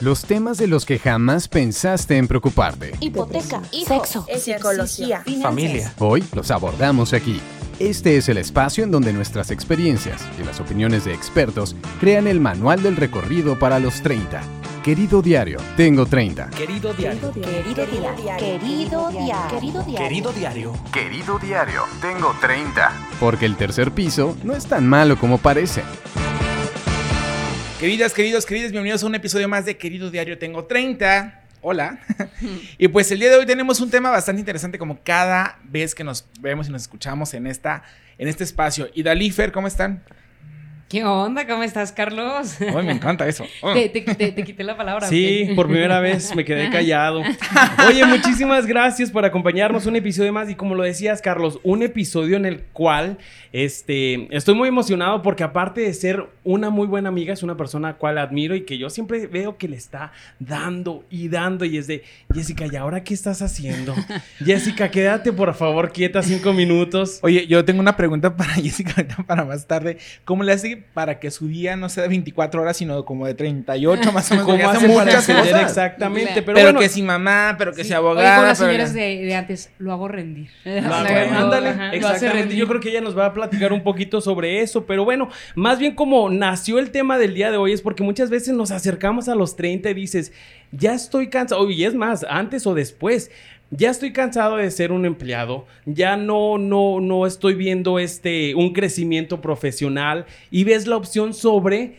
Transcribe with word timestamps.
Los 0.00 0.24
temas 0.24 0.56
de 0.56 0.66
los 0.66 0.86
que 0.86 0.98
jamás 0.98 1.46
pensaste 1.46 2.16
en 2.16 2.26
preocuparte. 2.26 2.92
Hipoteca, 3.00 3.60
sexo, 3.86 4.26
psicología, 4.38 5.22
familia. 5.42 5.92
Hoy 5.98 6.24
los 6.32 6.50
abordamos 6.50 7.12
aquí. 7.12 7.38
Este 7.78 8.16
es 8.16 8.30
el 8.30 8.38
espacio 8.38 8.82
en 8.82 8.90
donde 8.90 9.12
nuestras 9.12 9.50
experiencias 9.50 10.26
y 10.40 10.44
las 10.44 10.58
opiniones 10.58 11.04
de 11.04 11.12
expertos 11.12 11.76
crean 12.00 12.26
el 12.28 12.40
manual 12.40 12.82
del 12.82 12.96
recorrido 12.96 13.58
para 13.58 13.78
los 13.78 14.00
30. 14.00 14.42
Querido 14.82 15.20
diario, 15.20 15.58
tengo 15.76 16.06
30. 16.06 16.48
Querido 16.48 16.94
diario. 16.94 17.30
Querido 17.32 17.86
diario. 17.86 18.36
Querido 18.38 19.10
diario. 19.10 19.48
Querido 19.50 19.82
diario. 19.82 19.98
Querido 19.98 20.32
diario. 20.32 20.72
Querido 20.90 21.38
diario, 21.38 21.82
tengo 22.00 22.34
30. 22.40 22.90
Porque 23.20 23.44
el 23.44 23.56
tercer 23.56 23.92
piso 23.92 24.34
no 24.44 24.54
es 24.54 24.64
tan 24.64 24.88
malo 24.88 25.18
como 25.18 25.36
parece. 25.36 25.82
Queridas, 27.80 28.12
queridos, 28.12 28.44
queridas, 28.44 28.72
bienvenidos 28.72 29.02
a 29.02 29.06
un 29.06 29.14
episodio 29.14 29.48
más 29.48 29.64
de 29.64 29.78
Querido 29.78 30.10
Diario 30.10 30.36
Tengo 30.36 30.66
30. 30.66 31.44
Hola. 31.62 31.98
y 32.78 32.88
pues 32.88 33.10
el 33.10 33.20
día 33.20 33.30
de 33.30 33.36
hoy 33.38 33.46
tenemos 33.46 33.80
un 33.80 33.88
tema 33.88 34.10
bastante 34.10 34.40
interesante 34.40 34.76
como 34.76 35.02
cada 35.02 35.58
vez 35.64 35.94
que 35.94 36.04
nos 36.04 36.26
vemos 36.40 36.68
y 36.68 36.72
nos 36.72 36.82
escuchamos 36.82 37.32
en, 37.32 37.46
esta, 37.46 37.82
en 38.18 38.28
este 38.28 38.44
espacio. 38.44 38.90
Y 38.92 39.02
Dalifer, 39.02 39.50
¿cómo 39.50 39.66
están? 39.66 40.02
¿Qué 40.90 41.04
onda? 41.04 41.46
¿Cómo 41.46 41.62
estás, 41.62 41.92
Carlos? 41.92 42.56
Ay, 42.60 42.84
me 42.84 42.90
encanta 42.90 43.28
eso. 43.28 43.44
Oh. 43.60 43.72
Te, 43.74 43.88
te- 43.90 44.00
te- 44.00 44.32
te 44.32 44.42
quité 44.42 44.64
la 44.64 44.76
palabra. 44.76 45.06
Sí, 45.06 45.50
por 45.54 45.68
primera 45.68 46.00
vez 46.00 46.34
me 46.34 46.44
quedé 46.44 46.68
callado. 46.68 47.22
Oye, 47.88 48.04
muchísimas 48.06 48.66
gracias 48.66 49.08
por 49.12 49.24
acompañarnos 49.24 49.86
un 49.86 49.94
episodio 49.94 50.32
más 50.32 50.50
y 50.50 50.56
como 50.56 50.74
lo 50.74 50.82
decías, 50.82 51.22
Carlos, 51.22 51.60
un 51.62 51.84
episodio 51.84 52.36
en 52.36 52.44
el 52.44 52.62
cual 52.72 53.18
este, 53.52 54.26
estoy 54.36 54.56
muy 54.56 54.66
emocionado 54.66 55.22
porque 55.22 55.44
aparte 55.44 55.80
de 55.80 55.94
ser 55.94 56.26
una 56.42 56.70
muy 56.70 56.88
buena 56.88 57.08
amiga, 57.08 57.32
es 57.34 57.44
una 57.44 57.56
persona 57.56 57.90
a 57.90 57.94
cual 57.96 58.18
admiro 58.18 58.56
y 58.56 58.62
que 58.62 58.76
yo 58.76 58.90
siempre 58.90 59.28
veo 59.28 59.58
que 59.58 59.68
le 59.68 59.76
está 59.76 60.10
dando 60.40 61.04
y 61.08 61.28
dando 61.28 61.64
y 61.64 61.78
es 61.78 61.86
de, 61.86 62.02
Jessica, 62.34 62.66
¿y 62.66 62.74
ahora 62.74 63.04
qué 63.04 63.14
estás 63.14 63.42
haciendo? 63.42 63.94
Jessica, 64.44 64.90
quédate 64.90 65.32
por 65.32 65.54
favor 65.54 65.92
quieta 65.92 66.20
cinco 66.24 66.52
minutos. 66.52 67.20
Oye, 67.22 67.46
yo 67.46 67.64
tengo 67.64 67.78
una 67.78 67.96
pregunta 67.96 68.34
para 68.36 68.54
Jessica 68.54 69.06
para 69.24 69.44
más 69.44 69.68
tarde. 69.68 69.98
¿Cómo 70.24 70.42
le 70.42 70.50
hace 70.50 70.79
para 70.94 71.18
que 71.20 71.30
su 71.30 71.48
día 71.48 71.76
no 71.76 71.88
sea 71.88 72.02
de 72.04 72.08
24 72.08 72.62
horas, 72.62 72.76
sino 72.76 73.04
como 73.04 73.26
de 73.26 73.34
38 73.34 74.12
más 74.12 74.30
o 74.30 74.34
menos? 74.34 74.46
¿Cómo 74.46 74.56
Porque 74.58 74.64
hace 74.64 74.76
hace 74.86 74.88
para 74.94 75.04
muchas 75.04 75.28
acceder 75.28 75.42
cosas. 75.52 75.62
exactamente? 75.68 76.32
Pero, 76.42 76.44
Pero, 76.54 76.66
bueno, 76.66 76.80
que 76.80 76.88
si 76.88 77.02
mamá, 77.02 77.54
pero 77.58 77.72
que 77.72 77.82
Sí. 77.82 77.88
sea 77.88 78.00
Oye, 78.00 78.08
abogada. 78.08 78.36
con 78.36 78.46
las 78.46 78.58
pero- 78.58 78.70
señoras 78.70 78.94
de, 78.94 79.00
de 79.24 79.34
antes, 79.34 79.70
lo 79.78 79.92
hago 79.92 80.08
rendir. 80.08 80.50
Lo 80.64 80.72
Lo- 80.80 80.94
hago- 80.94 81.36
ándale, 81.36 81.68
ajá, 81.70 81.92
exactamente. 81.92 82.38
rendir. 82.40 82.58
Yo 82.58 82.68
creo 82.68 82.80
que 82.80 82.90
ella 82.90 83.00
nos 83.00 83.16
va 83.16 83.26
a 83.26 83.32
platicar 83.34 83.72
un 83.72 83.82
poquito 83.82 84.20
sobre 84.20 84.60
eso, 84.62 84.86
pero 84.86 85.04
bueno, 85.04 85.28
más 85.54 85.78
bien 85.78 85.94
como 85.94 86.30
nació 86.30 86.78
el 86.78 86.90
tema 86.90 87.18
del 87.18 87.34
día 87.34 87.50
de 87.50 87.56
hoy 87.56 87.72
es 87.72 87.82
porque 87.82 88.02
muchas 88.02 88.30
veces 88.30 88.54
nos 88.54 88.70
acercamos 88.70 89.28
a 89.28 89.34
los 89.34 89.56
30 89.56 89.90
y 89.90 89.94
dices, 89.94 90.32
ya 90.72 90.94
estoy 90.94 91.28
cansado, 91.28 91.68
y 91.70 91.84
es 91.84 91.94
más, 91.94 92.24
antes 92.28 92.66
o 92.66 92.74
después. 92.74 93.30
Ya 93.70 93.90
estoy 93.90 94.12
cansado 94.12 94.56
de 94.56 94.68
ser 94.70 94.90
un 94.90 95.06
empleado, 95.06 95.64
ya 95.86 96.16
no, 96.16 96.58
no, 96.58 97.00
no 97.00 97.24
estoy 97.26 97.54
viendo 97.54 97.98
este, 98.00 98.54
un 98.56 98.72
crecimiento 98.72 99.40
profesional 99.40 100.26
y 100.50 100.64
ves 100.64 100.86
la 100.88 100.96
opción 100.96 101.34
sobre 101.34 101.98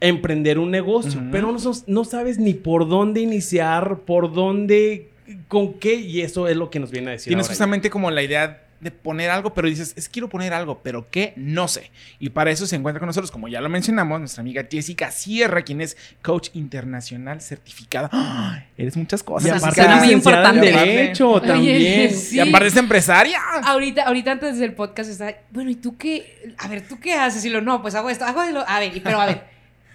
emprender 0.00 0.58
un 0.58 0.70
negocio, 0.70 1.20
pero 1.32 1.50
no, 1.52 1.58
sos- 1.58 1.84
no 1.88 2.04
sabes 2.04 2.38
ni 2.38 2.54
por 2.54 2.88
dónde 2.88 3.20
iniciar, 3.20 3.98
por 4.06 4.32
dónde, 4.32 5.08
con 5.48 5.74
qué, 5.74 5.94
y 5.96 6.20
eso 6.22 6.46
es 6.48 6.56
lo 6.56 6.70
que 6.70 6.78
nos 6.80 6.90
viene 6.90 7.08
a 7.08 7.12
decir. 7.12 7.28
Tienes 7.30 7.46
ahora. 7.46 7.54
justamente 7.54 7.90
como 7.90 8.10
la 8.10 8.22
idea 8.22 8.62
de 8.80 8.90
poner 8.90 9.30
algo, 9.30 9.54
pero 9.54 9.68
dices, 9.68 9.92
es 9.96 10.08
quiero 10.08 10.28
poner 10.28 10.52
algo, 10.52 10.80
pero 10.82 11.10
¿qué? 11.10 11.32
No 11.36 11.68
sé. 11.68 11.90
Y 12.18 12.30
para 12.30 12.50
eso 12.50 12.66
se 12.66 12.76
encuentra 12.76 12.98
con 12.98 13.06
nosotros, 13.06 13.30
como 13.30 13.48
ya 13.48 13.60
lo 13.60 13.68
mencionamos, 13.68 14.18
nuestra 14.18 14.40
amiga 14.40 14.66
Jessica 14.70 15.10
Sierra, 15.10 15.62
quien 15.62 15.80
es 15.80 15.96
coach 16.22 16.48
internacional 16.54 17.40
certificada. 17.40 18.08
¡Ay! 18.12 18.64
Eres 18.76 18.96
muchas 18.96 19.22
cosas. 19.22 19.48
Y 19.48 19.50
aparte 19.50 19.82
suena 19.82 19.96
muy 19.96 20.12
importante. 20.12 20.66
Derecho 20.66 21.32
Oye, 21.32 21.46
también. 21.46 22.16
sí. 22.16 22.36
Y 22.36 22.40
aparte 22.40 22.68
es 22.68 22.76
empresaria. 22.76 23.40
Ahorita, 23.64 24.04
ahorita 24.04 24.32
antes 24.32 24.58
del 24.58 24.74
podcast 24.74 25.10
está, 25.10 25.34
bueno, 25.50 25.70
¿y 25.70 25.76
tú 25.76 25.96
qué? 25.96 26.54
A 26.58 26.68
ver, 26.68 26.86
¿tú 26.86 26.98
qué 26.98 27.14
haces? 27.14 27.44
Y 27.44 27.50
lo, 27.50 27.60
no, 27.60 27.82
pues 27.82 27.94
hago 27.94 28.10
esto, 28.10 28.24
hago 28.24 28.42
lo, 28.44 28.66
a 28.66 28.80
ver, 28.80 28.92
pero 29.02 29.20
a 29.20 29.26
ver, 29.26 29.44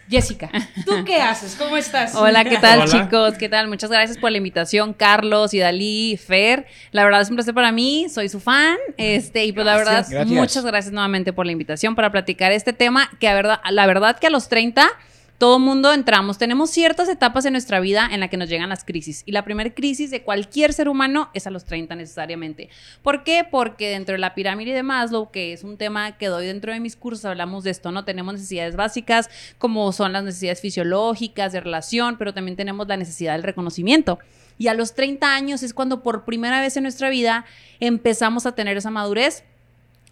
Jessica, 0.09 0.51
¿tú 0.85 1.03
qué 1.05 1.21
haces? 1.21 1.55
¿Cómo 1.57 1.77
estás? 1.77 2.13
Hola, 2.15 2.43
¿qué 2.43 2.57
tal 2.57 2.81
Hola. 2.81 2.91
chicos? 2.91 3.33
¿Qué 3.37 3.49
tal? 3.49 3.67
Muchas 3.67 3.89
gracias 3.89 4.17
por 4.17 4.31
la 4.31 4.37
invitación, 4.37 4.93
Carlos 4.93 5.53
y 5.53 5.59
Dalí, 5.59 6.17
Fer. 6.17 6.67
La 6.91 7.03
verdad 7.03 7.21
es 7.21 7.29
un 7.29 7.35
placer 7.35 7.53
para 7.53 7.71
mí, 7.71 8.07
soy 8.09 8.29
su 8.29 8.39
fan. 8.39 8.77
Este, 8.97 9.45
y 9.45 9.51
pues 9.51 9.65
la 9.65 9.77
verdad, 9.77 10.05
Gracias, 10.09 10.27
muchas 10.27 10.65
gracias 10.65 10.93
nuevamente 10.93 11.33
por 11.33 11.45
la 11.45 11.51
invitación 11.51 11.95
para 11.95 12.11
platicar 12.11 12.51
este 12.51 12.73
tema 12.73 13.09
que 13.19 13.27
a 13.27 13.33
verdad, 13.33 13.59
la 13.69 13.85
verdad 13.87 14.19
que 14.19 14.27
a 14.27 14.29
los 14.29 14.47
30 14.47 14.89
todo 15.37 15.59
mundo 15.59 15.91
entramos, 15.91 16.37
tenemos 16.37 16.69
ciertas 16.69 17.09
etapas 17.09 17.45
en 17.45 17.51
nuestra 17.51 17.81
vida 17.81 18.07
en 18.09 18.21
la 18.21 18.29
que 18.29 18.37
nos 18.37 18.47
llegan 18.47 18.69
las 18.69 18.85
crisis. 18.85 19.23
Y 19.25 19.33
la 19.33 19.43
primera 19.43 19.73
crisis 19.73 20.09
de 20.09 20.23
cualquier 20.23 20.71
ser 20.71 20.87
humano 20.87 21.29
es 21.33 21.45
a 21.45 21.51
los 21.51 21.65
30 21.65 21.95
necesariamente. 21.95 22.69
¿Por 23.01 23.23
qué? 23.25 23.45
Porque 23.49 23.89
dentro 23.89 24.13
de 24.13 24.19
la 24.19 24.33
pirámide 24.33 24.73
de 24.73 24.83
Maslow, 24.83 25.31
que 25.31 25.51
es 25.51 25.63
un 25.65 25.77
tema 25.77 26.17
que 26.17 26.27
doy 26.27 26.45
dentro 26.45 26.71
de 26.71 26.79
mis 26.79 26.95
cursos, 26.95 27.25
hablamos 27.25 27.65
de 27.65 27.71
esto, 27.71 27.91
¿no? 27.91 28.05
Tenemos 28.05 28.35
necesidades 28.35 28.77
básicas, 28.77 29.29
como 29.57 29.91
son 29.91 30.13
las 30.13 30.23
necesidades 30.23 30.61
fisiológicas, 30.61 31.51
de 31.51 31.59
relación, 31.59 32.17
pero 32.17 32.33
también 32.33 32.55
tenemos 32.55 32.87
la 32.87 32.95
necesidad 32.95 33.33
del 33.33 33.43
reconocimiento. 33.43 34.19
Y 34.57 34.67
a 34.67 34.73
los 34.73 34.93
30 34.95 35.35
años 35.35 35.63
es 35.63 35.73
cuando 35.73 36.01
por 36.01 36.23
primera 36.23 36.61
vez 36.61 36.77
en 36.77 36.83
nuestra 36.83 37.09
vida 37.09 37.45
empezamos 37.81 38.45
a 38.45 38.53
tener 38.53 38.77
esa 38.77 38.89
madurez 38.89 39.43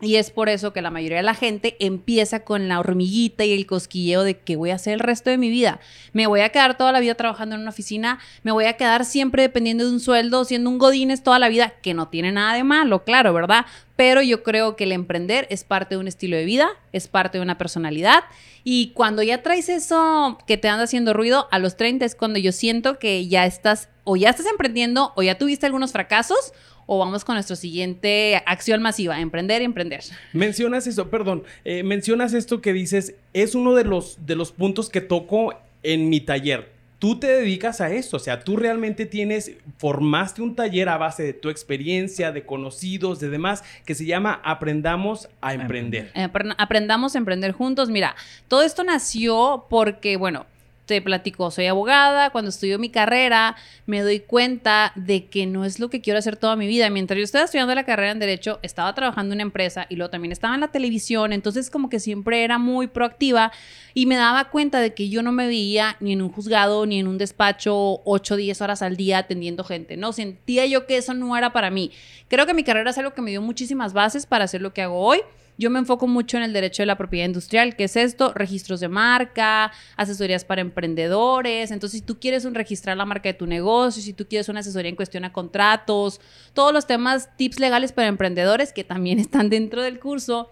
y 0.03 0.17
es 0.17 0.31
por 0.31 0.49
eso 0.49 0.73
que 0.73 0.81
la 0.81 0.91
mayoría 0.91 1.17
de 1.17 1.23
la 1.23 1.33
gente 1.33 1.77
empieza 1.79 2.41
con 2.41 2.67
la 2.67 2.79
hormiguita 2.79 3.45
y 3.45 3.53
el 3.53 3.65
cosquilleo 3.65 4.23
de 4.23 4.37
que 4.37 4.57
voy 4.57 4.71
a 4.71 4.75
hacer 4.75 4.93
el 4.93 4.99
resto 4.99 5.29
de 5.29 5.37
mi 5.37 5.49
vida. 5.49 5.79
Me 6.11 6.27
voy 6.27 6.41
a 6.41 6.49
quedar 6.49 6.77
toda 6.77 6.91
la 6.91 6.99
vida 6.99 7.15
trabajando 7.15 7.55
en 7.55 7.61
una 7.61 7.69
oficina, 7.69 8.19
me 8.43 8.51
voy 8.51 8.65
a 8.65 8.73
quedar 8.73 9.05
siempre 9.05 9.43
dependiendo 9.43 9.85
de 9.85 9.91
un 9.91 9.99
sueldo, 9.99 10.43
siendo 10.43 10.69
un 10.69 10.77
godines 10.77 11.23
toda 11.23 11.39
la 11.39 11.47
vida, 11.47 11.73
que 11.81 11.93
no 11.93 12.09
tiene 12.09 12.31
nada 12.31 12.53
de 12.53 12.63
malo, 12.63 13.05
claro, 13.05 13.33
¿verdad? 13.33 13.65
Pero 13.95 14.21
yo 14.21 14.43
creo 14.43 14.75
que 14.75 14.83
el 14.85 14.91
emprender 14.91 15.47
es 15.49 15.63
parte 15.63 15.95
de 15.95 16.01
un 16.01 16.07
estilo 16.07 16.35
de 16.35 16.45
vida, 16.45 16.69
es 16.91 17.07
parte 17.07 17.37
de 17.37 17.43
una 17.43 17.57
personalidad. 17.57 18.23
Y 18.63 18.91
cuando 18.95 19.21
ya 19.23 19.43
traes 19.43 19.69
eso 19.69 20.37
que 20.47 20.57
te 20.57 20.67
anda 20.67 20.85
haciendo 20.85 21.13
ruido, 21.13 21.47
a 21.51 21.59
los 21.59 21.77
30 21.77 22.03
es 22.05 22.15
cuando 22.15 22.39
yo 22.39 22.51
siento 22.51 22.97
que 22.97 23.27
ya 23.27 23.45
estás, 23.45 23.89
o 24.03 24.15
ya 24.15 24.29
estás 24.29 24.47
emprendiendo, 24.47 25.13
o 25.15 25.21
ya 25.21 25.37
tuviste 25.37 25.65
algunos 25.65 25.91
fracasos, 25.91 26.53
o 26.85 26.97
vamos 26.99 27.23
con 27.25 27.35
nuestra 27.35 27.55
siguiente 27.55 28.41
acción 28.45 28.81
masiva, 28.81 29.19
emprender 29.19 29.61
y 29.61 29.65
emprender. 29.65 30.01
Mencionas 30.33 30.87
eso, 30.87 31.09
perdón, 31.09 31.43
eh, 31.65 31.83
mencionas 31.83 32.33
esto 32.33 32.61
que 32.61 32.73
dices, 32.73 33.15
es 33.33 33.55
uno 33.55 33.73
de 33.75 33.83
los, 33.85 34.25
de 34.25 34.35
los 34.35 34.51
puntos 34.51 34.89
que 34.89 35.01
toco 35.01 35.53
en 35.83 36.09
mi 36.09 36.19
taller. 36.21 36.71
Tú 36.99 37.19
te 37.19 37.27
dedicas 37.27 37.81
a 37.81 37.91
esto, 37.91 38.15
o 38.15 38.19
sea, 38.19 38.39
tú 38.45 38.55
realmente 38.55 39.05
tienes, 39.05 39.51
formaste 39.77 40.41
un 40.41 40.55
taller 40.55 40.87
a 40.87 40.97
base 40.97 41.21
de 41.23 41.33
tu 41.33 41.49
experiencia, 41.49 42.31
de 42.31 42.45
conocidos, 42.45 43.19
de 43.19 43.27
demás, 43.27 43.61
que 43.85 43.93
se 43.93 44.05
llama 44.05 44.39
Aprendamos 44.45 45.27
a 45.41 45.53
Emprender. 45.53 46.11
Eh, 46.15 46.23
apren- 46.31 46.55
aprendamos 46.57 47.15
a 47.15 47.17
emprender 47.17 47.51
juntos. 47.51 47.89
Mira, 47.89 48.15
todo 48.47 48.61
esto 48.63 48.85
nació 48.85 49.65
porque, 49.69 50.15
bueno, 50.15 50.45
te 50.85 51.01
platico, 51.01 51.49
soy 51.51 51.67
abogada, 51.67 52.29
cuando 52.31 52.49
estudio 52.49 52.77
mi 52.77 52.89
carrera 52.89 53.55
me 53.85 54.01
doy 54.01 54.19
cuenta 54.19 54.91
de 54.95 55.25
que 55.27 55.45
no 55.45 55.65
es 55.65 55.79
lo 55.79 55.89
que 55.89 56.01
quiero 56.01 56.19
hacer 56.19 56.35
toda 56.35 56.55
mi 56.55 56.67
vida. 56.67 56.89
Mientras 56.89 57.17
yo 57.17 57.23
estaba 57.23 57.45
estudiando 57.45 57.73
la 57.73 57.85
carrera 57.85 58.11
en 58.11 58.19
Derecho, 58.19 58.59
estaba 58.63 58.93
trabajando 58.93 59.33
en 59.33 59.37
una 59.37 59.43
empresa 59.43 59.85
y 59.89 59.95
luego 59.95 60.09
también 60.09 60.31
estaba 60.31 60.55
en 60.55 60.61
la 60.61 60.69
televisión, 60.69 61.31
entonces 61.31 61.69
como 61.69 61.89
que 61.89 61.99
siempre 61.99 62.43
era 62.43 62.57
muy 62.57 62.87
proactiva 62.87 63.51
y 63.93 64.05
me 64.05 64.15
daba 64.15 64.49
cuenta 64.49 64.81
de 64.81 64.93
que 64.93 65.09
yo 65.09 65.23
no 65.23 65.31
me 65.31 65.47
veía 65.47 65.95
ni 65.99 66.13
en 66.13 66.21
un 66.21 66.29
juzgado 66.29 66.85
ni 66.85 66.99
en 66.99 67.07
un 67.07 67.17
despacho 67.17 68.01
8 68.03 68.33
o 68.33 68.37
10 68.37 68.61
horas 68.61 68.81
al 68.81 68.97
día 68.97 69.19
atendiendo 69.19 69.63
gente, 69.63 69.97
¿no? 69.97 70.11
Sentía 70.11 70.65
yo 70.65 70.85
que 70.85 70.97
eso 70.97 71.13
no 71.13 71.37
era 71.37 71.53
para 71.53 71.69
mí. 71.69 71.91
Creo 72.27 72.45
que 72.45 72.53
mi 72.53 72.63
carrera 72.63 72.89
es 72.89 72.97
algo 72.97 73.13
que 73.13 73.21
me 73.21 73.31
dio 73.31 73.41
muchísimas 73.41 73.93
bases 73.93 74.25
para 74.25 74.45
hacer 74.45 74.61
lo 74.61 74.73
que 74.73 74.81
hago 74.81 74.99
hoy. 74.99 75.21
Yo 75.57 75.69
me 75.69 75.79
enfoco 75.79 76.07
mucho 76.07 76.37
en 76.37 76.43
el 76.43 76.53
derecho 76.53 76.81
de 76.81 76.87
la 76.87 76.97
propiedad 76.97 77.25
industrial, 77.25 77.75
que 77.75 77.83
es 77.83 77.95
esto, 77.95 78.33
registros 78.33 78.79
de 78.79 78.87
marca, 78.87 79.71
asesorías 79.97 80.45
para 80.45 80.61
emprendedores. 80.61 81.71
Entonces, 81.71 81.99
si 81.99 82.05
tú 82.05 82.19
quieres 82.19 82.45
un, 82.45 82.55
registrar 82.55 82.97
la 82.97 83.05
marca 83.05 83.29
de 83.29 83.33
tu 83.33 83.45
negocio, 83.45 84.01
si 84.01 84.13
tú 84.13 84.27
quieres 84.27 84.49
una 84.49 84.61
asesoría 84.61 84.89
en 84.89 84.95
cuestión 84.95 85.25
a 85.25 85.33
contratos, 85.33 86.21
todos 86.53 86.73
los 86.73 86.87
temas, 86.87 87.29
tips 87.37 87.59
legales 87.59 87.91
para 87.91 88.07
emprendedores 88.07 88.73
que 88.73 88.83
también 88.83 89.19
están 89.19 89.49
dentro 89.49 89.83
del 89.83 89.99
curso. 89.99 90.49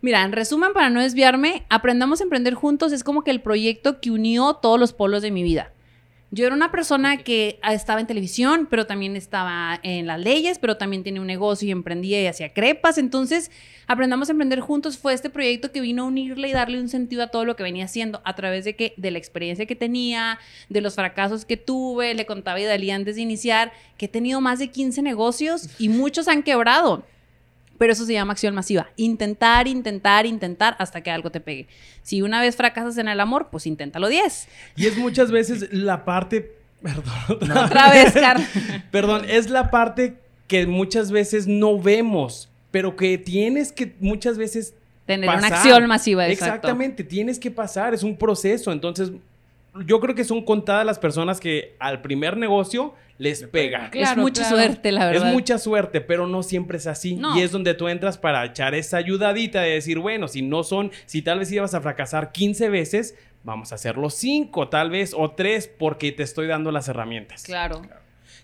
Mira, 0.00 0.24
en 0.24 0.32
resumen, 0.32 0.72
para 0.72 0.90
no 0.90 1.00
desviarme, 1.00 1.64
Aprendamos 1.68 2.20
a 2.20 2.24
Emprender 2.24 2.54
Juntos 2.54 2.92
es 2.92 3.04
como 3.04 3.22
que 3.22 3.30
el 3.30 3.40
proyecto 3.40 4.00
que 4.00 4.10
unió 4.10 4.54
todos 4.54 4.80
los 4.80 4.92
polos 4.92 5.22
de 5.22 5.30
mi 5.30 5.44
vida. 5.44 5.72
Yo 6.32 6.46
era 6.46 6.54
una 6.54 6.72
persona 6.72 7.18
que 7.18 7.60
ah, 7.62 7.74
estaba 7.74 8.00
en 8.00 8.08
televisión, 8.08 8.66
pero 8.68 8.86
también 8.86 9.14
estaba 9.14 9.78
en 9.84 10.06
las 10.06 10.18
leyes, 10.18 10.58
pero 10.58 10.76
también 10.76 11.04
tenía 11.04 11.20
un 11.20 11.26
negocio 11.28 11.68
y 11.68 11.70
emprendía 11.70 12.20
y 12.20 12.26
hacía 12.26 12.52
crepas. 12.52 12.98
Entonces, 12.98 13.50
Aprendamos 13.86 14.28
a 14.28 14.32
Emprender 14.32 14.60
Juntos 14.60 14.96
fue 14.96 15.12
este 15.12 15.28
proyecto 15.28 15.72
que 15.72 15.80
vino 15.80 16.04
a 16.04 16.06
unirle 16.06 16.48
y 16.48 16.52
darle 16.52 16.80
un 16.80 16.88
sentido 16.88 17.24
a 17.24 17.26
todo 17.26 17.44
lo 17.44 17.56
que 17.56 17.62
venía 17.62 17.84
haciendo 17.84 18.22
a 18.24 18.34
través 18.34 18.64
de 18.64 18.76
que 18.76 18.94
de 18.96 19.10
la 19.10 19.18
experiencia 19.18 19.66
que 19.66 19.76
tenía, 19.76 20.38
de 20.68 20.80
los 20.80 20.94
fracasos 20.94 21.44
que 21.44 21.56
tuve, 21.56 22.14
le 22.14 22.24
contaba 22.24 22.56
a 22.56 22.60
Idalí 22.60 22.90
antes 22.90 23.16
de 23.16 23.22
iniciar 23.22 23.72
que 23.98 24.06
he 24.06 24.08
tenido 24.08 24.40
más 24.40 24.60
de 24.60 24.70
15 24.70 25.02
negocios 25.02 25.68
y 25.78 25.88
muchos 25.88 26.28
han 26.28 26.42
quebrado. 26.42 27.04
Pero 27.82 27.94
eso 27.94 28.06
se 28.06 28.12
llama 28.12 28.34
acción 28.34 28.54
masiva. 28.54 28.90
Intentar, 28.94 29.66
intentar, 29.66 30.24
intentar 30.24 30.76
hasta 30.78 31.00
que 31.00 31.10
algo 31.10 31.32
te 31.32 31.40
pegue. 31.40 31.66
Si 32.04 32.22
una 32.22 32.40
vez 32.40 32.54
fracasas 32.54 32.96
en 32.96 33.08
el 33.08 33.18
amor, 33.18 33.48
pues 33.50 33.66
inténtalo 33.66 34.06
10. 34.06 34.46
Y 34.76 34.86
es 34.86 34.96
muchas 34.96 35.32
veces 35.32 35.72
la 35.72 36.04
parte. 36.04 36.54
Perdón. 36.80 37.50
Otra 37.56 37.90
vez, 37.90 38.12
Carlos. 38.12 38.46
Perdón, 38.92 39.24
es 39.28 39.50
la 39.50 39.72
parte 39.72 40.14
que 40.46 40.64
muchas 40.68 41.10
veces 41.10 41.48
no 41.48 41.76
vemos, 41.76 42.48
pero 42.70 42.94
que 42.94 43.18
tienes 43.18 43.72
que 43.72 43.96
muchas 43.98 44.38
veces 44.38 44.74
Tener 45.04 45.28
una 45.28 45.48
acción 45.48 45.84
masiva, 45.88 46.28
exacto. 46.28 46.54
Exactamente, 46.54 47.02
tienes 47.02 47.40
que 47.40 47.50
pasar, 47.50 47.94
es 47.94 48.04
un 48.04 48.16
proceso. 48.16 48.70
Entonces, 48.70 49.10
yo 49.86 50.00
creo 50.00 50.14
que 50.14 50.24
son 50.24 50.44
contadas 50.44 50.84
las 50.84 50.98
personas 50.98 51.40
que 51.40 51.76
al 51.78 52.02
primer 52.02 52.36
negocio 52.36 52.94
les 53.18 53.44
pega. 53.44 53.86
es 53.86 53.90
Claro, 53.90 54.22
mucha 54.22 54.42
claro. 54.42 54.56
suerte, 54.56 54.92
la 54.92 55.06
verdad. 55.06 55.28
Es 55.28 55.32
mucha 55.32 55.58
suerte, 55.58 56.00
pero 56.00 56.26
no 56.26 56.42
siempre 56.42 56.78
es 56.78 56.86
así. 56.86 57.14
No. 57.14 57.38
Y 57.38 57.42
es 57.42 57.52
donde 57.52 57.74
tú 57.74 57.88
entras 57.88 58.18
para 58.18 58.44
echar 58.44 58.74
esa 58.74 58.98
ayudadita 58.98 59.62
de 59.62 59.70
decir, 59.70 59.98
bueno, 59.98 60.28
si 60.28 60.42
no 60.42 60.62
son, 60.62 60.90
si 61.06 61.22
tal 61.22 61.38
vez 61.38 61.50
ibas 61.52 61.74
a 61.74 61.80
fracasar 61.80 62.32
15 62.32 62.68
veces, 62.68 63.14
vamos 63.44 63.72
a 63.72 63.76
hacerlo 63.76 64.10
5 64.10 64.68
tal 64.68 64.90
vez 64.90 65.14
o 65.16 65.30
3 65.30 65.70
porque 65.78 66.12
te 66.12 66.22
estoy 66.22 66.48
dando 66.48 66.70
las 66.70 66.88
herramientas. 66.88 67.42
Claro. 67.44 67.82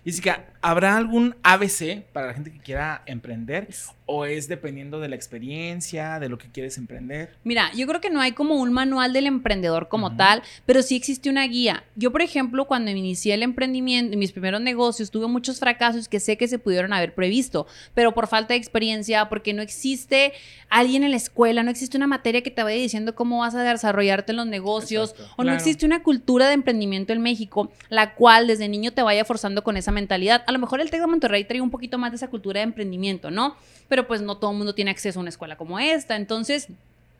Jessica, 0.05 0.45
¿habrá 0.61 0.97
algún 0.97 1.35
ABC 1.43 2.03
para 2.13 2.27
la 2.27 2.33
gente 2.33 2.51
que 2.51 2.59
quiera 2.59 3.03
emprender? 3.05 3.67
¿O 4.11 4.25
es 4.25 4.47
dependiendo 4.47 4.99
de 4.99 5.07
la 5.07 5.15
experiencia, 5.15 6.19
de 6.19 6.29
lo 6.29 6.39
que 6.39 6.49
quieres 6.49 6.79
emprender? 6.79 7.35
Mira, 7.43 7.69
yo 7.75 7.85
creo 7.85 8.01
que 8.01 8.09
no 8.09 8.19
hay 8.19 8.31
como 8.31 8.55
un 8.55 8.73
manual 8.73 9.13
del 9.13 9.27
emprendedor 9.27 9.87
como 9.87 10.15
tal, 10.15 10.41
pero 10.65 10.81
sí 10.81 10.95
existe 10.95 11.29
una 11.29 11.45
guía. 11.45 11.83
Yo, 11.95 12.11
por 12.11 12.23
ejemplo, 12.23 12.65
cuando 12.65 12.89
inicié 12.89 13.35
el 13.35 13.43
emprendimiento, 13.43 14.17
mis 14.17 14.31
primeros 14.31 14.61
negocios, 14.61 15.11
tuve 15.11 15.27
muchos 15.27 15.59
fracasos 15.59 16.09
que 16.09 16.19
sé 16.19 16.37
que 16.37 16.47
se 16.47 16.57
pudieron 16.57 16.91
haber 16.91 17.13
previsto, 17.13 17.67
pero 17.93 18.15
por 18.15 18.25
falta 18.25 18.55
de 18.55 18.57
experiencia, 18.57 19.29
porque 19.29 19.53
no 19.53 19.61
existe 19.61 20.33
alguien 20.69 21.03
en 21.03 21.11
la 21.11 21.17
escuela, 21.17 21.61
no 21.61 21.69
existe 21.69 21.95
una 21.95 22.07
materia 22.07 22.41
que 22.41 22.49
te 22.49 22.63
vaya 22.63 22.81
diciendo 22.81 23.13
cómo 23.13 23.41
vas 23.41 23.53
a 23.53 23.61
desarrollarte 23.61 24.31
en 24.31 24.37
los 24.37 24.47
negocios, 24.47 25.11
Exacto. 25.11 25.33
o 25.37 25.43
no 25.43 25.53
existe 25.53 25.85
una 25.85 26.01
cultura 26.01 26.47
de 26.47 26.53
emprendimiento 26.53 27.13
en 27.13 27.21
México, 27.21 27.71
la 27.89 28.15
cual 28.15 28.47
desde 28.47 28.67
niño 28.69 28.91
te 28.91 29.03
vaya 29.03 29.23
forzando 29.23 29.63
con 29.63 29.77
esa 29.77 29.91
mentalidad. 29.91 30.43
A 30.47 30.51
lo 30.51 30.57
mejor 30.57 30.81
el 30.81 30.89
TEC 30.89 31.01
de 31.01 31.07
Monterrey 31.07 31.43
trae 31.43 31.61
un 31.61 31.69
poquito 31.69 31.99
más 31.99 32.11
de 32.11 32.15
esa 32.17 32.27
cultura 32.27 32.59
de 32.59 32.63
emprendimiento, 32.63 33.29
¿no? 33.29 33.55
Pero 33.87 33.98
pues 34.07 34.21
no 34.21 34.37
todo 34.37 34.51
el 34.51 34.57
mundo 34.57 34.75
tiene 34.75 34.91
acceso 34.91 35.19
a 35.19 35.21
una 35.21 35.29
escuela 35.29 35.57
como 35.57 35.79
esta. 35.79 36.15
Entonces, 36.15 36.67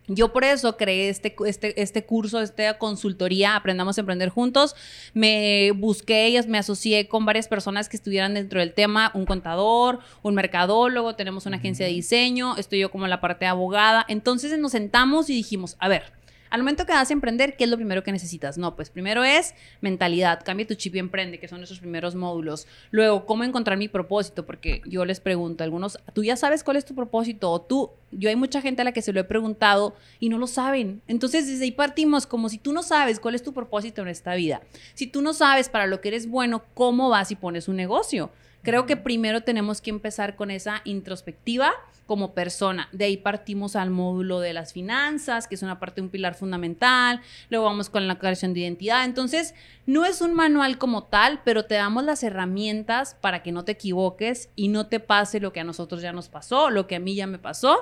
yo 0.09 0.33
por 0.33 0.43
eso 0.43 0.75
creé 0.75 1.09
este, 1.09 1.35
este, 1.45 1.79
este 1.79 2.03
curso, 2.03 2.41
esta 2.41 2.79
consultoría, 2.79 3.55
Aprendamos 3.55 3.97
a 3.97 4.01
Emprender 4.01 4.29
Juntos. 4.29 4.75
Me 5.13 5.71
busqué 5.75 6.25
ellas, 6.25 6.47
me 6.47 6.57
asocié 6.57 7.07
con 7.07 7.25
varias 7.25 7.47
personas 7.47 7.89
que 7.89 7.95
estuvieran 7.95 8.33
dentro 8.33 8.59
del 8.59 8.73
tema, 8.73 9.11
un 9.13 9.25
contador, 9.25 9.99
un 10.23 10.33
mercadólogo, 10.33 11.15
tenemos 11.15 11.45
una 11.45 11.57
agencia 11.57 11.85
de 11.85 11.91
diseño, 11.91 12.57
estoy 12.57 12.79
yo 12.79 12.89
como 12.89 13.05
la 13.05 13.21
parte 13.21 13.45
de 13.45 13.49
abogada. 13.49 14.03
Entonces 14.07 14.57
nos 14.57 14.71
sentamos 14.71 15.29
y 15.29 15.35
dijimos, 15.35 15.75
a 15.79 15.87
ver, 15.87 16.11
al 16.49 16.61
momento 16.61 16.85
que 16.85 16.93
vas 16.93 17.09
a 17.09 17.13
emprender, 17.13 17.55
¿qué 17.55 17.65
es 17.65 17.69
lo 17.69 17.77
primero 17.77 18.03
que 18.03 18.11
necesitas? 18.11 18.57
No, 18.57 18.75
pues 18.75 18.89
primero 18.89 19.23
es 19.23 19.53
mentalidad, 19.81 20.41
cambia 20.43 20.65
tu 20.65 20.75
chip 20.75 20.95
y 20.95 20.99
emprende, 20.99 21.39
que 21.39 21.47
son 21.47 21.59
nuestros 21.59 21.79
primeros 21.79 22.15
módulos. 22.15 22.67
Luego, 22.91 23.25
¿cómo 23.25 23.43
encontrar 23.43 23.77
mi 23.77 23.87
propósito? 23.87 24.45
Porque 24.45 24.81
yo 24.85 25.05
les 25.05 25.19
pregunto, 25.19 25.63
algunos, 25.63 25.99
tú 26.13 26.23
ya 26.23 26.35
sabes 26.35 26.63
cuál 26.63 26.77
es 26.77 26.85
tu 26.85 26.95
propósito, 26.95 27.51
o 27.51 27.61
tú, 27.61 27.91
yo 28.11 28.29
hay 28.29 28.35
mucha 28.35 28.61
gente 28.61 28.81
a 28.81 28.85
la 28.85 28.91
que 28.91 29.01
se 29.01 29.13
lo 29.13 29.19
he 29.19 29.23
preguntado 29.23 29.95
y 30.19 30.29
no 30.29 30.37
lo 30.37 30.47
saben. 30.47 31.01
Entonces, 31.07 31.47
desde 31.47 31.65
ahí 31.65 31.71
partimos, 31.71 32.25
como 32.25 32.49
si 32.49 32.57
tú 32.57 32.73
no 32.73 32.83
sabes 32.83 33.19
cuál 33.19 33.35
es 33.35 33.43
tu 33.43 33.53
propósito 33.53 34.01
en 34.01 34.07
esta 34.07 34.35
vida. 34.35 34.61
Si 34.93 35.07
tú 35.07 35.21
no 35.21 35.33
sabes 35.33 35.69
para 35.69 35.87
lo 35.87 36.01
que 36.01 36.09
eres 36.09 36.27
bueno, 36.27 36.63
¿cómo 36.73 37.09
vas 37.09 37.31
y 37.31 37.35
pones 37.35 37.67
un 37.67 37.75
negocio? 37.75 38.31
Creo 38.61 38.85
que 38.85 38.97
primero 38.97 39.41
tenemos 39.41 39.79
que 39.79 39.89
empezar 39.89 40.35
con 40.35 40.51
esa 40.51 40.81
introspectiva 40.83 41.71
como 42.09 42.33
persona. 42.33 42.89
De 42.91 43.05
ahí 43.05 43.17
partimos 43.17 43.75
al 43.75 43.91
módulo 43.91 44.39
de 44.39 44.51
las 44.51 44.73
finanzas, 44.73 45.47
que 45.47 45.53
es 45.53 45.61
una 45.61 45.79
parte, 45.79 46.01
un 46.01 46.09
pilar 46.09 46.33
fundamental. 46.33 47.21
Luego 47.51 47.65
vamos 47.65 47.91
con 47.91 48.07
la 48.07 48.17
creación 48.17 48.55
de 48.55 48.61
identidad. 48.61 49.05
Entonces, 49.05 49.53
no 49.85 50.05
es 50.05 50.19
un 50.21 50.33
manual 50.33 50.79
como 50.79 51.03
tal, 51.03 51.41
pero 51.45 51.65
te 51.65 51.75
damos 51.75 52.03
las 52.03 52.23
herramientas 52.23 53.15
para 53.21 53.43
que 53.43 53.51
no 53.51 53.63
te 53.63 53.73
equivoques 53.73 54.49
y 54.55 54.69
no 54.69 54.87
te 54.87 54.99
pase 54.99 55.39
lo 55.39 55.53
que 55.53 55.59
a 55.59 55.63
nosotros 55.63 56.01
ya 56.01 56.11
nos 56.11 56.29
pasó, 56.29 56.71
lo 56.71 56.87
que 56.87 56.95
a 56.95 56.99
mí 56.99 57.13
ya 57.13 57.27
me 57.27 57.37
pasó. 57.37 57.77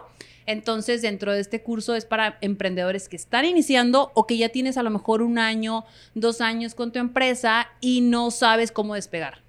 Entonces, 0.45 1.01
dentro 1.01 1.31
de 1.31 1.39
este 1.39 1.63
curso 1.63 1.95
es 1.95 2.03
para 2.03 2.37
emprendedores 2.41 3.07
que 3.07 3.15
están 3.15 3.45
iniciando 3.45 4.11
o 4.13 4.27
que 4.27 4.35
ya 4.35 4.49
tienes 4.49 4.75
a 4.75 4.83
lo 4.83 4.89
mejor 4.89 5.21
un 5.21 5.39
año, 5.39 5.85
dos 6.15 6.41
años 6.41 6.75
con 6.75 6.91
tu 6.91 6.99
empresa 6.99 7.69
y 7.79 8.01
no 8.01 8.29
sabes 8.29 8.73
cómo 8.73 8.93
despegar. 8.95 9.39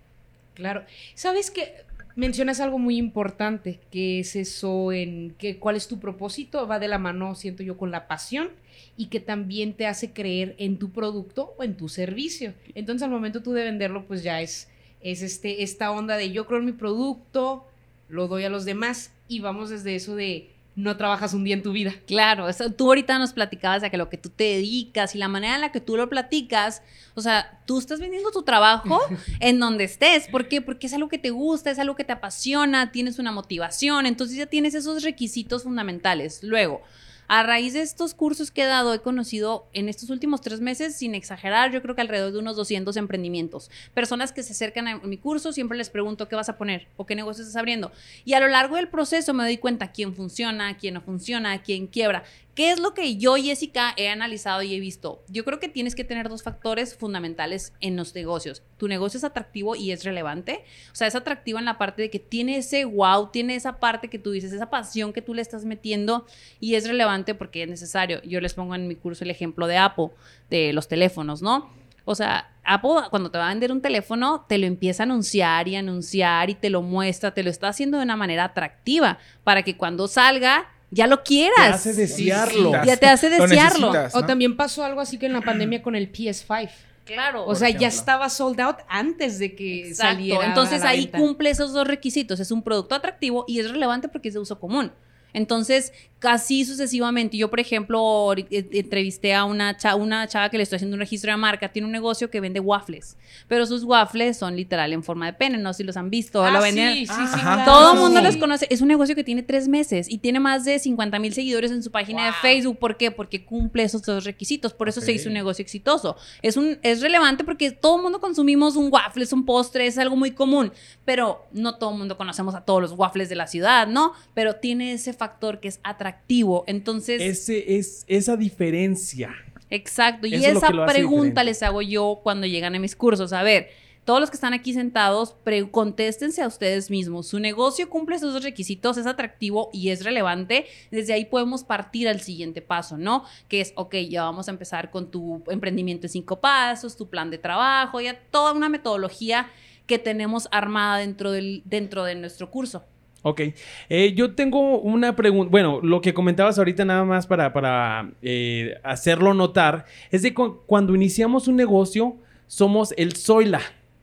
Claro. 0.55 0.85
¿Sabes 1.17 1.51
que 1.51 1.88
Mencionas 2.19 2.59
algo 2.59 2.81
muy 2.81 2.97
importante, 2.97 3.79
que 3.93 4.19
es 4.19 4.35
eso 4.35 4.91
en 4.91 5.37
que 5.38 5.61
cuál 5.61 5.76
es 5.76 5.87
tu 5.87 6.00
propósito, 6.00 6.67
va 6.67 6.81
de 6.81 6.88
la 6.88 6.99
mano, 6.99 7.37
siento 7.37 7.62
yo, 7.62 7.79
con 7.79 7.93
la 7.93 8.09
pasión 8.09 8.49
y 8.97 9.06
que 9.06 9.20
también 9.20 9.75
te 9.75 9.87
hace 9.87 10.12
creer 10.12 10.56
en 10.59 10.81
tu 10.81 10.91
producto 10.91 11.55
o 11.56 11.62
en 11.62 11.76
tu 11.76 11.88
servicio. 11.88 12.55
Entonces, 12.75 13.05
al 13.05 13.12
momento 13.12 13.41
tú 13.41 13.53
de 13.53 13.62
venderlo, 13.62 14.05
pues 14.05 14.25
ya 14.25 14.43
es, 14.43 14.69
es 15.00 15.23
este, 15.23 15.62
esta 15.62 15.93
onda 15.93 16.17
de 16.17 16.32
yo 16.32 16.44
creo 16.49 16.59
en 16.59 16.65
mi 16.65 16.73
producto, 16.73 17.69
lo 18.09 18.26
doy 18.26 18.43
a 18.43 18.50
los 18.50 18.64
demás 18.64 19.12
y 19.29 19.38
vamos 19.38 19.71
desde 19.71 19.94
eso 19.94 20.17
de 20.17 20.50
no 20.79 20.97
trabajas 20.97 21.35
un 21.35 21.43
día 21.43 21.55
en 21.55 21.63
tu 21.65 21.73
vida. 21.73 21.93
Claro, 22.07 22.49
eso, 22.49 22.71
tú 22.71 22.87
ahorita 22.87 23.19
nos 23.19 23.33
platicabas 23.33 23.83
de 23.83 23.91
que 23.91 23.97
lo 23.97 24.09
que 24.09 24.17
tú 24.17 24.29
te 24.29 24.45
dedicas 24.45 25.17
y 25.17 25.19
la 25.19 25.27
manera 25.27 25.57
en 25.57 25.61
la 25.61 25.73
que 25.73 25.81
tú 25.81 25.97
lo 25.97 26.09
platicas, 26.09 26.83
o 27.15 27.21
sea, 27.21 27.61
tú 27.67 27.81
estás 27.81 27.99
vendiendo 27.99 28.31
tu 28.31 28.45
trabajo 28.45 29.01
en 29.41 29.59
donde 29.59 29.83
estés. 29.83 30.29
¿Por 30.29 30.47
qué? 30.47 30.63
Porque 30.63 30.87
es 30.87 30.95
algo 30.95 31.09
que 31.09 31.19
te 31.19 31.31
gusta, 31.31 31.73
es 31.73 31.81
algo 31.81 31.97
que 31.97 32.05
te 32.05 32.13
apasiona, 32.13 32.93
tienes 32.93 33.19
una 33.19 33.33
motivación, 33.33 34.07
entonces 34.07 34.37
ya 34.37 34.47
tienes 34.47 34.75
esos 34.75 35.03
requisitos 35.03 35.65
fundamentales. 35.65 36.45
Luego, 36.45 36.83
a 37.29 37.43
raíz 37.43 37.75
de 37.75 37.83
estos 37.83 38.15
cursos 38.15 38.51
que 38.51 38.63
he 38.63 38.67
dado, 38.67 38.95
he 38.95 39.01
conocido 39.01 39.69
en 39.75 39.89
estos 39.89 40.09
últimos 40.09 40.41
tres 40.41 40.61
meses, 40.61 40.97
sin 40.97 41.15
exagerar, 41.15 41.71
yo 41.71 41.83
creo 41.83 41.95
que 41.95 42.01
alrededor 42.01 42.33
de 42.33 42.39
unos 42.39 42.57
200 42.57 42.97
emprendimientos. 42.97 43.71
Personas 43.93 44.33
que 44.33 44.43
se 44.43 44.53
acercan 44.53 44.89
a 44.89 44.99
mi 44.99 45.19
curso, 45.19 45.53
siempre 45.53 45.77
les 45.77 45.91
pregunto 45.91 46.27
qué 46.29 46.37
vas 46.37 46.49
a 46.49 46.57
poner 46.57 46.89
o 46.97 47.05
qué 47.05 47.15
negocio 47.15 47.43
estás 47.43 47.57
abriendo. 47.57 47.93
Y 48.25 48.33
a 48.33 48.41
lo 48.41 48.49
largo 48.49 48.77
del 48.77 48.89
proceso 48.89 49.35
me 49.35 49.45
doy 49.45 49.59
cuenta 49.59 49.93
quién 49.93 50.15
funciona, 50.15 50.77
quién 50.79 50.95
no 50.95 51.03
funciona, 51.03 51.63
quién 51.63 51.87
quiebra. 51.87 52.25
¿Qué 52.59 52.73
es 52.73 52.81
lo 52.81 52.93
que 52.93 53.17
yo, 53.19 53.37
Jessica, 53.37 53.95
he 53.97 54.09
analizado 54.09 54.63
y 54.63 54.75
he 54.75 54.81
visto? 54.81 55.23
Yo 55.29 55.45
creo 55.45 55.61
que 55.61 55.69
tienes 55.69 55.95
que 55.95 56.03
tener 56.03 56.29
dos 56.29 56.43
factores 56.43 56.97
fundamentales 56.97 57.73
en 57.81 57.97
los 57.97 58.17
negocios. 58.17 58.65
Tu 58.79 58.89
negocio 58.89 59.17
es 59.17 59.23
atractivo 59.23 59.77
y 59.77 59.93
es 59.93 60.03
relevante. 60.03 60.65
O 60.91 60.97
sea, 60.97 61.07
es 61.07 61.15
atractivo 61.15 61.61
en 61.61 61.67
la 61.67 61.79
parte 61.79 62.03
de 62.03 62.11
que 62.11 62.19
tiene 62.19 62.57
ese 62.57 62.85
wow, 62.85 63.29
tiene 63.31 63.55
esa 63.55 63.79
parte 63.79 64.09
que 64.09 64.19
tú 64.19 64.33
dices, 64.33 64.53
esa 64.53 64.71
pasión 64.71 65.13
que 65.13 65.23
tú 65.23 65.35
le 65.35 65.43
estás 65.43 65.65
metiendo 65.65 66.27
y 66.59 66.75
es 66.75 66.89
relevante 66.89 67.33
porque 67.37 67.63
es 67.63 67.69
necesario. 67.69 68.21
Yo 68.25 68.41
les 68.41 68.55
pongo 68.55 68.75
en 68.75 68.89
mi 68.89 68.97
curso 68.97 69.23
el 69.23 69.31
ejemplo 69.31 69.69
de 69.69 69.77
Apple, 69.77 70.09
de 70.51 70.73
los 70.73 70.89
teléfonos, 70.89 71.41
¿no? 71.41 71.71
O 72.07 72.17
sea, 72.17 72.51
Apple 72.65 73.03
cuando 73.11 73.31
te 73.31 73.39
va 73.39 73.47
a 73.47 73.51
vender 73.51 73.71
un 73.71 73.83
teléfono, 73.83 74.47
te 74.49 74.59
lo 74.59 74.67
empieza 74.67 75.05
a 75.05 75.07
anunciar 75.07 75.69
y 75.69 75.77
anunciar 75.77 76.50
y 76.50 76.57
te 76.57 76.71
lo 76.71 76.83
muestra, 76.83 77.33
te 77.33 77.45
lo 77.45 77.50
está 77.50 77.69
haciendo 77.69 77.99
de 77.99 78.03
una 78.03 78.17
manera 78.17 78.43
atractiva 78.43 79.21
para 79.45 79.62
que 79.62 79.77
cuando 79.77 80.09
salga 80.09 80.67
ya 80.90 81.07
lo 81.07 81.23
quieras. 81.23 81.57
Te 81.83 81.90
hace 81.90 81.92
desearlo. 81.95 82.73
Ya 82.85 82.97
te 82.97 83.07
hace 83.07 83.30
Lo 83.30 83.47
desearlo. 83.47 83.92
O 84.12 84.25
también 84.25 84.57
pasó 84.57 84.85
algo 84.85 85.00
así 85.00 85.18
que 85.18 85.26
en 85.26 85.33
la 85.33 85.40
pandemia 85.40 85.83
con 85.83 85.95
el 85.95 86.11
PS5. 86.12 86.71
Claro. 87.04 87.47
O 87.47 87.54
sea, 87.54 87.71
ya 87.71 87.88
estaba 87.88 88.28
sold 88.28 88.61
out 88.61 88.76
antes 88.87 89.38
de 89.38 89.54
que 89.54 89.88
Exacto. 89.88 90.12
saliera. 90.12 90.45
Entonces 90.47 90.83
a 90.83 90.87
la 90.87 90.90
ahí 90.90 91.04
venta. 91.04 91.18
cumple 91.18 91.49
esos 91.50 91.73
dos 91.73 91.87
requisitos. 91.87 92.38
Es 92.38 92.50
un 92.50 92.62
producto 92.62 92.95
atractivo 92.95 93.45
y 93.49 93.61
es 93.61 93.71
relevante 93.71 94.09
porque 94.09 94.28
es 94.28 94.35
de 94.35 94.40
uso 94.40 94.61
común. 94.61 94.92
Entonces, 95.32 95.92
casi 96.18 96.64
sucesivamente. 96.64 97.37
Yo, 97.37 97.49
por 97.49 97.61
ejemplo, 97.61 98.32
eh, 98.37 98.47
entrevisté 98.73 99.35
a 99.35 99.44
una, 99.44 99.76
cha- 99.76 99.94
una 99.94 100.26
chava 100.26 100.49
que 100.49 100.56
le 100.56 100.64
estoy 100.64 100.76
haciendo 100.76 100.94
un 100.97 101.00
registro 101.00 101.30
de 101.30 101.37
marca. 101.37 101.68
Tiene 101.68 101.87
un 101.87 101.92
negocio 101.92 102.28
que 102.28 102.40
vende 102.40 102.58
waffles. 102.58 103.16
Pero 103.47 103.66
sus 103.66 103.85
waffles 103.85 104.37
son 104.37 104.56
literal 104.56 104.92
en 104.92 105.04
forma 105.04 105.26
de 105.26 105.32
pene. 105.35 105.58
No 105.58 105.73
sé 105.73 105.78
si 105.78 105.85
los 105.85 105.97
han 105.97 106.11
visto. 106.11 106.42
Ah, 106.42 106.50
lo 106.50 106.61
venden. 106.61 106.94
sí, 106.94 107.06
sí, 107.06 107.12
sí, 107.35 107.40
claro. 107.40 107.64
Todo 107.70 107.92
el 107.92 107.99
sí, 107.99 108.02
mundo 108.04 108.20
los 108.20 108.37
conoce. 108.37 108.66
Es 108.70 108.80
un 108.80 108.88
negocio 108.88 109.14
que 109.14 109.23
tiene 109.23 109.42
tres 109.44 109.68
meses 109.68 110.11
y 110.11 110.18
tiene 110.18 110.40
más 110.40 110.64
de 110.64 110.78
50 110.80 111.18
mil 111.20 111.32
seguidores 111.32 111.70
en 111.70 111.82
su 111.85 111.90
página 111.92 112.26
de 112.26 112.32
Facebook. 112.32 112.78
¿Por 112.78 112.97
qué? 112.97 113.11
Porque 113.12 113.44
cumple 113.44 113.85
esos 113.85 114.02
dos 114.02 114.25
requisitos. 114.25 114.73
Por 114.75 114.88
eso 114.88 115.00
se 115.00 115.12
hizo 115.12 115.28
un 115.28 115.35
negocio 115.35 115.62
exitoso. 115.62 116.16
Es, 116.42 116.56
un, 116.56 116.78
es 116.82 117.00
relevante 117.00 117.44
porque 117.44 117.70
todo 117.70 117.97
el 117.99 118.02
mundo 118.02 118.18
consumimos 118.20 118.75
un 118.75 118.88
waffle, 118.92 119.23
es 119.23 119.32
un 119.32 119.44
postre, 119.44 119.87
es 119.87 119.97
algo 119.99 120.16
muy 120.16 120.32
común. 120.32 120.73
Pero 121.04 121.47
no 121.52 121.76
todo 121.76 121.92
el 121.92 121.99
mundo 121.99 122.16
conocemos 122.16 122.56
a 122.56 122.62
todos 122.62 122.82
los 122.82 122.92
waffles 122.92 123.28
de 123.28 123.37
la 123.37 123.47
ciudad, 123.47 123.87
¿no? 123.87 124.14
Pero 124.35 124.56
tiene 124.56 124.94
ese 124.94 125.12
factor 125.19 125.61
que 125.61 125.69
es 125.69 125.81
atractivo. 125.83 126.65
Entonces, 126.67 127.21
Ese 127.21 127.77
es 127.77 128.05
esa 128.07 128.37
diferencia. 128.37 129.35
Exacto. 129.71 130.27
Y 130.27 130.35
Eso 130.35 130.59
esa 130.59 130.87
pregunta 130.87 131.45
les 131.45 131.63
hago 131.63 131.83
yo 131.83 132.21
cuando 132.23 132.47
llegan 132.47 132.75
a 132.75 132.79
mis 132.79 132.97
cursos. 132.97 133.33
A 133.33 133.43
ver, 133.43 133.69
todos 134.09 134.21
los 134.21 134.31
que 134.31 134.37
están 134.37 134.55
aquí 134.55 134.73
sentados, 134.73 135.37
contéstense 135.71 136.41
a 136.41 136.47
ustedes 136.47 136.91
mismos. 136.91 137.27
¿Su 137.27 137.41
negocio 137.41 137.91
cumple 137.91 138.17
esos 138.17 138.43
requisitos? 138.43 138.97
¿Es 138.97 139.07
atractivo 139.07 139.69
y 139.71 139.91
es 139.91 140.03
relevante? 140.03 140.65
Desde 140.91 141.13
ahí 141.13 141.27
podemos 141.27 141.63
partir 141.63 142.09
al 142.09 142.23
siguiente 142.23 142.63
paso, 142.63 142.97
¿no? 142.97 143.25
Que 143.49 143.61
es, 143.61 143.75
ok, 143.77 143.97
ya 144.09 144.23
vamos 144.23 144.49
a 144.49 144.53
empezar 144.53 144.91
con 144.91 145.11
tu 145.11 145.43
emprendimiento 145.49 146.07
en 146.07 146.13
cinco 146.13 146.41
pasos, 146.41 146.97
tu 146.97 147.11
plan 147.11 147.31
de 147.31 147.37
trabajo, 147.37 148.01
ya 148.01 148.19
toda 148.31 148.53
una 148.53 148.71
metodología 148.71 149.51
que 149.87 149.99
tenemos 149.99 150.49
armada 150.53 150.97
dentro, 150.97 151.31
del, 151.31 151.61
dentro 151.67 152.05
de 152.05 152.15
nuestro 152.15 152.51
curso. 152.51 152.85
Ok. 153.23 153.41
Eh, 153.89 154.13
yo 154.15 154.35
tengo 154.35 154.79
una 154.79 155.17
pregunta. 155.17 155.51
Bueno, 155.51 155.81
lo 155.83 156.01
que 156.01 156.15
comentabas 156.15 156.59
ahorita 156.59 156.85
nada 156.85 157.05
más 157.05 157.27
para, 157.27 157.53
para 157.53 158.11
eh, 158.23 158.77
hacerlo 158.85 159.35
notar 159.35 159.85
es 160.11 160.23
de 160.23 160.33
cu- 160.35 160.63
cuando 160.67 160.95
iniciamos 160.95 161.49
un 161.49 161.57
negocio 161.57 162.17
somos 162.47 162.95
el 162.97 163.15
soila. 163.17 163.61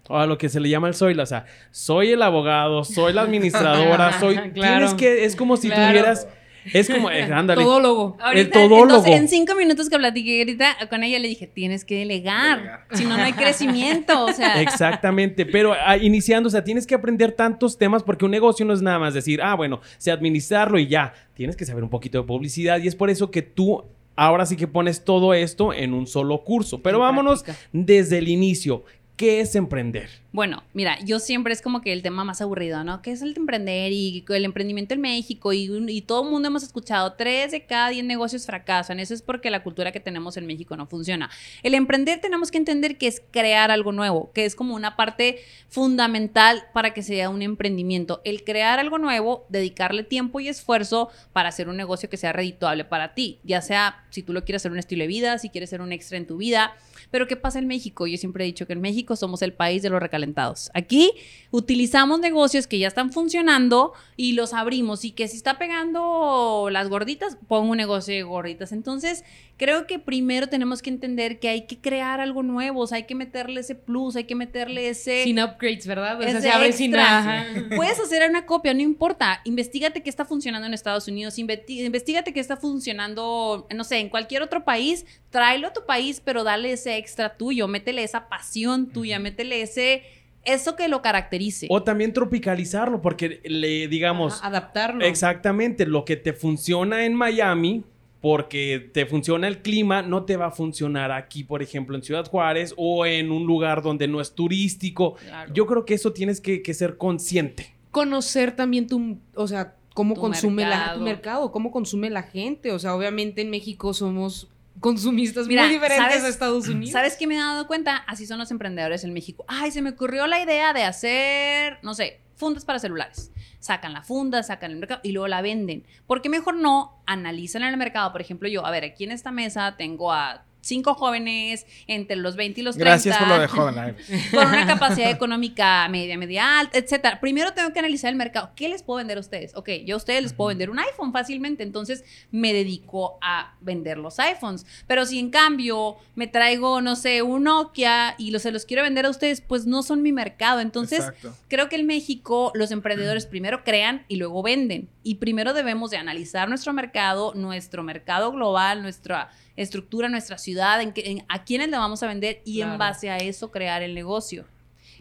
O 0.08 0.18
a 0.18 0.28
lo 0.28 0.38
que 0.38 0.50
se 0.50 0.60
le 0.60 0.70
llama 0.70 0.88
el 0.88 0.94
soila. 0.94 1.24
O 1.24 1.26
sea, 1.26 1.46
soy 1.72 2.12
el 2.12 2.22
abogado, 2.22 2.84
soy 2.84 3.14
la 3.14 3.22
administradora, 3.24 4.12
soy... 4.20 4.36
Claro. 4.36 4.52
Tienes 4.54 4.94
que... 4.94 5.26
Es 5.26 5.36
como 5.36 5.58
si 5.58 5.70
Claro. 5.70 5.88
tuvieras... 5.90 6.28
Es 6.74 6.90
como... 6.90 7.10
eh, 7.12 7.24
ándale. 7.24 7.62
Todólogo. 7.64 8.18
Ahorita, 8.20 8.42
El 8.42 8.50
todólogo. 8.50 8.84
entonces, 8.84 9.14
en 9.16 9.28
cinco 9.28 9.56
minutos 9.56 9.90
que 9.90 9.98
platiqué 9.98 10.40
ahorita 10.40 10.76
con 10.90 11.04
ella, 11.04 11.20
le 11.20 11.28
dije, 11.28 11.48
tienes 11.48 11.86
que 11.86 12.00
delegar. 12.00 12.86
Si 12.92 13.06
no, 13.06 13.18
no 13.18 13.24
hay 13.24 13.34
crecimiento. 13.34 14.26
O 14.26 14.34
sea, 14.34 14.62
Exactamente, 14.62 15.46
pero 15.46 15.74
ah, 15.74 15.98
iniciando, 15.98 16.48
o 16.48 16.50
sea, 16.52 16.64
tienes 16.64 16.86
que 16.88 16.96
aprender 16.96 17.32
tantos 17.32 17.78
temas 17.78 18.04
porque 18.04 18.26
un 18.26 18.32
negocio 18.32 18.66
no 18.66 18.74
es 18.74 18.82
nada 18.82 19.00
más 19.00 19.14
decir, 19.14 19.42
ah, 19.42 19.56
bueno, 19.56 19.82
sé 19.98 20.12
administrarlo 20.12 20.80
y 20.80 20.88
ya. 20.88 21.14
Tienes 21.34 21.56
que 21.56 21.66
saber 21.66 21.84
un 21.84 21.90
poquito 21.90 22.20
de 22.20 22.24
publicidad 22.28 22.80
y 22.82 22.88
es 22.88 22.96
por 22.96 23.10
eso 23.10 23.32
que 23.32 23.42
tú 23.42 23.84
ahora 24.16 24.46
sí 24.46 24.56
que 24.56 24.68
pones 24.68 25.04
todo 25.04 25.34
esto 25.34 25.74
en 25.74 25.94
un 25.94 26.08
solo 26.08 26.44
curso. 26.44 26.82
Pero 26.82 26.98
En 26.98 27.02
vámonos 27.04 27.44
práctica. 27.44 27.68
desde 27.74 28.18
el 28.20 28.28
inicio. 28.30 28.84
¿Qué 29.16 29.40
es 29.40 29.56
emprender? 29.56 30.10
Bueno, 30.34 30.64
mira, 30.74 31.00
yo 31.06 31.20
siempre 31.20 31.54
es 31.54 31.62
como 31.62 31.80
que 31.80 31.94
el 31.94 32.02
tema 32.02 32.26
más 32.26 32.42
aburrido, 32.42 32.84
¿no? 32.84 33.02
¿Qué 33.02 33.12
es 33.12 33.22
el 33.22 33.34
de 33.34 33.40
emprender 33.40 33.94
y 33.94 34.26
el 34.28 34.44
emprendimiento 34.44 34.94
en 34.94 35.00
México? 35.00 35.54
Y 35.54 36.02
todo 36.02 36.26
el 36.26 36.30
mundo 36.30 36.50
hemos 36.50 36.64
escuchado, 36.64 37.14
tres 37.14 37.52
de 37.52 37.66
cada 37.66 37.88
diez 37.92 38.04
negocios 38.04 38.46
fracasan. 38.46 39.00
Eso 39.00 39.14
es 39.14 39.22
porque 39.22 39.50
la 39.50 39.64
cultura 39.64 39.94
que 39.94 40.02
tenemos 40.02 40.36
en 40.36 40.46
México 40.46 40.76
no 40.76 40.86
funciona. 40.86 41.30
El 41.64 41.76
emprender 41.76 42.20
tenemos 42.20 42.52
que 42.52 42.58
entender 42.58 42.98
que 42.98 43.08
es 43.08 43.22
crear 43.32 43.72
algo 43.72 43.94
nuevo, 43.94 44.34
que 44.34 44.44
es 44.44 44.54
como 44.54 44.76
una 44.76 44.98
parte 44.98 45.40
fundamental 45.70 46.66
para 46.74 46.94
que 46.94 47.02
sea 47.02 47.30
un 47.30 47.42
emprendimiento. 47.42 48.20
El 48.26 48.44
crear 48.44 48.80
algo 48.80 48.98
nuevo, 48.98 49.46
dedicarle 49.48 50.04
tiempo 50.04 50.42
y 50.42 50.50
esfuerzo 50.50 51.10
para 51.32 51.48
hacer 51.48 51.70
un 51.70 51.78
negocio 51.78 52.10
que 52.10 52.18
sea 52.18 52.34
redituable 52.34 52.84
para 52.84 53.14
ti, 53.14 53.40
ya 53.46 53.62
sea 53.62 54.04
si 54.10 54.24
tú 54.24 54.34
lo 54.34 54.44
quieres 54.44 54.64
hacer 54.64 54.74
un 54.74 54.80
estilo 54.80 55.04
de 55.04 55.08
vida, 55.08 55.38
si 55.38 55.50
quieres 55.50 55.70
ser 55.70 55.80
un 55.80 55.94
extra 55.94 56.18
en 56.18 56.28
tu 56.28 56.36
vida. 56.36 56.76
Pero 57.12 57.28
¿qué 57.28 57.36
pasa 57.36 57.60
en 57.60 57.68
México? 57.68 58.08
Yo 58.08 58.18
siempre 58.18 58.44
he 58.44 58.48
dicho 58.48 58.68
que 58.68 58.74
en 58.74 58.82
México 58.82 59.16
somos 59.16 59.42
el 59.42 59.54
país 59.54 59.82
de 59.82 59.90
los 59.90 60.00
recalentados. 60.00 60.70
Aquí 60.74 61.12
utilizamos 61.52 62.20
negocios 62.20 62.68
que 62.68 62.80
ya 62.80 62.88
están 62.88 63.12
funcionando 63.12 63.94
y 64.18 64.34
los 64.34 64.54
abrimos 64.54 65.06
y 65.06 65.12
que 65.12 65.28
si 65.28 65.38
está 65.38 65.58
pegando 65.58 66.70
las 66.72 66.90
gorditas, 66.90 67.38
pongo 67.48 67.72
un 67.72 67.78
negocio 67.78 68.14
de 68.14 68.24
gorditas. 68.24 68.72
Entonces, 68.72 69.24
creo 69.58 69.88
que 69.88 70.00
primero 70.00 70.48
tenemos 70.48 70.82
que 70.82 70.90
entender 70.90 71.40
que 71.40 71.48
hay 71.50 71.66
que 71.66 71.80
crear 71.80 72.20
algo 72.20 72.44
nuevo, 72.44 72.82
o 72.82 72.88
sea, 72.88 72.98
hay 72.98 73.04
que 73.04 73.16
meterle 73.16 73.62
ese 73.62 73.76
plus, 73.76 74.16
hay 74.16 74.26
que 74.26 74.36
meterle 74.36 74.90
ese... 74.90 75.24
Sin 75.24 75.40
upgrades, 75.40 75.88
¿verdad? 75.88 76.18
O 76.20 76.22
sea, 76.22 76.32
Ese 76.32 76.42
se 76.42 76.52
abre 76.52 76.74
sin 76.74 76.96
ajá. 76.96 77.46
Puedes 77.76 78.00
hacer 78.00 78.30
una 78.30 78.46
copia, 78.46 78.74
no 78.74 78.82
importa. 78.82 79.42
Investígate 79.46 80.04
qué 80.04 80.10
está 80.10 80.26
funcionando 80.26 80.68
en 80.68 80.74
Estados 80.74 81.08
Unidos, 81.08 81.38
investi- 81.38 81.86
investígate 81.86 82.34
qué 82.34 82.40
está 82.40 82.58
funcionando, 82.58 83.68
no 83.74 83.84
sé, 83.84 84.00
en 84.00 84.10
cualquier 84.10 84.42
otro 84.42 84.66
país, 84.66 85.06
tráelo 85.30 85.68
a 85.68 85.74
tu 85.74 85.86
país, 85.86 86.22
pero 86.24 86.44
dale 86.44 86.72
ese 86.72 86.95
extra 86.98 87.38
tuyo, 87.38 87.68
métele 87.68 88.04
esa 88.04 88.28
pasión 88.30 88.88
tuya, 88.88 89.20
métele 89.20 89.62
ese 89.62 90.04
eso 90.44 90.76
que 90.76 90.88
lo 90.88 91.02
caracterice. 91.02 91.66
O 91.72 91.82
también 91.82 92.14
tropicalizarlo, 92.14 93.02
porque 93.02 93.42
le 93.46 93.88
digamos, 93.88 94.36
Ajá, 94.40 94.48
adaptarlo. 94.48 95.04
exactamente 95.04 95.86
lo 95.88 96.06
que 96.06 96.18
te 96.18 96.34
funciona 96.34 97.06
en 97.06 97.16
Miami, 97.16 97.84
porque 98.22 98.90
te 98.94 99.06
funciona 99.08 99.48
el 99.48 99.62
clima, 99.64 100.02
no 100.04 100.24
te 100.26 100.38
va 100.38 100.48
a 100.48 100.52
funcionar 100.52 101.12
aquí, 101.12 101.44
por 101.44 101.62
ejemplo, 101.64 101.96
en 101.96 102.04
Ciudad 102.04 102.26
Juárez 102.28 102.74
o 102.78 103.06
en 103.06 103.32
un 103.32 103.46
lugar 103.46 103.82
donde 103.82 104.08
no 104.08 104.22
es 104.22 104.34
turístico. 104.34 105.16
Claro. 105.16 105.52
Yo 105.54 105.66
creo 105.66 105.86
que 105.86 105.96
eso 105.96 106.14
tienes 106.14 106.42
que, 106.42 106.62
que 106.62 106.74
ser 106.76 106.98
consciente. 106.98 107.74
Conocer 107.92 108.56
también 108.56 108.88
tu, 108.88 109.18
o 109.36 109.48
sea, 109.48 109.76
cómo 109.94 110.14
Tu 110.16 110.22
consume 110.22 110.64
la, 110.64 110.70
mercado. 110.78 110.98
tu 111.00 111.04
mercado, 111.06 111.52
cómo 111.52 111.72
consume 111.72 112.10
la 112.10 112.24
gente. 112.24 112.72
O 112.72 112.78
sea, 112.80 112.96
obviamente 112.96 113.42
en 113.42 113.50
México 113.50 113.94
somos 113.94 114.50
consumistas 114.80 115.48
Mira, 115.48 115.64
muy 115.64 115.74
diferentes 115.74 116.06
¿sabes- 116.08 116.24
a 116.24 116.28
Estados 116.30 116.68
Unidos. 116.68 116.92
¿Sabes 116.92 117.16
qué 117.16 117.28
me 117.28 117.36
he 117.36 117.40
dado 117.40 117.68
cuenta? 117.68 117.98
Así 118.08 118.26
son 118.26 118.38
los 118.40 118.52
emprendedores 118.52 119.04
en 119.04 119.14
México. 119.14 119.46
Ay, 119.48 119.72
se 119.72 119.82
me 119.82 119.92
ocurrió 119.92 120.28
la 120.28 120.42
idea 120.42 120.74
de 120.74 120.84
hacer, 120.84 121.80
no 121.82 121.94
sé, 121.94 122.20
fundas 122.36 122.66
para 122.66 122.80
celulares. 122.80 123.32
Sacan 123.60 123.94
la 123.94 124.04
funda, 124.04 124.44
sacan 124.44 124.72
el 124.72 124.78
mercado 124.78 125.02
y 125.04 125.12
luego 125.12 125.28
la 125.28 125.42
venden. 125.42 125.86
¿Por 126.06 126.22
qué 126.22 126.30
mejor 126.30 126.56
no 126.56 127.02
analizan 127.06 127.64
en 127.64 127.70
el 127.70 127.78
mercado? 127.78 128.12
Por 128.12 128.22
ejemplo, 128.22 128.48
yo, 128.48 128.66
a 128.66 128.72
ver, 128.72 128.84
aquí 128.84 129.04
en 129.06 129.12
esta 129.12 129.32
mesa 129.32 129.76
tengo 129.78 130.12
a 130.14 130.44
cinco 130.66 130.96
jóvenes 130.96 131.66
entre 131.88 132.18
los 132.18 132.36
20 132.36 132.62
y 132.62 132.64
los 132.64 132.76
30. 132.76 132.90
Gracias 132.90 133.18
por 133.18 133.28
lo 133.28 133.40
de 133.40 133.48
joven. 133.48 133.96
con 134.32 134.48
una 134.48 134.68
capacidad 134.68 135.10
económica 135.10 135.88
media, 135.90 136.18
media 136.18 136.60
alta, 136.60 136.78
etcétera. 136.78 137.20
Primero 137.20 137.54
tengo 137.54 137.72
que 137.72 137.80
analizar 137.80 138.10
el 138.10 138.16
mercado. 138.16 138.52
¿Qué 138.56 138.70
les 138.70 138.84
puedo 138.84 138.98
vender 138.98 139.18
a 139.18 139.22
ustedes? 139.22 139.56
Ok, 139.56 139.70
yo 139.86 139.96
a 139.96 139.98
ustedes 139.98 140.24
les 140.24 140.34
puedo 140.34 140.50
vender 140.50 140.70
un 140.70 140.80
iPhone 140.80 141.12
fácilmente, 141.12 141.64
entonces 141.64 142.04
me 142.32 142.54
dedico 142.54 143.18
a 143.22 143.56
vender 143.62 143.98
los 143.98 144.20
iPhones. 144.20 144.66
Pero 144.88 145.06
si 145.06 145.20
en 145.20 145.30
cambio 145.30 145.98
me 146.16 146.28
traigo, 146.28 146.82
no 146.82 146.96
sé, 146.96 147.22
un 147.22 147.46
Nokia 147.46 148.16
y 148.18 148.32
los, 148.32 148.42
se 148.42 148.52
los 148.52 148.66
quiero 148.66 148.84
vender 148.84 149.06
a 149.06 149.10
ustedes, 149.10 149.42
pues 149.42 149.66
no 149.66 149.84
son 149.84 150.02
mi 150.02 150.12
mercado. 150.12 150.60
Entonces, 150.60 151.00
Exacto. 151.00 151.36
creo 151.48 151.70
que 151.70 151.76
en 151.76 151.86
México 151.86 152.52
los 152.56 152.72
emprendedores 152.72 153.26
primero 153.28 153.64
crean 153.64 154.04
y 154.08 154.16
luego 154.16 154.42
venden. 154.42 154.90
Y 155.04 155.16
primero 155.16 155.54
debemos 155.54 155.92
de 155.92 155.98
analizar 155.98 156.50
nuestro 156.50 156.74
mercado, 156.74 157.34
nuestro 157.36 157.84
mercado 157.84 158.32
global, 158.32 158.82
nuestra 158.82 159.30
estructura, 159.56 160.10
nuestra 160.10 160.38
ciudad, 160.38 160.82
en, 160.82 160.92
qué- 160.94 161.10
en- 161.12 161.26
a 161.30 161.44
quiénes 161.46 161.70
le 161.70 161.78
vamos 161.78 162.04
a 162.04 162.08
vender 162.08 162.42
y 162.46 162.62
en 162.62 162.78
base 162.78 163.10
a 163.10 163.18
eso 163.18 163.52
crear 163.52 163.82
el 163.84 163.94
negocio. 163.96 164.46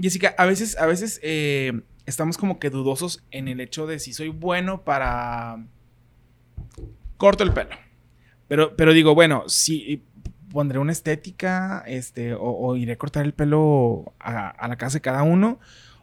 Jessica, 0.00 0.34
a 0.38 0.44
veces, 0.46 0.76
a 0.78 0.87
veces 0.87 1.20
eh, 1.23 1.80
estamos 2.06 2.37
como 2.38 2.58
que 2.58 2.70
dudosos 2.70 3.23
en 3.30 3.49
el 3.49 3.61
hecho 3.61 3.87
de 3.87 3.99
si 3.99 4.12
soy 4.12 4.28
bueno 4.28 4.82
para 4.82 5.58
corto 7.16 7.44
el 7.44 7.52
pelo. 7.52 7.70
Pero, 8.49 8.76
pero 8.76 8.92
digo, 8.92 9.14
bueno, 9.14 9.44
si 9.49 10.02
pondré 10.50 10.78
una 10.78 10.92
estética, 10.92 11.82
este, 11.87 12.34
o, 12.34 12.42
o 12.42 12.76
iré 12.76 12.92
a 12.92 12.96
cortar 12.99 13.25
el 13.25 13.32
pelo 13.32 14.12
a, 14.20 14.49
a 14.50 14.68
la 14.68 14.76
casa 14.76 14.99
de 14.99 15.00
cada 15.02 15.23
uno, 15.23 15.58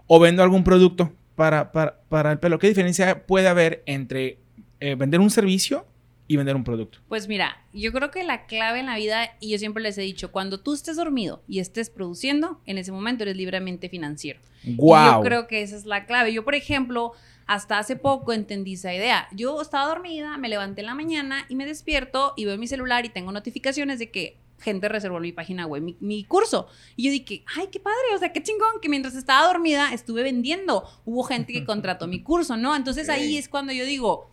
o 0.07 0.19
vendo 0.19 0.43
algún 0.43 0.63
producto 0.63 1.13
para, 1.35 1.71
para, 1.71 2.01
para 2.09 2.31
el 2.31 2.39
pelo. 2.39 2.59
¿Qué 2.59 2.67
diferencia 2.67 3.25
puede 3.25 3.47
haber 3.47 3.83
entre 3.85 4.39
eh, 4.79 4.95
vender 4.95 5.19
un 5.19 5.29
servicio 5.29 5.85
y 6.31 6.37
vender 6.37 6.55
un 6.55 6.63
producto? 6.63 6.99
Pues 7.09 7.27
mira, 7.27 7.61
yo 7.73 7.91
creo 7.91 8.09
que 8.09 8.23
la 8.23 8.45
clave 8.45 8.79
en 8.79 8.85
la 8.85 8.95
vida, 8.95 9.35
y 9.41 9.49
yo 9.49 9.57
siempre 9.57 9.83
les 9.83 9.97
he 9.97 10.01
dicho, 10.01 10.31
cuando 10.31 10.61
tú 10.61 10.73
estés 10.73 10.95
dormido 10.95 11.43
y 11.45 11.59
estés 11.59 11.89
produciendo, 11.89 12.61
en 12.65 12.77
ese 12.77 12.93
momento 12.93 13.23
eres 13.23 13.35
libremente 13.35 13.89
financiero. 13.89 14.39
Y 14.63 14.75
¡Wow! 14.75 15.15
yo 15.15 15.21
creo 15.23 15.47
que 15.47 15.61
esa 15.61 15.75
es 15.75 15.85
la 15.85 16.05
clave. 16.05 16.31
Yo, 16.31 16.45
por 16.45 16.55
ejemplo, 16.55 17.11
hasta 17.47 17.79
hace 17.79 17.97
poco 17.97 18.31
entendí 18.31 18.75
esa 18.75 18.93
idea. 18.93 19.27
Yo 19.33 19.61
estaba 19.61 19.87
dormida, 19.87 20.37
me 20.37 20.47
levanté 20.47 20.79
en 20.79 20.87
la 20.87 20.95
mañana 20.95 21.45
y 21.49 21.55
me 21.55 21.65
despierto 21.65 22.31
y 22.37 22.45
veo 22.45 22.57
mi 22.57 22.67
celular 22.67 23.05
y 23.05 23.09
tengo 23.09 23.33
notificaciones 23.33 23.99
de 23.99 24.09
que 24.09 24.37
gente 24.59 24.87
reservó 24.87 25.17
en 25.17 25.23
mi 25.23 25.31
página 25.33 25.65
web 25.65 25.81
mi, 25.81 25.97
mi 25.99 26.23
curso. 26.23 26.67
Y 26.95 27.03
yo 27.03 27.11
dije, 27.11 27.43
ay, 27.57 27.67
qué 27.69 27.81
padre, 27.81 28.15
o 28.15 28.19
sea, 28.19 28.31
qué 28.31 28.41
chingón, 28.41 28.79
que 28.81 28.87
mientras 28.87 29.15
estaba 29.15 29.47
dormida 29.47 29.91
estuve 29.93 30.23
vendiendo. 30.23 30.87
Hubo 31.03 31.23
gente 31.23 31.51
que 31.51 31.65
contrató 31.65 32.07
mi 32.07 32.23
curso, 32.23 32.55
¿no? 32.55 32.73
Entonces 32.73 33.09
ahí 33.09 33.35
es 33.35 33.49
cuando 33.49 33.73
yo 33.73 33.83
digo, 33.83 34.30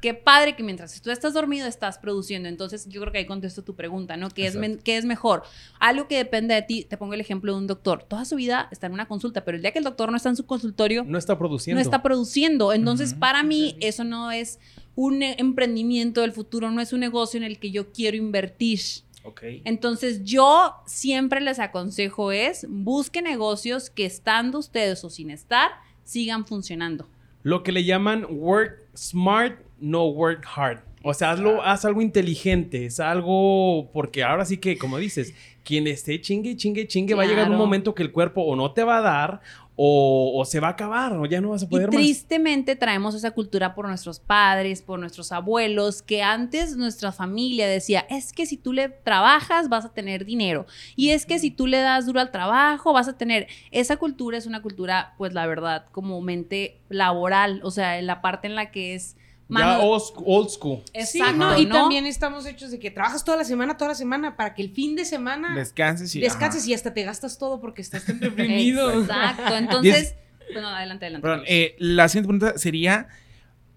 qué 0.00 0.14
padre 0.14 0.56
que 0.56 0.62
mientras 0.62 1.00
tú 1.00 1.10
estás 1.10 1.34
dormido 1.34 1.66
estás 1.66 1.98
produciendo. 1.98 2.48
Entonces 2.48 2.88
yo 2.88 3.00
creo 3.00 3.12
que 3.12 3.18
ahí 3.18 3.26
contesto 3.26 3.62
tu 3.62 3.74
pregunta, 3.74 4.16
¿no? 4.16 4.30
¿Qué 4.30 4.46
es, 4.46 4.56
qué 4.84 4.96
es 4.96 5.04
mejor? 5.04 5.42
Algo 5.78 6.08
que 6.08 6.16
depende 6.16 6.54
de 6.54 6.62
ti, 6.62 6.84
te 6.84 6.96
pongo 6.96 7.14
el 7.14 7.20
ejemplo 7.20 7.52
de 7.52 7.58
un 7.58 7.66
doctor. 7.66 8.02
Toda 8.04 8.24
su 8.24 8.36
vida 8.36 8.68
está 8.70 8.86
en 8.86 8.92
una 8.92 9.06
consulta, 9.06 9.44
pero 9.44 9.56
el 9.56 9.62
día 9.62 9.72
que 9.72 9.78
el 9.78 9.84
doctor 9.84 10.10
no 10.10 10.16
está 10.16 10.28
en 10.28 10.36
su 10.36 10.46
consultorio, 10.46 11.04
No 11.04 11.18
está 11.18 11.38
produciendo. 11.38 11.76
no 11.78 11.82
está 11.82 12.02
produciendo. 12.02 12.72
Entonces, 12.72 13.14
para 13.14 13.42
mí, 13.42 13.76
eso 13.80 14.04
no 14.04 14.30
es 14.30 14.58
un 14.94 15.22
eh, 15.22 15.36
emprendimiento 15.38 16.20
del 16.22 16.32
futuro, 16.32 16.70
no 16.70 16.80
es 16.80 16.92
un 16.92 17.00
negocio 17.00 17.38
en 17.38 17.44
el 17.44 17.58
que 17.58 17.70
yo 17.70 17.92
quiero 17.92 18.16
invertir. 18.16 18.80
Ok. 19.24 19.42
Entonces, 19.64 20.24
yo 20.24 20.74
siempre 20.86 21.40
les 21.40 21.58
aconsejo 21.58 22.32
es, 22.32 22.66
busque 22.68 23.22
negocios 23.22 23.90
que 23.90 24.06
estando 24.06 24.58
ustedes 24.58 25.02
o 25.04 25.10
sin 25.10 25.30
estar, 25.30 25.70
sigan 26.04 26.46
funcionando. 26.46 27.08
Lo 27.42 27.62
que 27.62 27.72
le 27.72 27.84
llaman 27.84 28.26
work 28.28 28.88
smart, 28.96 29.60
no 29.80 30.06
work 30.06 30.46
hard. 30.54 30.80
O 31.02 31.14
sea, 31.14 31.30
hazlo, 31.30 31.62
haz 31.62 31.84
algo 31.84 32.02
inteligente, 32.02 32.86
es 32.86 32.98
algo, 32.98 33.90
porque 33.92 34.24
ahora 34.24 34.44
sí 34.44 34.56
que, 34.58 34.76
como 34.76 34.98
dices, 34.98 35.34
quien 35.62 35.86
esté 35.86 36.20
chingue, 36.20 36.56
chingue, 36.56 36.88
chingue, 36.88 37.14
va 37.14 37.22
a 37.22 37.26
llegar 37.26 37.48
un 37.48 37.56
momento 37.56 37.94
que 37.94 38.02
el 38.02 38.10
cuerpo 38.10 38.42
o 38.42 38.56
no 38.56 38.72
te 38.72 38.82
va 38.82 38.98
a 38.98 39.02
dar 39.02 39.40
o, 39.76 40.32
o 40.34 40.44
se 40.44 40.58
va 40.58 40.68
a 40.68 40.70
acabar 40.70 41.12
o 41.12 41.26
ya 41.26 41.40
no 41.40 41.50
vas 41.50 41.62
a 41.62 41.66
Y 41.66 41.68
poder 41.68 41.92
más. 41.92 41.96
tristemente 41.96 42.74
traemos 42.74 43.14
esa 43.14 43.30
cultura 43.32 43.74
por 43.74 43.86
nuestros 43.86 44.18
padres, 44.18 44.82
por 44.82 44.98
nuestros 44.98 45.30
abuelos, 45.30 46.02
que 46.02 46.22
antes 46.22 46.76
nuestra 46.76 47.12
familia 47.12 47.68
decía, 47.68 48.04
es 48.10 48.32
que 48.32 48.46
si 48.46 48.56
tú 48.56 48.72
le 48.72 48.88
trabajas 48.88 49.68
vas 49.68 49.84
a 49.84 49.92
tener 49.92 50.24
dinero. 50.24 50.66
Y 50.96 51.10
es 51.10 51.24
que 51.24 51.38
si 51.38 51.50
tú 51.52 51.68
le 51.68 51.78
das 51.78 52.06
duro 52.06 52.18
al 52.20 52.32
trabajo 52.32 52.92
vas 52.92 53.06
a 53.06 53.16
tener... 53.16 53.46
Esa 53.70 53.96
cultura 53.96 54.38
es 54.38 54.46
una 54.46 54.60
cultura, 54.62 55.14
pues 55.18 55.34
la 55.34 55.46
verdad, 55.46 55.86
comúnmente 55.92 56.80
laboral, 56.88 57.60
o 57.62 57.70
sea, 57.70 57.98
en 57.98 58.06
la 58.06 58.22
parte 58.22 58.48
en 58.48 58.56
la 58.56 58.72
que 58.72 58.94
es... 58.96 59.16
Ya 59.48 59.54
mano- 59.54 59.82
old, 59.84 60.02
sc- 60.02 60.22
old 60.26 60.48
school. 60.50 60.82
Sí, 61.04 61.18
Exacto, 61.18 61.36
¿no? 61.36 61.58
Y 61.58 61.66
¿no? 61.66 61.74
también 61.74 62.04
estamos 62.06 62.46
hechos 62.46 62.70
de 62.72 62.78
que 62.80 62.90
trabajas 62.90 63.24
toda 63.24 63.36
la 63.38 63.44
semana, 63.44 63.76
toda 63.76 63.90
la 63.90 63.94
semana, 63.94 64.36
para 64.36 64.54
que 64.54 64.62
el 64.62 64.70
fin 64.72 64.96
de 64.96 65.04
semana 65.04 65.54
Descanses 65.54 66.14
y... 66.16 66.20
descanses 66.20 66.62
ajá. 66.62 66.70
y 66.70 66.74
hasta 66.74 66.92
te 66.94 67.02
gastas 67.04 67.38
todo 67.38 67.60
porque 67.60 67.80
estás 67.82 68.04
tan 68.04 68.18
deprimido. 68.20 69.00
Exacto, 69.00 69.54
entonces... 69.56 70.14
Bueno, 70.52 70.68
adelante, 70.68 71.06
adelante. 71.06 71.22
Perdón, 71.26 71.44
eh, 71.46 71.76
la 71.78 72.08
siguiente 72.08 72.28
pregunta 72.28 72.58
sería, 72.58 73.08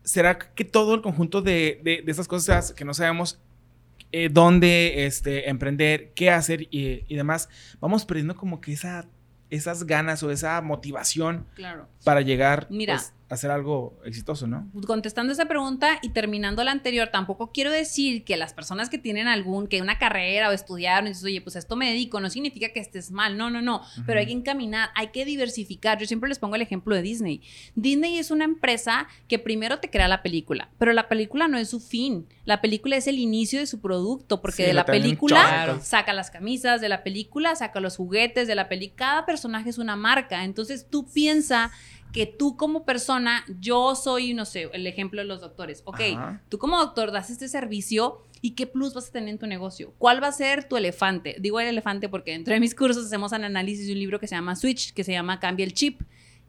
¿será 0.03 0.38
que 0.39 0.65
todo 0.65 0.95
el 0.95 1.01
conjunto 1.01 1.41
de, 1.41 1.79
de, 1.83 2.01
de 2.03 2.11
estas 2.11 2.27
cosas 2.27 2.73
que 2.73 2.85
no 2.85 2.93
sabemos 2.93 3.39
eh, 4.11 4.29
dónde 4.31 5.05
este, 5.05 5.49
emprender, 5.49 6.11
qué 6.15 6.31
hacer 6.31 6.63
y, 6.63 7.03
y 7.07 7.15
demás, 7.15 7.47
vamos 7.79 8.05
perdiendo 8.05 8.35
como 8.35 8.59
que 8.61 8.73
esa, 8.73 9.05
esas 9.51 9.85
ganas 9.85 10.23
o 10.23 10.31
esa 10.31 10.59
motivación 10.61 11.45
claro. 11.53 11.88
para 12.03 12.21
llegar 12.21 12.65
Mira. 12.71 12.95
pues, 12.95 13.07
a 13.09 13.13
hacer 13.29 13.51
algo 13.51 14.00
exitoso, 14.03 14.48
¿no? 14.48 14.69
contestando 14.88 15.31
esa 15.31 15.45
pregunta 15.45 16.00
y 16.01 16.09
terminando 16.09 16.63
la 16.63 16.71
anterior, 16.71 17.09
tampoco 17.12 17.51
quiero 17.51 17.71
decir 17.71 18.24
que 18.24 18.38
las 18.38 18.53
personas 18.53 18.89
que 18.89 18.98
tienen 18.98 19.27
algún, 19.27 19.67
que 19.67 19.81
una 19.81 20.00
carrera 20.00 20.50
o 20.50 20.51
estudiaron 20.51 21.05
y 21.05 21.09
dices, 21.09 21.24
oye, 21.24 21.41
pues 21.41 21.55
a 21.55 21.59
esto 21.59 21.75
me 21.75 21.89
dedico, 21.89 22.19
no 22.19 22.29
significa 22.29 22.69
que 22.69 22.79
estés 22.79 23.12
mal, 23.12 23.38
no, 23.38 23.50
no, 23.50 23.62
no, 23.62 23.81
pero 24.05 24.19
hay 24.19 24.25
que 24.25 24.31
encaminar, 24.31 24.89
hay 24.95 25.07
que 25.07 25.25
diversificar. 25.25 26.00
Yo 26.00 26.07
siempre 26.07 26.27
les 26.27 26.39
pongo 26.39 26.55
el 26.55 26.62
ejemplo 26.62 26.95
de 26.95 27.01
Disney. 27.01 27.41
Disney 27.75 28.17
es 28.17 28.31
una 28.31 28.45
empresa 28.45 29.07
que 29.27 29.38
primero 29.38 29.79
te 29.79 29.89
crea 29.89 30.07
la 30.07 30.24
película, 30.24 30.69
pero 30.79 30.93
la 30.93 31.07
película 31.07 31.48
no 31.48 31.57
es 31.57 31.69
su 31.69 31.79
fin, 31.79 32.27
la 32.45 32.62
película 32.62 32.95
es 32.95 33.07
el 33.07 33.19
inicio 33.19 33.59
de 33.59 33.67
su 33.67 33.79
producto, 33.79 34.41
porque 34.41 34.57
Sí, 34.57 34.63
de 34.63 34.74
la 34.74 34.86
película 34.86 35.79
saca 35.83 36.13
las 36.13 36.31
camisas, 36.31 36.81
de 36.81 36.89
la 36.89 37.03
película 37.03 37.55
saca 37.55 37.79
los 37.79 37.95
juguetes, 37.95 38.48
de 38.48 38.55
la 38.55 38.67
película, 38.67 38.98
cada 38.98 39.25
personaje 39.25 39.69
es 39.69 39.77
una 39.77 39.95
marca, 39.95 40.43
entonces 40.43 40.88
tú 40.89 41.05
piensa 41.05 41.71
que 42.11 42.25
tú 42.25 42.57
como 42.57 42.85
persona, 42.85 43.45
yo 43.59 43.95
soy, 43.95 44.33
no 44.33 44.45
sé, 44.45 44.69
el 44.73 44.87
ejemplo 44.87 45.21
de 45.21 45.27
los 45.27 45.41
doctores, 45.41 45.81
ok, 45.85 45.99
Ajá. 46.15 46.41
tú 46.49 46.57
como 46.57 46.77
doctor 46.77 47.11
das 47.11 47.29
este 47.29 47.47
servicio 47.47 48.25
y 48.41 48.51
qué 48.51 48.67
plus 48.67 48.93
vas 48.93 49.09
a 49.09 49.11
tener 49.11 49.29
en 49.29 49.37
tu 49.37 49.47
negocio, 49.47 49.93
cuál 49.97 50.23
va 50.23 50.27
a 50.27 50.31
ser 50.31 50.63
tu 50.67 50.77
elefante, 50.77 51.35
digo 51.39 51.59
el 51.59 51.67
elefante 51.67 52.09
porque 52.09 52.31
dentro 52.31 52.53
de 52.53 52.59
mis 52.59 52.73
cursos 52.73 53.05
hacemos 53.05 53.31
un 53.31 53.43
análisis 53.43 53.87
de 53.87 53.93
un 53.93 53.99
libro 53.99 54.19
que 54.19 54.27
se 54.27 54.35
llama 54.35 54.55
Switch, 54.55 54.93
que 54.93 55.03
se 55.03 55.11
llama 55.11 55.39
Cambia 55.39 55.65
el 55.65 55.73
Chip. 55.73 56.01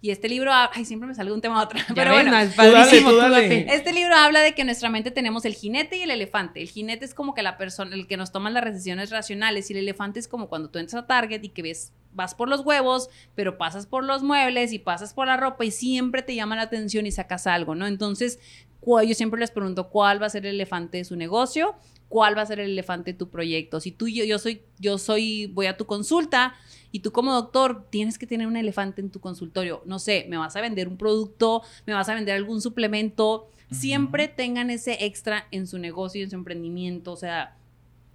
Y 0.03 0.11
este 0.11 0.29
libro, 0.29 0.51
ay, 0.53 0.85
siempre 0.85 1.07
me 1.07 1.15
sale 1.15 1.29
de 1.31 1.35
un 1.35 1.41
tema 1.41 1.61
a 1.61 1.65
otro, 1.65 1.79
Ya 1.89 1.95
pero 1.95 2.11
ves, 2.13 2.23
bueno, 2.23 2.31
no, 2.31 2.39
es 2.39 2.57
Tú 2.57 2.63
dale, 2.63 2.73
padrísimo, 2.73 3.11
tú 3.11 3.17
tú 3.17 3.21
dale. 3.21 3.43
date. 3.43 3.75
este 3.75 3.93
libro 3.93 4.15
habla 4.15 4.41
de 4.41 4.55
que 4.55 4.63
en 4.63 4.67
nuestra 4.69 4.89
mente 4.89 5.11
tenemos 5.11 5.45
el 5.45 5.55
jinete 5.55 5.97
y 5.99 6.03
el 6.03 6.11
elefante. 6.11 6.63
El 6.63 6.69
jinete 6.69 7.05
es 7.05 7.15
como 7.15 7.35
que 7.35 7.43
la 7.43 7.59
persona, 7.59 7.95
el 7.95 8.07
que 8.07 8.17
nos 8.17 8.33
toma 8.33 8.49
las 8.51 8.65
decisiones 8.65 9.11
racionales 9.11 9.69
y 9.71 9.75
el 9.75 9.81
elefante 9.81 10.19
es 10.19 10.29
como 10.29 10.49
cuando 10.49 10.71
tú 10.71 10.79
entras 10.79 11.03
a 11.03 11.07
Target 11.07 11.45
y 11.45 11.51
que 11.51 11.63
ves, 11.63 11.93
vas 12.13 12.35
por 12.35 12.49
los 12.49 12.61
huevos, 12.61 13.11
pero 13.35 13.59
pasas 13.59 13.87
por 13.87 14.05
los 14.05 14.23
muebles 14.23 14.73
y 14.73 14.79
pasas 14.79 15.13
por 15.13 15.27
la 15.27 15.37
ropa 15.37 15.65
y 15.65 15.71
siempre 15.71 16.23
te 16.23 16.35
llama 16.35 16.57
la 16.57 16.63
atención 16.63 17.07
y 17.07 17.13
sacas 17.13 17.47
algo, 17.47 17.75
¿no? 17.75 17.87
Entonces, 17.87 18.39
yo 18.87 19.15
siempre 19.15 19.41
les 19.41 19.51
pregunto 19.51 19.91
cuál 19.91 20.21
va 20.23 20.27
a 20.27 20.31
ser 20.31 20.47
el 20.47 20.55
elefante 20.55 20.99
de 20.99 21.05
su 21.05 21.17
negocio, 21.17 21.75
cuál 22.09 22.37
va 22.37 22.43
a 22.43 22.47
ser 22.47 22.61
el 22.61 22.71
elefante 22.71 23.13
de 23.13 23.19
tu 23.19 23.29
proyecto. 23.29 23.81
Si 23.81 23.93
tú, 23.93 24.09
yo, 24.09 24.25
yo 24.25 24.39
soy, 24.39 24.63
yo 24.79 24.99
soy, 24.99 25.47
voy 25.47 25.67
a 25.67 25.77
tu 25.77 25.87
consulta 25.87 26.55
y 26.93 27.01
tú 27.01 27.13
como 27.13 27.33
doctor 27.33 27.87
tienes 27.91 28.19
que 28.19 28.27
tener 28.27 28.47
un 28.47 28.57
elefante 28.57 29.01
en 29.01 29.11
tu 29.11 29.21
consultorio. 29.21 29.83
No 29.87 29.99
sé, 29.99 30.27
me 30.29 30.37
vas 30.37 30.57
a 30.57 30.61
vender 30.61 30.89
un 30.89 30.97
producto, 30.97 31.63
me 31.87 31.93
vas 31.95 32.09
a 32.09 32.15
vender 32.15 32.35
algún 32.37 32.61
suplemento. 32.61 33.49
Siempre 33.71 34.27
tengan 34.27 34.69
ese 34.71 35.05
extra 35.05 35.47
en 35.53 35.67
su 35.69 35.79
negocio 35.79 36.21
y 36.21 36.25
en 36.25 36.31
su 36.31 36.37
emprendimiento. 36.37 37.13
O 37.13 37.17
sea, 37.17 37.57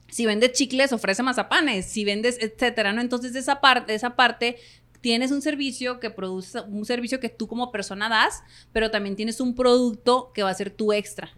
si 0.09 0.25
vendes 0.25 0.51
chicles, 0.51 0.91
ofrece 0.91 1.23
mazapanes. 1.23 1.85
Si 1.85 2.03
vendes, 2.03 2.37
etcétera, 2.41 2.91
¿no? 2.91 2.99
Entonces, 2.99 3.31
de 3.31 3.39
esa 3.39 3.61
parte, 3.61 3.95
esa 3.95 4.17
parte 4.17 4.57
tienes 4.99 5.31
un 5.31 5.41
servicio 5.41 5.99
que 6.01 6.09
produce, 6.09 6.59
un 6.61 6.83
servicio 6.83 7.19
que 7.21 7.29
tú 7.29 7.47
como 7.47 7.71
persona 7.71 8.09
das, 8.09 8.43
pero 8.73 8.91
también 8.91 9.15
tienes 9.15 9.39
un 9.39 9.55
producto 9.55 10.31
que 10.33 10.43
va 10.43 10.49
a 10.49 10.53
ser 10.53 10.71
tu 10.71 10.91
extra. 10.91 11.29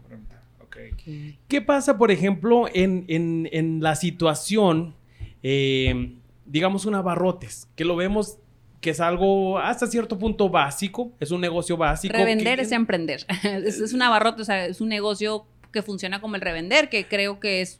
¿Qué 1.48 1.62
pasa, 1.62 1.98
por 1.98 2.10
ejemplo, 2.12 2.66
en, 2.74 3.06
en- 3.08 3.50
en 3.52 3.82
la 3.84 3.96
situación, 3.96 4.96
eh, 5.44 6.14
digamos, 6.48 6.86
un 6.86 6.96
abarrotes, 6.96 7.68
que 7.76 7.86
lo 7.86 7.96
vemos 7.96 8.38
que 8.82 8.92
es 8.92 9.00
algo 9.00 9.58
hasta 9.58 9.88
cierto 9.88 10.20
punto 10.20 10.50
básico, 10.50 11.12
es 11.20 11.32
un 11.32 11.42
negocio 11.42 11.78
básico. 11.78 12.16
Revender 12.16 12.58
que- 12.58 12.62
es 12.64 12.72
emprender. 12.72 13.26
es, 13.44 13.80
es 13.80 13.94
un 13.94 14.02
abarrote, 14.02 14.42
o 14.42 14.46
sea, 14.46 14.66
es 14.66 14.82
un 14.82 14.90
negocio 14.90 15.46
que 15.72 15.82
funciona 15.82 16.22
como 16.22 16.36
el 16.36 16.42
revender, 16.42 16.90
que 16.90 17.06
creo 17.08 17.40
que 17.40 17.62
es 17.62 17.80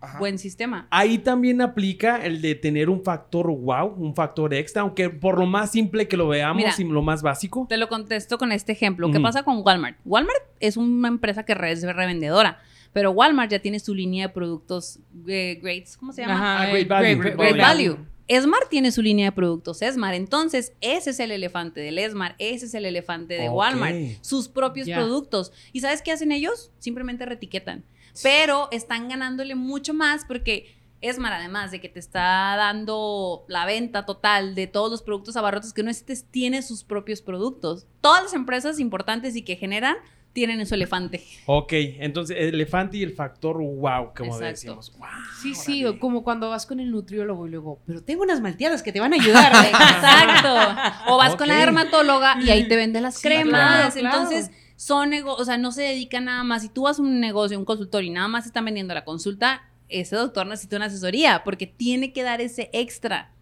Ajá. 0.00 0.18
buen 0.18 0.38
sistema. 0.38 0.86
Ahí 0.90 1.18
también 1.18 1.60
aplica 1.60 2.24
el 2.24 2.40
de 2.40 2.54
tener 2.54 2.88
un 2.88 3.02
factor 3.02 3.48
wow, 3.48 3.88
un 3.96 4.14
factor 4.14 4.54
extra, 4.54 4.82
aunque 4.82 5.10
por 5.10 5.38
lo 5.38 5.46
más 5.46 5.72
simple 5.72 6.08
que 6.08 6.16
lo 6.16 6.28
veamos 6.28 6.56
Mira. 6.56 6.74
y 6.78 6.84
lo 6.84 7.02
más 7.02 7.22
básico. 7.22 7.66
Te 7.68 7.76
lo 7.76 7.88
contesto 7.88 8.38
con 8.38 8.52
este 8.52 8.72
ejemplo. 8.72 9.10
¿Qué 9.10 9.20
pasa 9.20 9.42
con 9.42 9.62
Walmart? 9.64 9.98
Walmart 10.04 10.42
es 10.60 10.76
una 10.76 11.08
empresa 11.08 11.44
que 11.44 11.52
es 11.52 11.82
revendedora, 11.82 12.60
pero 12.92 13.10
Walmart 13.12 13.50
ya 13.50 13.58
tiene 13.60 13.78
su 13.80 13.94
línea 13.94 14.28
de 14.28 14.32
productos 14.34 14.98
eh, 15.26 15.58
Greats, 15.62 15.96
¿cómo 15.96 16.12
se 16.12 16.22
llama? 16.22 16.34
Ajá, 16.34 16.62
Ah, 16.62 16.66
great 16.70 16.84
eh, 16.84 16.88
value, 16.88 17.06
great- 17.20 17.36
great 17.36 17.52
Great 17.54 17.66
Value. 17.66 17.96
Esmar 18.28 18.60
tiene 18.70 18.92
su 18.92 19.02
línea 19.02 19.26
de 19.26 19.32
productos 19.32 19.82
Esmar, 19.82 20.14
entonces 20.14 20.72
ese 20.80 21.10
es 21.10 21.18
el 21.20 21.32
elefante 21.32 21.80
del 21.80 21.98
Esmar, 21.98 22.36
ese 22.38 22.66
es 22.66 22.74
el 22.74 22.84
elefante 22.84 23.34
de. 23.34 23.48
Walmart, 23.48 23.96
sus 24.20 24.46
propios 24.48 24.88
productos. 24.88 25.52
¿Y 25.72 25.80
sabes 25.80 26.00
qué 26.00 26.12
hacen 26.12 26.30
ellos? 26.30 26.70
Simplemente 26.78 27.26
retiquetan, 27.26 27.82
pero 28.22 28.68
están 28.70 29.08
ganándole 29.08 29.56
mucho 29.56 29.94
más 29.94 30.24
porque 30.24 30.76
Esmar, 31.00 31.32
además 31.32 31.70
de 31.72 31.80
que 31.80 31.88
te 31.88 31.98
está 31.98 32.54
dando 32.56 33.44
la 33.48 33.64
venta 33.64 34.04
total 34.06 34.54
de 34.54 34.66
todos 34.66 34.90
los 34.90 35.02
productos 35.02 35.34
abarrotes 35.36 35.72
que 35.72 35.82
no 35.82 35.88
necesites, 35.88 36.24
tiene 36.30 36.62
sus 36.62 36.84
propios 36.84 37.22
productos. 37.22 37.86
Todas 38.00 38.22
las 38.24 38.34
empresas 38.34 38.78
importantes 38.78 39.34
y 39.34 39.42
que 39.42 39.56
generan 39.56 39.96
tienen 40.32 40.64
su 40.66 40.74
elefante. 40.74 41.24
Ok, 41.46 41.72
entonces 41.72 42.36
el 42.38 42.54
elefante 42.54 42.96
y 42.98 43.02
el 43.02 43.12
factor 43.12 43.56
wow, 43.56 44.12
como 44.16 44.32
Exacto. 44.34 44.44
decimos. 44.46 44.92
Wow, 44.98 45.08
Sí, 45.42 45.54
sí, 45.54 45.84
órale. 45.84 45.98
como 45.98 46.22
cuando 46.22 46.48
vas 46.50 46.66
con 46.66 46.78
el 46.80 46.90
nutriólogo 46.90 47.46
y 47.46 47.50
luego, 47.50 47.80
pero 47.86 48.02
tengo 48.02 48.22
unas 48.22 48.40
malteadas 48.40 48.82
que 48.82 48.92
te 48.92 49.00
van 49.00 49.12
a 49.12 49.16
ayudar. 49.16 49.52
Exacto. 49.66 51.12
O 51.12 51.16
vas 51.16 51.36
con 51.36 51.48
la 51.48 51.56
dermatóloga 51.56 52.40
y 52.42 52.50
ahí 52.50 52.68
te 52.68 52.76
vende 52.76 53.00
las 53.00 53.16
Sí, 53.16 53.22
cremas. 53.28 53.48
claro, 53.48 53.92
claro. 53.92 54.16
Entonces, 54.22 54.50
son 54.76 55.10
nego 55.10 55.34
o 55.34 55.44
sea, 55.44 55.58
no 55.58 55.72
se 55.72 55.82
dedican 55.82 56.26
nada 56.26 56.42
más. 56.44 56.62
Si 56.62 56.68
tú 56.68 56.82
vas 56.82 56.98
a 56.98 57.02
un 57.02 57.20
negocio, 57.20 57.58
un 57.58 57.64
consultorio 57.64 58.08
y 58.10 58.14
nada 58.14 58.28
más 58.28 58.46
están 58.46 58.64
vendiendo 58.64 58.94
la 58.94 59.04
consulta, 59.04 59.62
ese 59.88 60.14
doctor 60.16 60.46
necesita 60.46 60.76
una 60.76 60.86
asesoría 60.86 61.42
porque 61.44 61.66
tiene 61.66 62.12
que 62.12 62.22
dar 62.22 62.40
ese 62.40 62.70
extra. 62.72 63.32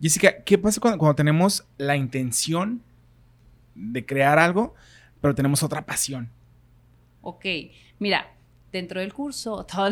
Jessica, 0.00 0.42
¿qué 0.44 0.58
pasa 0.58 0.80
cuando, 0.80 0.98
cuando 0.98 1.14
tenemos 1.16 1.64
la 1.78 1.96
intención 1.96 2.82
de 3.74 4.04
crear 4.04 4.38
algo, 4.38 4.74
pero 5.24 5.34
tenemos 5.34 5.62
otra 5.62 5.86
pasión? 5.86 6.28
Ok, 7.22 7.46
mira, 7.98 8.30
dentro 8.70 9.00
del 9.00 9.14
curso 9.14 9.64
todo- 9.72 9.90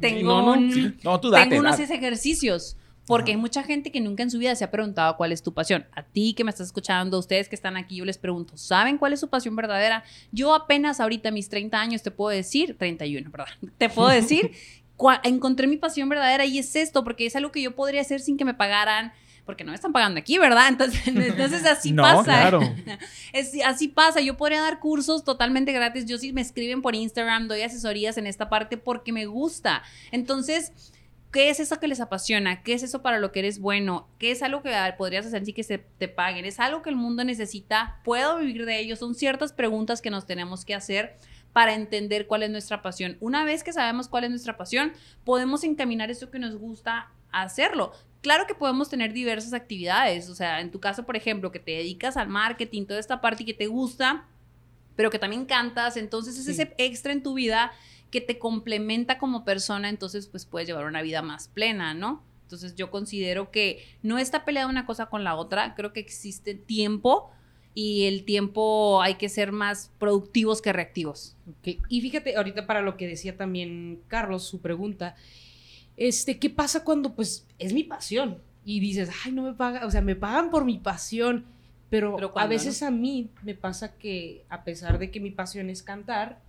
tengo, 0.00 0.28
No, 0.28 0.42
no, 0.42 0.52
un- 0.60 0.72
Sí. 0.72 0.94
No, 1.04 1.20
tú 1.20 1.30
date. 1.30 1.48
tengo 1.50 1.60
unos 1.60 1.78
date. 1.78 1.94
ejercicios. 1.94 2.76
Porque 3.06 3.30
Ajá. 3.32 3.36
hay 3.36 3.40
mucha 3.40 3.62
gente 3.62 3.92
que 3.92 4.00
nunca 4.00 4.22
en 4.24 4.30
su 4.30 4.38
vida 4.38 4.54
se 4.56 4.64
ha 4.64 4.70
preguntado 4.72 5.16
cuál 5.16 5.30
es 5.32 5.42
tu 5.42 5.52
pasión. 5.54 5.86
A 5.92 6.02
ti 6.02 6.34
que 6.34 6.42
me 6.44 6.50
estás 6.50 6.66
escuchando, 6.68 7.16
a 7.16 7.20
ustedes 7.20 7.48
que 7.48 7.54
están 7.56 7.76
aquí, 7.76 7.96
yo 7.96 8.04
les 8.04 8.16
pregunto, 8.18 8.56
¿saben 8.56 8.96
cuál 8.98 9.12
es 9.12 9.20
su 9.20 9.28
pasión 9.28 9.54
verdadera? 9.56 10.02
Yo 10.32 10.52
apenas 10.54 10.98
ahorita 11.00 11.30
mis 11.32 11.48
30 11.48 11.80
años 11.80 12.02
te 12.02 12.10
puedo 12.10 12.30
decir, 12.30 12.76
31, 12.78 13.30
perdón, 13.30 13.48
te 13.78 13.88
puedo 13.88 14.08
decir, 14.08 14.50
encontré 15.24 15.66
mi 15.68 15.76
pasión 15.76 16.08
verdadera 16.08 16.44
y 16.44 16.58
es 16.58 16.74
esto, 16.76 17.02
porque 17.04 17.26
es 17.26 17.36
algo 17.36 17.50
que 17.52 17.62
yo 17.62 17.74
podría 17.76 18.00
hacer 18.00 18.20
sin 18.20 18.36
que 18.36 18.44
me 18.44 18.54
pagaran, 18.54 19.12
porque 19.44 19.64
no 19.64 19.70
me 19.70 19.74
están 19.74 19.92
pagando 19.92 20.18
aquí, 20.20 20.38
¿verdad? 20.38 20.68
Entonces, 20.68 21.00
entonces 21.06 21.66
así 21.66 21.92
No, 21.92 22.02
pasa. 22.02 22.22
claro. 22.24 22.60
Es- 23.32 23.52
así 23.64 23.88
pasa, 23.88 24.20
yo 24.20 24.36
podría 24.36 24.60
dar 24.60 24.78
cursos 24.80 25.24
totalmente 25.24 25.72
gratis. 25.72 26.06
Yo 26.06 26.18
sí 26.18 26.32
me 26.32 26.40
escriben 26.40 26.82
por 26.82 26.94
Instagram, 26.94 27.48
doy 27.48 27.62
asesorías 27.62 28.16
en 28.18 28.26
esta 28.26 28.48
parte 28.48 28.76
porque 28.76 29.12
me 29.12 29.26
gusta. 29.26 29.82
Entonces, 30.10 30.72
¿qué 31.32 31.48
es 31.50 31.60
eso 31.60 31.80
que 31.80 31.88
les 31.88 32.00
apasiona? 32.00 32.62
¿Qué 32.62 32.74
es 32.74 32.82
eso 32.82 33.02
para 33.02 33.18
lo 33.18 33.32
que 33.32 33.40
eres 33.40 33.58
bueno? 33.58 34.06
¿Qué 34.18 34.30
es 34.30 34.42
algo 34.42 34.62
que 34.62 34.74
ah, 34.74 34.94
podrías 34.96 35.26
hacer 35.26 35.44
sin 35.44 35.54
que 35.54 35.64
se 35.64 35.78
te 35.78 36.08
paguen? 36.08 36.44
¿Es 36.44 36.60
algo 36.60 36.82
que 36.82 36.90
el 36.90 36.96
mundo 36.96 37.24
necesita? 37.24 38.00
¿Puedo 38.04 38.38
vivir 38.38 38.64
de 38.66 38.78
ello? 38.80 38.96
Son 38.96 39.14
ciertas 39.14 39.52
preguntas 39.52 40.02
que 40.02 40.10
nos 40.10 40.26
tenemos 40.26 40.64
que 40.64 40.74
hacer 40.74 41.16
para 41.52 41.74
entender 41.74 42.26
cuál 42.26 42.42
es 42.44 42.50
nuestra 42.50 42.80
pasión. 42.80 43.16
Una 43.20 43.44
vez 43.44 43.62
que 43.64 43.72
sabemos 43.72 44.08
cuál 44.08 44.24
es 44.24 44.30
nuestra 44.30 44.56
pasión, 44.56 44.92
podemos 45.24 45.64
encaminar 45.64 46.10
eso 46.10 46.30
que 46.30 46.38
nos 46.38 46.56
gusta 46.56 47.10
a 47.30 47.42
hacerlo. 47.42 47.92
Claro 48.22 48.46
que 48.46 48.54
podemos 48.54 48.88
tener 48.88 49.12
diversas 49.12 49.52
actividades, 49.52 50.28
o 50.30 50.34
sea, 50.34 50.60
en 50.60 50.70
tu 50.70 50.80
caso, 50.80 51.04
por 51.04 51.16
ejemplo, 51.16 51.50
que 51.52 51.58
te 51.58 51.72
dedicas 51.72 52.16
al 52.16 52.28
marketing, 52.28 52.86
toda 52.86 53.00
esta 53.00 53.20
parte 53.20 53.42
y 53.42 53.46
que 53.46 53.54
te 53.54 53.66
gusta, 53.66 54.26
pero 54.96 55.10
que 55.10 55.18
también 55.18 55.44
cantas, 55.44 55.96
entonces 55.96 56.38
es 56.38 56.44
Sí. 56.44 56.52
ese 56.52 56.72
extra 56.78 57.12
en 57.12 57.22
tu 57.22 57.34
vida 57.34 57.72
que 58.10 58.20
te 58.20 58.38
complementa 58.38 59.18
como 59.18 59.44
persona, 59.44 59.88
entonces 59.88 60.26
pues 60.28 60.46
puedes 60.46 60.68
llevar 60.68 60.86
una 60.86 61.02
vida 61.02 61.20
más 61.22 61.48
plena, 61.48 61.94
¿no? 61.94 62.22
Entonces 62.42 62.74
yo 62.76 62.90
considero 62.90 63.50
que 63.50 63.84
no 64.02 64.18
está 64.18 64.44
peleada 64.44 64.68
una 64.68 64.84
cosa 64.86 65.06
con 65.06 65.24
la 65.24 65.34
otra, 65.34 65.74
creo 65.74 65.92
que 65.92 66.00
existe 66.00 66.54
tiempo 66.54 67.30
y 67.74 68.04
el 68.04 68.24
tiempo 68.26 69.00
hay 69.00 69.14
que 69.14 69.30
ser 69.30 69.50
más 69.50 69.90
productivos 69.98 70.60
que 70.60 70.74
reactivos. 70.74 71.34
Ok, 71.48 71.78
Y 71.88 72.02
fíjate, 72.02 72.36
ahorita 72.36 72.66
para 72.66 72.82
lo 72.82 72.98
que 72.98 73.08
decía 73.08 73.36
también 73.38 74.00
Carlos, 74.08 74.44
su 74.44 74.60
pregunta, 74.60 75.16
este, 75.96 76.38
¿qué 76.38 76.50
pasa 76.50 76.84
cuando 76.84 77.14
pues 77.14 77.46
es 77.58 77.72
mi 77.72 77.84
pasión? 77.84 78.38
Y 78.64 78.80
dices, 78.80 79.10
ay, 79.24 79.32
no 79.32 79.42
me 79.42 79.54
pagan, 79.54 79.84
o 79.84 79.90
sea, 79.90 80.00
me 80.00 80.16
pagan 80.16 80.50
por 80.50 80.64
mi 80.64 80.78
pasión, 80.78 81.44
pero, 81.90 82.14
Pero 82.14 82.28
a 82.28 82.32
¿cuándo, 82.32 82.50
veces 82.50 82.82
a 82.82 82.90
mí 82.90 83.28
me 83.42 83.54
pasa 83.54 83.96
que 83.96 84.44
a 84.48 84.64
pesar 84.64 84.98
de 84.98 85.10
que 85.10 85.20
mi 85.20 85.30
pasión 85.30 85.68
es 85.68 85.82
cantar 85.82 86.40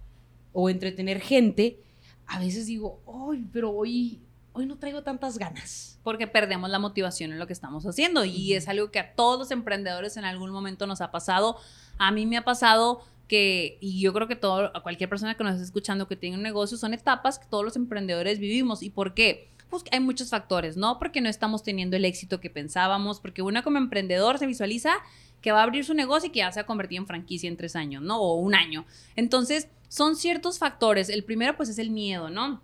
o 0.54 0.70
entretener 0.70 1.20
gente, 1.20 1.80
a 2.28 2.40
veces 2.40 2.68
digo, 2.68 3.02
ay, 3.32 3.46
pero 3.52 3.72
hoy 3.72 4.22
hoy 4.54 4.66
no 4.66 4.78
traigo 4.78 5.02
tantas 5.02 5.38
ganas. 5.38 6.00
Porque 6.04 6.28
perdemos 6.28 6.70
la 6.70 6.80
motivación 6.80 7.32
en 7.32 7.40
lo 7.40 7.48
que 7.48 7.54
estamos 7.54 7.86
haciendo 7.86 8.24
y 8.24 8.54
es 8.54 8.68
algo 8.68 8.92
que 8.92 9.00
a 9.00 9.16
todos 9.16 9.40
los 9.40 9.52
emprendedores 9.52 10.16
en 10.18 10.26
algún 10.26 10.52
momento 10.52 10.88
nos 10.88 11.02
ha 11.02 11.12
pasado. 11.12 11.58
A 11.98 12.12
mí 12.12 12.26
me 12.26 12.38
ha 12.38 12.46
pasado 12.46 13.04
que, 13.28 13.78
y 13.80 14.00
yo 14.02 14.14
creo 14.14 14.28
que 14.28 14.36
todo, 14.36 14.76
a 14.76 14.84
cualquier 14.84 15.10
persona 15.10 15.36
que 15.36 15.44
nos 15.44 15.54
esté 15.54 15.66
escuchando 15.66 16.08
que 16.08 16.16
tiene 16.16 16.36
un 16.36 16.44
negocio, 16.44 16.78
son 16.78 16.94
etapas 16.94 17.40
que 17.40 17.46
todos 17.50 17.64
los 17.64 17.76
emprendedores 17.76 18.40
vivimos. 18.40 18.84
¿Y 18.84 18.90
por 18.90 19.14
qué? 19.14 19.50
Pues 19.70 19.84
hay 19.92 20.00
muchos 20.00 20.30
factores, 20.30 20.78
¿no? 20.78 21.00
Porque 21.00 21.22
no 21.22 21.30
estamos 21.30 21.64
teniendo 21.64 21.96
el 21.96 22.06
éxito 22.06 22.40
que 22.40 22.50
pensábamos, 22.50 23.20
porque 23.20 23.42
uno 23.42 23.64
como 23.64 23.78
emprendedor 23.78 24.38
se 24.38 24.46
visualiza 24.46 24.94
que 25.42 25.52
va 25.52 25.60
a 25.60 25.64
abrir 25.64 25.84
su 25.84 25.94
negocio 25.94 26.30
y 26.30 26.32
que 26.32 26.40
ya 26.40 26.52
se 26.52 26.60
ha 26.60 26.66
convertido 26.66 27.02
en 27.02 27.08
franquicia 27.08 27.48
en 27.48 27.58
tres 27.58 27.76
años, 27.76 28.02
¿no? 28.02 28.20
O 28.20 28.36
un 28.36 28.56
año. 28.56 28.86
Entonces, 29.16 29.68
son 29.90 30.16
ciertos 30.16 30.58
factores. 30.58 31.10
El 31.10 31.24
primero, 31.24 31.56
pues, 31.58 31.70
es 31.70 31.80
el 31.80 31.92
miedo, 31.92 32.30
¿no? 32.30 32.62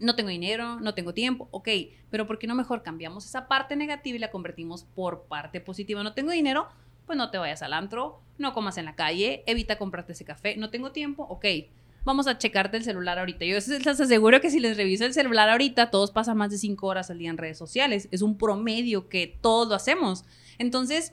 No 0.00 0.16
tengo 0.16 0.28
dinero, 0.28 0.80
no 0.80 0.94
tengo 0.94 1.14
tiempo, 1.14 1.48
ok, 1.50 1.68
pero 2.10 2.26
¿por 2.26 2.38
qué 2.38 2.46
no 2.46 2.54
mejor 2.54 2.82
cambiamos 2.82 3.24
esa 3.24 3.48
parte 3.48 3.74
negativa 3.76 4.16
y 4.16 4.18
la 4.18 4.30
convertimos 4.30 4.84
por 4.84 5.22
parte 5.22 5.60
positiva? 5.60 6.02
No 6.02 6.14
tengo 6.14 6.32
dinero, 6.32 6.68
pues 7.06 7.16
no 7.16 7.30
te 7.30 7.38
vayas 7.38 7.62
al 7.62 7.72
antro, 7.72 8.20
no 8.38 8.52
comas 8.52 8.78
en 8.78 8.84
la 8.84 8.94
calle, 8.94 9.42
evita 9.46 9.76
comprarte 9.76 10.12
ese 10.12 10.24
café, 10.24 10.56
no 10.56 10.70
tengo 10.70 10.92
tiempo, 10.92 11.24
ok, 11.24 11.44
vamos 12.04 12.26
a 12.26 12.38
checarte 12.38 12.76
el 12.76 12.84
celular 12.84 13.18
ahorita. 13.18 13.44
Yo 13.44 13.56
les 13.56 14.00
aseguro 14.00 14.40
que 14.40 14.50
si 14.50 14.60
les 14.60 14.76
reviso 14.76 15.04
el 15.04 15.14
celular 15.14 15.48
ahorita, 15.48 15.90
todos 15.90 16.10
pasan 16.10 16.36
más 16.36 16.50
de 16.50 16.58
cinco 16.58 16.86
horas 16.86 17.10
al 17.10 17.18
día 17.18 17.30
en 17.30 17.38
redes 17.38 17.58
sociales. 17.58 18.08
Es 18.10 18.22
un 18.22 18.36
promedio 18.36 19.08
que 19.08 19.38
todos 19.40 19.68
lo 19.68 19.74
hacemos. 19.74 20.24
Entonces, 20.58 21.12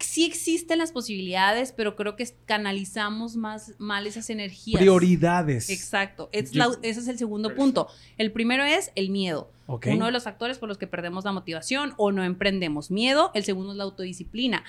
sí 0.00 0.24
existen 0.24 0.78
las 0.78 0.92
posibilidades, 0.92 1.72
pero 1.72 1.96
creo 1.96 2.14
que 2.16 2.28
canalizamos 2.44 3.36
más 3.36 3.74
mal 3.78 4.06
esas 4.06 4.30
energías. 4.30 4.80
Prioridades. 4.80 5.70
Exacto. 5.70 6.28
ese 6.32 6.60
es 6.82 7.08
el 7.08 7.18
segundo 7.18 7.54
punto. 7.54 7.88
El 8.16 8.32
primero 8.32 8.64
es 8.64 8.92
el 8.94 9.10
miedo. 9.10 9.50
Uno 9.66 10.06
de 10.06 10.12
los 10.12 10.24
factores 10.24 10.58
por 10.58 10.68
los 10.68 10.78
que 10.78 10.86
perdemos 10.86 11.24
la 11.24 11.32
motivación 11.32 11.92
o 11.96 12.12
no 12.12 12.24
emprendemos. 12.24 12.90
Miedo. 12.90 13.30
El 13.34 13.44
segundo 13.44 13.72
es 13.72 13.78
la 13.78 13.84
autodisciplina. 13.84 14.64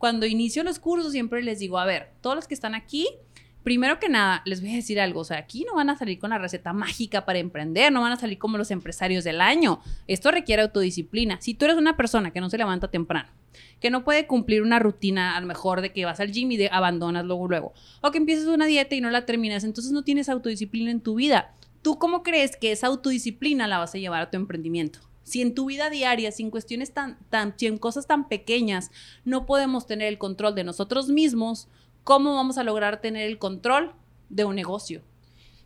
Cuando 0.00 0.24
inicio 0.24 0.64
los 0.64 0.78
cursos 0.78 1.12
siempre 1.12 1.42
les 1.42 1.58
digo, 1.58 1.78
a 1.78 1.84
ver, 1.84 2.08
todos 2.22 2.34
los 2.34 2.48
que 2.48 2.54
están 2.54 2.74
aquí, 2.74 3.06
Primero 3.62 4.00
que 4.00 4.08
nada, 4.08 4.40
les 4.46 4.62
voy 4.62 4.72
a 4.72 4.76
decir 4.76 4.98
algo, 4.98 5.20
o 5.20 5.24
sea, 5.24 5.36
aquí 5.36 5.66
no 5.66 5.74
van 5.74 5.90
a 5.90 5.98
salir 5.98 6.18
con 6.18 6.30
la 6.30 6.38
receta 6.38 6.72
mágica 6.72 7.26
para 7.26 7.40
emprender, 7.40 7.92
no 7.92 8.00
van 8.00 8.12
a 8.12 8.16
salir 8.16 8.38
como 8.38 8.56
los 8.56 8.70
empresarios 8.70 9.22
del 9.22 9.38
año. 9.42 9.82
Esto 10.06 10.30
requiere 10.30 10.62
autodisciplina. 10.62 11.38
Si 11.42 11.52
tú 11.52 11.66
eres 11.66 11.76
una 11.76 11.94
persona 11.94 12.30
que 12.30 12.40
no 12.40 12.48
se 12.48 12.56
levanta 12.56 12.88
temprano, 12.88 13.28
que 13.78 13.90
no 13.90 14.02
puede 14.02 14.26
cumplir 14.26 14.62
una 14.62 14.78
rutina, 14.78 15.36
a 15.36 15.40
lo 15.42 15.46
mejor 15.46 15.82
de 15.82 15.92
que 15.92 16.06
vas 16.06 16.20
al 16.20 16.32
gym 16.32 16.50
y 16.52 16.56
de 16.56 16.70
abandonas 16.72 17.26
luego 17.26 17.48
luego, 17.48 17.74
o 18.00 18.10
que 18.10 18.16
empiezas 18.16 18.46
una 18.46 18.64
dieta 18.64 18.94
y 18.94 19.02
no 19.02 19.10
la 19.10 19.26
terminas, 19.26 19.62
entonces 19.64 19.92
no 19.92 20.04
tienes 20.04 20.30
autodisciplina 20.30 20.90
en 20.90 21.02
tu 21.02 21.16
vida. 21.16 21.52
¿Tú 21.82 21.98
cómo 21.98 22.22
crees 22.22 22.56
que 22.56 22.72
esa 22.72 22.86
autodisciplina 22.86 23.68
la 23.68 23.76
vas 23.76 23.94
a 23.94 23.98
llevar 23.98 24.22
a 24.22 24.30
tu 24.30 24.38
emprendimiento? 24.38 25.00
Si 25.22 25.42
en 25.42 25.54
tu 25.54 25.66
vida 25.66 25.90
diaria, 25.90 26.32
sin 26.32 26.50
cuestiones 26.50 26.92
tan, 26.92 27.18
tan, 27.28 27.54
sin 27.56 27.78
cosas 27.78 28.06
tan 28.06 28.28
pequeñas, 28.28 28.90
no 29.24 29.46
podemos 29.46 29.86
tener 29.86 30.08
el 30.08 30.18
control 30.18 30.54
de 30.54 30.64
nosotros 30.64 31.08
mismos, 31.08 31.68
¿cómo 32.04 32.34
vamos 32.34 32.58
a 32.58 32.64
lograr 32.64 33.00
tener 33.00 33.28
el 33.28 33.38
control 33.38 33.92
de 34.28 34.44
un 34.44 34.56
negocio? 34.56 35.02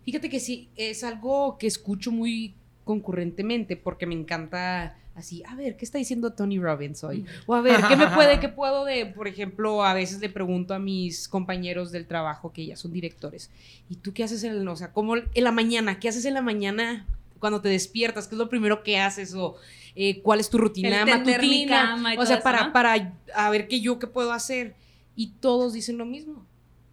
Fíjate 0.04 0.28
que 0.28 0.40
sí, 0.40 0.68
es 0.76 1.02
algo 1.04 1.56
que 1.58 1.66
escucho 1.66 2.12
muy 2.12 2.54
concurrentemente 2.84 3.76
porque 3.76 4.06
me 4.06 4.14
encanta 4.14 4.98
así, 5.14 5.42
a 5.46 5.54
ver, 5.54 5.76
¿qué 5.76 5.84
está 5.84 5.98
diciendo 5.98 6.34
Tony 6.34 6.58
Robbins 6.58 7.02
hoy? 7.04 7.24
O 7.46 7.54
a 7.54 7.60
ver, 7.60 7.80
¿qué 7.88 7.96
me 7.96 8.08
puede, 8.08 8.38
qué 8.40 8.48
puedo 8.48 8.84
de, 8.84 9.06
por 9.06 9.28
ejemplo, 9.28 9.84
a 9.84 9.94
veces 9.94 10.20
le 10.20 10.28
pregunto 10.28 10.74
a 10.74 10.78
mis 10.78 11.28
compañeros 11.28 11.92
del 11.92 12.06
trabajo 12.06 12.52
que 12.52 12.66
ya 12.66 12.76
son 12.76 12.92
directores, 12.92 13.50
¿y 13.88 13.96
tú 13.96 14.12
qué 14.12 14.24
haces 14.24 14.44
en, 14.44 14.66
o 14.66 14.76
sea, 14.76 14.92
cómo 14.92 15.16
en 15.16 15.44
la 15.44 15.52
mañana, 15.52 15.98
qué 15.98 16.08
haces 16.08 16.24
en 16.24 16.34
la 16.34 16.42
mañana 16.42 17.06
cuando 17.44 17.60
te 17.60 17.68
despiertas? 17.68 18.26
¿Qué 18.26 18.36
es 18.36 18.38
lo 18.38 18.48
primero 18.48 18.82
que 18.82 18.98
haces? 18.98 19.34
O 19.34 19.56
eh, 19.94 20.22
cuál 20.22 20.40
es 20.40 20.48
tu 20.48 20.56
rutina 20.56 21.04
matutina? 21.04 22.02
o 22.16 22.24
sea, 22.24 22.42
para, 22.42 22.72
para 22.72 23.18
a 23.34 23.50
ver 23.50 23.68
qué 23.68 23.82
yo 23.82 23.98
qué 23.98 24.06
puedo 24.06 24.32
hacer. 24.32 24.76
Y 25.14 25.32
todos 25.40 25.74
dicen 25.74 25.98
lo 25.98 26.06
mismo. 26.06 26.46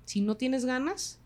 Si 0.03 0.19
no 0.19 0.35
tienes 0.35 0.65
ganas, 0.65 1.20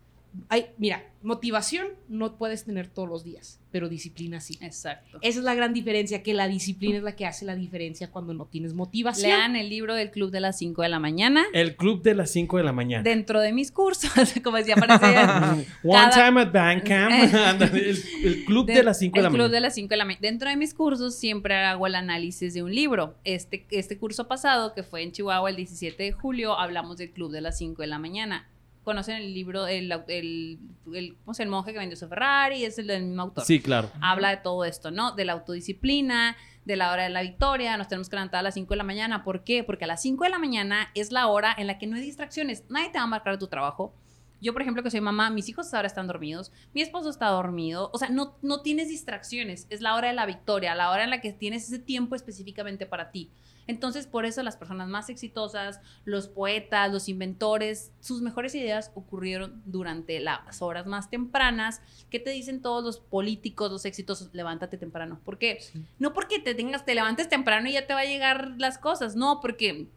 hay, 0.48 0.66
mira, 0.78 1.04
motivación 1.22 1.88
no 2.08 2.36
puedes 2.36 2.64
tener 2.64 2.88
todos 2.88 3.08
los 3.08 3.24
días, 3.24 3.60
pero 3.70 3.88
disciplina 3.88 4.40
sí. 4.40 4.58
Exacto. 4.60 5.18
Esa 5.22 5.38
es 5.38 5.44
la 5.44 5.54
gran 5.54 5.72
diferencia, 5.72 6.22
que 6.22 6.34
la 6.34 6.46
disciplina 6.46 6.98
es 6.98 7.02
la 7.02 7.16
que 7.16 7.26
hace 7.26 7.44
la 7.44 7.56
diferencia 7.56 8.10
cuando 8.10 8.32
no 8.34 8.46
tienes 8.46 8.74
motivación. 8.74 9.30
Lean 9.30 9.56
el 9.56 9.68
libro 9.68 9.94
del 9.94 10.10
Club 10.10 10.30
de 10.30 10.40
las 10.40 10.58
5 10.58 10.82
de 10.82 10.88
la 10.88 10.98
mañana. 10.98 11.44
El 11.52 11.76
Club 11.76 12.02
de 12.02 12.14
las 12.14 12.30
5 12.30 12.58
de 12.58 12.64
la 12.64 12.72
mañana. 12.72 13.02
Dentro 13.02 13.40
de 13.40 13.52
mis 13.52 13.72
cursos, 13.72 14.10
como 14.44 14.56
decía, 14.56 14.76
parece... 14.76 15.06
One 15.82 16.10
time 16.12 16.40
at 16.40 16.52
Bandcamp, 16.52 17.12
el, 17.74 18.44
Club 18.44 18.66
de, 18.66 18.82
las 18.82 18.98
5 18.98 19.16
de 19.16 19.22
la 19.22 19.30
mañana. 19.30 19.44
El 19.44 19.48
Club 19.48 19.54
de 19.54 19.60
las 19.60 19.74
5 19.74 19.88
de 19.88 19.96
la 19.96 20.04
mañana. 20.04 20.20
Dentro 20.22 20.50
de 20.50 20.56
mis 20.56 20.74
cursos 20.74 21.14
siempre 21.16 21.54
hago 21.54 21.86
el 21.86 21.94
análisis 21.94 22.54
de 22.54 22.62
un 22.62 22.74
libro. 22.74 23.16
Este, 23.24 23.66
este 23.70 23.98
curso 23.98 24.28
pasado, 24.28 24.74
que 24.74 24.82
fue 24.82 25.02
en 25.02 25.12
Chihuahua 25.12 25.50
el 25.50 25.56
17 25.56 26.02
de 26.02 26.12
julio, 26.12 26.58
hablamos 26.58 26.98
del 26.98 27.10
Club 27.10 27.32
de 27.32 27.40
las 27.40 27.58
5 27.58 27.82
de 27.82 27.88
la 27.88 27.98
mañana 27.98 28.46
conocen 28.86 29.16
el 29.16 29.34
libro, 29.34 29.66
el, 29.66 29.92
el, 30.06 30.60
el, 30.94 31.16
el 31.38 31.48
monje 31.48 31.72
que 31.72 31.78
vendió 31.78 31.96
su 31.96 32.08
Ferrari, 32.08 32.64
es 32.64 32.78
el 32.78 32.86
del 32.86 33.04
mismo 33.04 33.22
autor. 33.22 33.44
Sí, 33.44 33.60
claro. 33.60 33.90
Habla 34.00 34.30
de 34.30 34.36
todo 34.36 34.64
esto, 34.64 34.92
¿no? 34.92 35.10
De 35.10 35.24
la 35.24 35.32
autodisciplina, 35.32 36.36
de 36.64 36.76
la 36.76 36.92
hora 36.92 37.02
de 37.02 37.10
la 37.10 37.22
victoria, 37.22 37.76
nos 37.76 37.88
tenemos 37.88 38.08
que 38.08 38.14
levantar 38.14 38.38
a 38.38 38.42
las 38.44 38.54
5 38.54 38.72
de 38.72 38.76
la 38.76 38.84
mañana. 38.84 39.24
¿Por 39.24 39.42
qué? 39.42 39.64
Porque 39.64 39.84
a 39.84 39.88
las 39.88 40.02
5 40.02 40.22
de 40.22 40.30
la 40.30 40.38
mañana 40.38 40.90
es 40.94 41.10
la 41.10 41.26
hora 41.26 41.52
en 41.58 41.66
la 41.66 41.78
que 41.78 41.88
no 41.88 41.96
hay 41.96 42.02
distracciones. 42.02 42.62
Nadie 42.68 42.90
te 42.90 42.98
va 42.98 43.04
a 43.04 43.08
marcar 43.08 43.36
tu 43.38 43.48
trabajo. 43.48 43.92
Yo, 44.40 44.52
por 44.52 44.62
ejemplo, 44.62 44.84
que 44.84 44.90
soy 44.90 45.00
mamá, 45.00 45.30
mis 45.30 45.48
hijos 45.48 45.74
ahora 45.74 45.88
están 45.88 46.06
dormidos, 46.06 46.52
mi 46.72 46.80
esposo 46.80 47.10
está 47.10 47.26
dormido, 47.26 47.90
o 47.92 47.98
sea, 47.98 48.10
no, 48.10 48.36
no 48.42 48.60
tienes 48.60 48.88
distracciones, 48.88 49.66
es 49.70 49.80
la 49.80 49.96
hora 49.96 50.08
de 50.08 50.14
la 50.14 50.26
victoria, 50.26 50.74
la 50.74 50.90
hora 50.90 51.02
en 51.04 51.10
la 51.10 51.20
que 51.20 51.32
tienes 51.32 51.64
ese 51.66 51.80
tiempo 51.80 52.14
específicamente 52.14 52.86
para 52.86 53.10
ti. 53.10 53.30
Entonces, 53.66 54.06
por 54.06 54.26
eso 54.26 54.42
las 54.42 54.56
personas 54.56 54.88
más 54.88 55.08
exitosas, 55.08 55.80
los 56.04 56.28
poetas, 56.28 56.92
los 56.92 57.08
inventores, 57.08 57.92
sus 58.00 58.22
mejores 58.22 58.54
ideas 58.54 58.92
ocurrieron 58.94 59.62
durante 59.64 60.20
las 60.20 60.62
horas 60.62 60.86
más 60.86 61.10
tempranas. 61.10 61.82
¿Qué 62.10 62.20
te 62.20 62.30
dicen 62.30 62.62
todos 62.62 62.84
los 62.84 63.00
políticos, 63.00 63.72
los 63.72 63.84
exitosos? 63.84 64.30
Levántate 64.32 64.78
temprano. 64.78 65.20
¿Por 65.24 65.38
qué? 65.38 65.58
No 65.98 66.12
porque 66.12 66.38
te 66.38 66.54
tengas, 66.54 66.84
te 66.84 66.94
levantes 66.94 67.28
temprano 67.28 67.68
y 67.68 67.72
ya 67.72 67.86
te 67.86 67.94
va 67.94 68.00
a 68.00 68.04
llegar 68.04 68.54
las 68.58 68.78
cosas, 68.78 69.16
no, 69.16 69.40
porque 69.40 69.88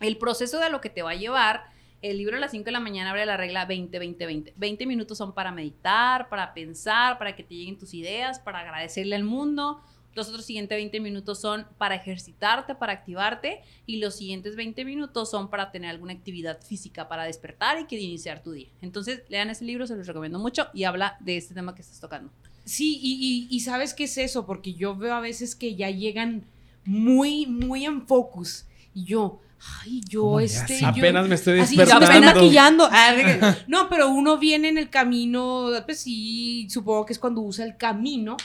el 0.00 0.16
proceso 0.16 0.58
de 0.58 0.70
lo 0.70 0.80
que 0.80 0.90
te 0.90 1.02
va 1.02 1.10
a 1.10 1.14
llevar 1.14 1.64
el 2.02 2.16
libro 2.16 2.36
a 2.36 2.40
las 2.40 2.52
5 2.52 2.64
de 2.64 2.72
la 2.72 2.80
mañana 2.80 3.10
abre 3.10 3.26
la 3.26 3.36
regla 3.36 3.68
20-20-20. 3.68 4.54
20 4.56 4.86
minutos 4.86 5.18
son 5.18 5.34
para 5.34 5.52
meditar, 5.52 6.28
para 6.28 6.54
pensar, 6.54 7.18
para 7.18 7.36
que 7.36 7.42
te 7.42 7.54
lleguen 7.54 7.78
tus 7.78 7.92
ideas, 7.92 8.38
para 8.38 8.60
agradecerle 8.60 9.16
al 9.16 9.24
mundo. 9.24 9.82
Los 10.14 10.28
otros 10.28 10.44
siguientes 10.44 10.76
20 10.76 11.00
minutos 11.00 11.40
son 11.40 11.66
para 11.78 11.94
ejercitarte, 11.94 12.74
para 12.74 12.92
activarte 12.92 13.60
y 13.86 13.98
los 13.98 14.16
siguientes 14.16 14.56
20 14.56 14.84
minutos 14.84 15.30
son 15.30 15.48
para 15.50 15.70
tener 15.70 15.90
alguna 15.90 16.12
actividad 16.12 16.60
física, 16.62 17.08
para 17.08 17.24
despertar 17.24 17.80
y 17.80 17.86
que 17.86 17.98
iniciar 17.98 18.42
tu 18.42 18.52
día. 18.52 18.68
Entonces, 18.82 19.22
lean 19.28 19.50
ese 19.50 19.64
libro, 19.64 19.86
se 19.86 19.94
los 19.94 20.06
recomiendo 20.06 20.38
mucho 20.38 20.68
y 20.74 20.84
habla 20.84 21.16
de 21.20 21.36
este 21.36 21.54
tema 21.54 21.74
que 21.74 21.82
estás 21.82 22.00
tocando. 22.00 22.32
Sí, 22.64 22.98
y, 23.02 23.48
y, 23.50 23.60
sabes 23.60 23.94
qué 23.94 24.04
es 24.04 24.18
eso, 24.18 24.46
porque 24.46 24.74
yo 24.74 24.94
veo 24.94 25.14
a 25.14 25.20
veces 25.20 25.56
que 25.56 25.74
ya 25.74 25.90
llegan 25.90 26.44
muy, 26.84 27.46
muy 27.46 27.84
en 27.84 28.06
focus 28.06 28.66
y 28.94 29.04
yo, 29.04 29.40
ay, 29.82 30.02
yo 30.08 30.40
este. 30.40 30.84
apenas 30.84 31.26
me 31.26 31.34
estoy 31.34 31.54
despertando. 31.54 32.06
Así, 32.06 32.20
me 32.20 32.26
estoy 32.26 32.42
maquillando. 32.42 32.88
Ah, 32.92 33.56
no, 33.66 33.88
pero 33.88 34.10
uno 34.10 34.38
viene 34.38 34.68
en 34.68 34.78
el 34.78 34.90
camino, 34.90 35.70
pues 35.84 36.00
sí, 36.00 36.68
supongo 36.70 37.06
que 37.06 37.12
es 37.12 37.18
cuando 37.18 37.40
usa 37.40 37.64
el 37.64 37.76
camino 37.76 38.36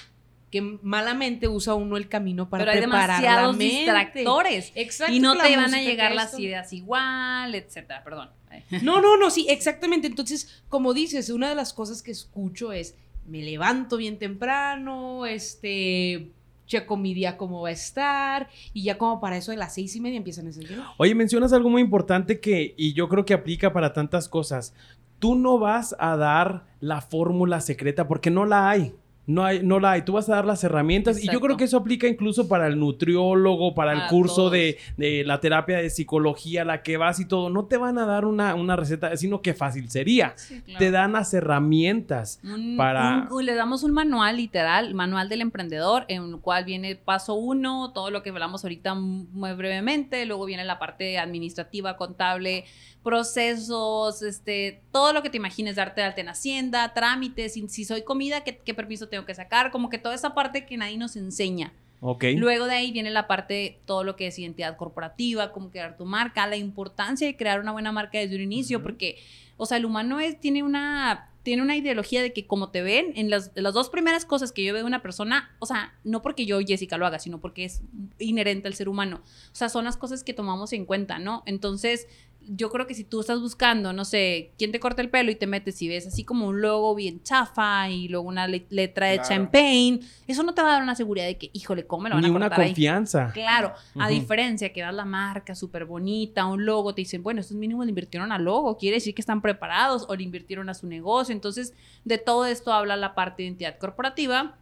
que 0.52 0.62
malamente 0.62 1.48
usa 1.48 1.74
uno 1.74 1.98
el 1.98 2.08
camino 2.08 2.50
para 2.50 2.64
Pero 2.64 2.76
hay 2.76 2.82
demasiados 2.82 3.58
distractores. 3.58 4.72
Exacto. 4.76 5.14
Y 5.14 5.20
no 5.20 5.36
te 5.36 5.56
van 5.56 5.74
a 5.74 5.82
llegar 5.82 6.14
las 6.14 6.38
ideas 6.40 6.72
igual, 6.74 7.56
etcétera. 7.56 8.04
Perdón. 8.04 8.30
No, 8.82 9.02
no, 9.02 9.18
no, 9.18 9.30
sí, 9.30 9.48
exactamente. 9.50 10.08
Entonces, 10.08 10.64
como 10.70 10.94
dices, 10.94 11.30
una 11.30 11.50
de 11.50 11.56
las 11.56 11.74
cosas 11.74 12.02
que 12.02 12.12
escucho 12.12 12.72
es, 12.72 12.96
me 13.28 13.42
levanto 13.42 13.98
bien 13.98 14.18
temprano, 14.18 15.26
este, 15.26 16.32
checo 16.66 16.98
mi 16.98 17.14
día 17.14 17.38
cómo 17.38 17.62
va 17.62 17.70
a 17.70 17.72
estar 17.72 18.50
y 18.74 18.84
ya 18.84 18.98
como 18.98 19.20
para 19.20 19.38
eso 19.38 19.52
de 19.52 19.58
las 19.58 19.74
seis 19.74 19.96
y 19.96 20.02
media 20.02 20.18
empiezan 20.18 20.48
ese 20.48 20.62
día. 20.62 20.86
Oye, 20.98 21.16
mencionas 21.16 21.54
algo 21.54 21.70
muy 21.70 21.82
importante 21.82 22.40
que, 22.40 22.74
y 22.78 22.94
yo 22.94 23.08
creo 23.10 23.26
que 23.26 23.34
aplica 23.34 23.74
para 23.74 23.94
tantas 23.94 24.30
cosas. 24.30 24.74
Tú 25.20 25.36
no 25.36 25.60
vas 25.60 25.96
a 26.00 26.18
dar 26.18 26.66
la 26.80 27.02
fórmula 27.02 27.62
secreta 27.62 28.08
porque 28.08 28.30
no 28.30 28.46
la 28.46 28.70
hay. 28.70 28.94
No, 29.28 29.44
hay, 29.44 29.64
no 29.64 29.80
la 29.80 29.92
hay. 29.92 30.04
Tú 30.04 30.14
vas 30.14 30.30
a 30.30 30.36
dar 30.36 30.46
las 30.46 30.64
herramientas. 30.64 31.24
Y 31.24 31.32
yo 31.32 31.40
creo 31.42 31.58
que 31.58 31.64
eso 31.64 31.78
aplica 31.78 32.08
incluso 32.08 32.48
para 32.48 32.68
el 32.68 32.80
nutriólogo, 32.80 33.74
para 33.74 33.94
el 33.94 34.08
curso 34.08 34.50
de, 34.50 34.78
la 34.98 35.40
terapia 35.40 35.78
de 35.78 35.90
psicología, 35.90 36.64
la 36.64 36.84
que 36.84 36.98
vas 36.98 37.20
y 37.20 37.26
todo. 37.26 37.50
No 37.50 37.66
te 37.66 37.78
van 37.78 37.98
a 37.98 38.06
dar 38.06 38.26
una, 38.26 38.76
receta, 38.76 39.16
sino 39.18 39.42
que 39.42 39.54
fácil 39.54 39.90
sería. 39.90 40.36
Te 40.78 40.92
dan 40.92 41.14
las 41.14 41.34
herramientas 41.34 42.40
para... 42.78 43.28
le 43.42 43.56
damos 43.56 43.84
un 43.84 43.92
manual 43.92 44.38
literal, 44.38 44.94
manual 44.94 45.30
del 45.30 45.42
emprendedor, 45.42 46.06
en 46.08 46.24
el 46.24 46.40
cual 46.40 46.66
viene 46.66 46.96
paso 46.96 47.36
uno, 47.36 47.92
todo 47.94 48.12
lo 48.12 48.24
que 48.24 48.30
hablamos 48.30 48.64
ahorita 48.64 48.94
muy 48.96 49.54
brevemente. 49.54 50.26
Luego 50.26 50.46
viene 50.46 50.64
la 50.66 50.80
parte 50.80 51.18
administrativa, 51.18 51.98
contable, 51.98 52.66
procesos, 53.06 54.24
este, 54.24 54.82
todo 54.92 55.14
lo 55.14 55.22
que 55.22 55.30
te 55.30 55.38
imagines, 55.38 55.76
darte 55.76 56.02
de 56.02 56.08
alta 56.08 56.22
en 56.22 56.30
Hacienda, 56.30 56.92
trámites, 56.96 57.54
si, 57.54 57.86
soy 57.86 58.02
comida, 58.02 58.44
¿qué, 58.44 58.74
permiso 58.74 59.08
tengo 59.08 59.26
que 59.28 59.36
sacar, 59.36 59.70
como 59.70 59.92
que 59.92 60.00
toda 60.00 60.16
esa 60.16 60.34
parte 60.34 60.66
que 60.66 60.76
nadie 60.76 60.98
nos 60.98 61.16
enseña. 61.16 61.72
Ok. 62.02 62.26
Luego 62.36 62.66
de 62.66 62.74
ahí 62.74 62.92
viene 62.92 63.12
la 63.12 63.28
parte, 63.28 63.78
todo 63.86 64.04
lo 64.04 64.16
que 64.16 64.26
es 64.28 64.40
identidad 64.40 64.76
corporativa, 64.76 65.52
cómo 65.52 65.70
crear 65.70 65.98
tu 65.98 66.06
marca, 66.06 66.48
la 66.48 66.58
importancia 66.58 67.28
de 67.28 67.38
crear 67.38 67.60
una 67.60 67.72
buena 67.72 67.92
marca 67.92 68.18
desde 68.18 68.38
un 68.38 68.42
inicio, 68.42 68.82
porque, 68.82 69.20
o 69.56 69.68
sea, 69.68 69.78
el 69.78 69.86
humano 69.86 70.20
es, 70.20 70.40
tiene 70.40 70.64
una 70.64 71.30
tiene 71.46 71.62
una 71.62 71.78
ideología 71.78 72.24
de 72.24 72.34
que 72.34 72.48
como 72.48 72.72
te 72.72 72.82
ven, 72.82 73.14
en 73.16 73.30
las, 73.30 73.52
las 73.54 73.76
dos 73.76 73.90
primeras 73.92 74.26
cosas 74.26 74.52
que 74.52 74.64
yo 74.64 74.74
veo 74.74 74.82
de 74.82 74.88
una 74.88 75.04
persona, 75.04 75.56
o 75.60 75.68
sea, 75.68 75.94
no 76.04 76.24
porque 76.24 76.48
yo, 76.48 76.60
Jessica, 76.60 76.98
lo 76.98 77.06
haga, 77.06 77.20
sino 77.20 77.40
porque 77.40 77.66
es 77.66 77.84
inherente 78.18 78.68
al 78.68 78.74
ser 78.74 78.90
humano. 78.90 79.22
O 79.24 79.56
sea, 79.56 79.70
son 79.70 79.86
las 79.86 79.96
cosas 79.96 80.24
que 80.24 80.34
tomamos 80.34 80.74
en 80.74 80.86
cuenta, 80.86 81.20
¿no? 81.20 81.44
Entonces, 81.46 82.08
yo 82.48 82.70
creo 82.70 82.86
que 82.88 82.94
si 82.94 83.04
tú 83.04 83.20
estás 83.22 83.42
buscando, 83.42 83.92
no 83.94 84.06
sé, 84.06 84.52
quién 84.58 84.72
te 84.72 84.80
corta 84.80 85.02
el 85.02 85.10
pelo 85.10 85.32
y 85.32 85.36
te 85.36 85.48
metes 85.48 85.82
y 85.82 85.88
ves 85.88 86.08
así 86.08 86.24
como 86.24 86.48
un 86.48 86.62
logo 86.62 86.94
bien 86.96 87.22
chafa 87.24 87.90
y 87.90 88.08
luego 88.08 88.28
una 88.28 88.48
le- 88.48 88.66
letra 88.70 89.12
hecha 89.14 89.34
en 89.36 89.48
Claro. 89.48 89.52
paint, 89.52 90.04
eso 90.28 90.44
no 90.44 90.54
te 90.54 90.62
va 90.62 90.70
a 90.70 90.72
dar 90.74 90.84
una 90.84 90.96
seguridad 90.96 91.26
de 91.26 91.38
que, 91.38 91.50
híjole, 91.54 91.86
¿cómo 91.88 92.04
me 92.04 92.10
lo 92.10 92.16
van 92.16 92.24
Ni 92.24 92.30
a 92.30 92.32
una 92.32 92.46
cortar 92.48 92.62
ahí? 92.62 92.70
confianza. 92.70 93.32
Claro, 93.34 93.74
a 94.00 94.08
diferencia 94.10 94.72
que 94.72 94.82
das 94.82 94.94
la 94.94 95.06
marca 95.06 95.56
súper 95.56 95.86
bonita, 95.86 96.46
un 96.46 96.66
logo, 96.66 96.94
te 96.96 97.02
dicen, 97.02 97.24
bueno, 97.24 97.42
estos 97.42 97.58
mínimos 97.58 97.86
le 97.86 97.90
invirtieron 97.90 98.32
al 98.32 98.44
logo, 98.44 98.78
quiere 98.78 98.96
decir 98.98 99.14
que 99.16 99.22
están 99.22 99.42
preparados 99.42 100.06
o 100.08 100.16
le 100.16 100.24
invirtieron 100.24 100.70
a 100.70 100.74
su 100.74 100.88
negocio. 100.88 101.34
Entonces, 101.34 101.74
de 102.04 102.18
todo 102.18 102.46
esto 102.46 102.72
habla 102.74 102.96
la 102.96 103.16
parte 103.16 103.44
de 103.44 103.48
identidad 103.50 103.78
corporativa. 103.78 104.58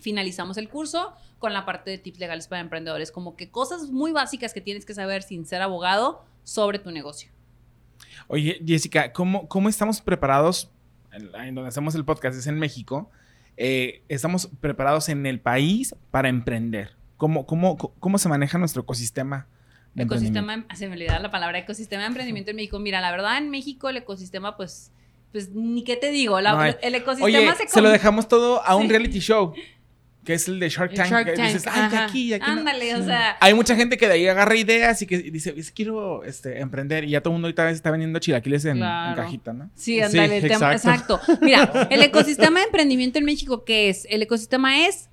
Finalizamos 0.00 0.56
el 0.58 0.68
curso 0.68 1.12
con 1.38 1.52
la 1.52 1.64
parte 1.64 1.90
de 1.90 1.98
tips 1.98 2.18
legales 2.18 2.48
para 2.48 2.60
emprendedores, 2.60 3.12
como 3.12 3.36
que 3.36 3.50
cosas 3.50 3.90
muy 3.90 4.12
básicas 4.12 4.52
que 4.52 4.60
tienes 4.60 4.84
que 4.84 4.94
saber 4.94 5.22
sin 5.22 5.46
ser 5.46 5.62
abogado 5.62 6.24
sobre 6.44 6.78
tu 6.78 6.90
negocio. 6.90 7.30
Oye, 8.26 8.60
Jessica, 8.66 9.12
¿cómo, 9.12 9.48
cómo 9.48 9.68
estamos 9.68 10.00
preparados? 10.00 10.70
En, 11.12 11.30
en 11.34 11.54
donde 11.54 11.68
hacemos 11.68 11.94
el 11.94 12.04
podcast 12.04 12.36
es 12.38 12.46
en 12.46 12.58
México. 12.58 13.10
eh, 13.56 14.02
estamos 14.08 14.48
preparados 14.60 15.08
en 15.08 15.26
el 15.26 15.40
país 15.40 15.94
para 16.10 16.28
emprender. 16.28 16.96
¿Cómo, 17.16 17.46
cómo, 17.46 17.76
cómo 17.76 18.18
se 18.18 18.28
maneja 18.28 18.58
nuestro 18.58 18.82
ecosistema? 18.82 19.46
de 19.94 20.04
Ecosistema, 20.04 20.54
em- 20.54 20.64
se 20.76 20.86
me 20.86 20.92
olvidaba 20.94 21.18
la 21.18 21.30
palabra 21.30 21.58
ecosistema 21.58 22.02
de 22.02 22.08
emprendimiento 22.08 22.50
en 22.50 22.56
México. 22.56 22.78
Mira, 22.78 23.00
la 23.00 23.10
verdad, 23.10 23.38
en 23.38 23.50
México 23.50 23.88
el 23.88 23.96
ecosistema, 23.96 24.56
pues, 24.56 24.92
pues 25.32 25.48
ni 25.50 25.82
qué 25.82 25.96
te 25.96 26.10
digo, 26.12 26.40
la- 26.40 26.52
No 26.52 26.60
hay. 26.60 26.76
el 26.82 26.94
ecosistema 26.94 27.26
Oye, 27.52 27.56
se, 27.56 27.66
se 27.68 27.80
lo 27.80 27.90
dejamos 27.90 28.28
todo 28.28 28.62
a 28.64 28.76
un 28.76 28.88
reality 28.88 29.18
show, 29.18 29.54
que 30.28 30.34
es 30.34 30.46
el 30.46 30.60
de 30.60 30.68
Shark 30.68 30.92
Tank. 30.92 31.10
Shark 31.10 31.24
que 31.24 31.32
Tank, 31.32 31.46
dices, 31.46 31.66
ay, 31.66 31.88
que 31.88 31.96
ajá. 31.96 32.04
aquí, 32.04 32.34
aquí 32.34 32.44
no". 32.50 32.58
Ándale, 32.58 32.94
o 32.96 33.02
sea, 33.02 33.38
Hay 33.40 33.54
mucha 33.54 33.74
gente 33.74 33.96
que 33.96 34.06
de 34.08 34.12
ahí 34.12 34.28
agarra 34.28 34.54
ideas 34.56 35.00
y 35.00 35.06
que 35.06 35.16
dice, 35.20 35.54
"Es- 35.56 35.70
quiero 35.70 36.22
este, 36.22 36.60
emprender. 36.60 37.04
Y 37.04 37.10
ya 37.12 37.22
todo 37.22 37.30
el 37.30 37.36
mundo 37.36 37.46
ahorita 37.46 37.70
está 37.70 37.90
vendiendo 37.90 38.18
chilaquiles 38.18 38.66
en, 38.66 38.78
cajita, 38.80 39.54
¿no? 39.54 39.70
Sí, 39.74 39.94
Sí, 39.94 40.00
ándale, 40.02 40.36
el 40.36 40.48
tema- 40.48 40.74
exacto. 40.74 41.14
exacto. 41.24 41.38
Mira, 41.40 41.62
el 41.90 42.02
ecosistema 42.02 42.60
de 42.60 42.66
emprendimiento 42.66 43.18
en 43.18 43.24
México, 43.24 43.64
¿qué 43.64 43.88
es? 43.88 44.06
El 44.10 44.20
ecosistema 44.20 44.86
es 44.86 45.08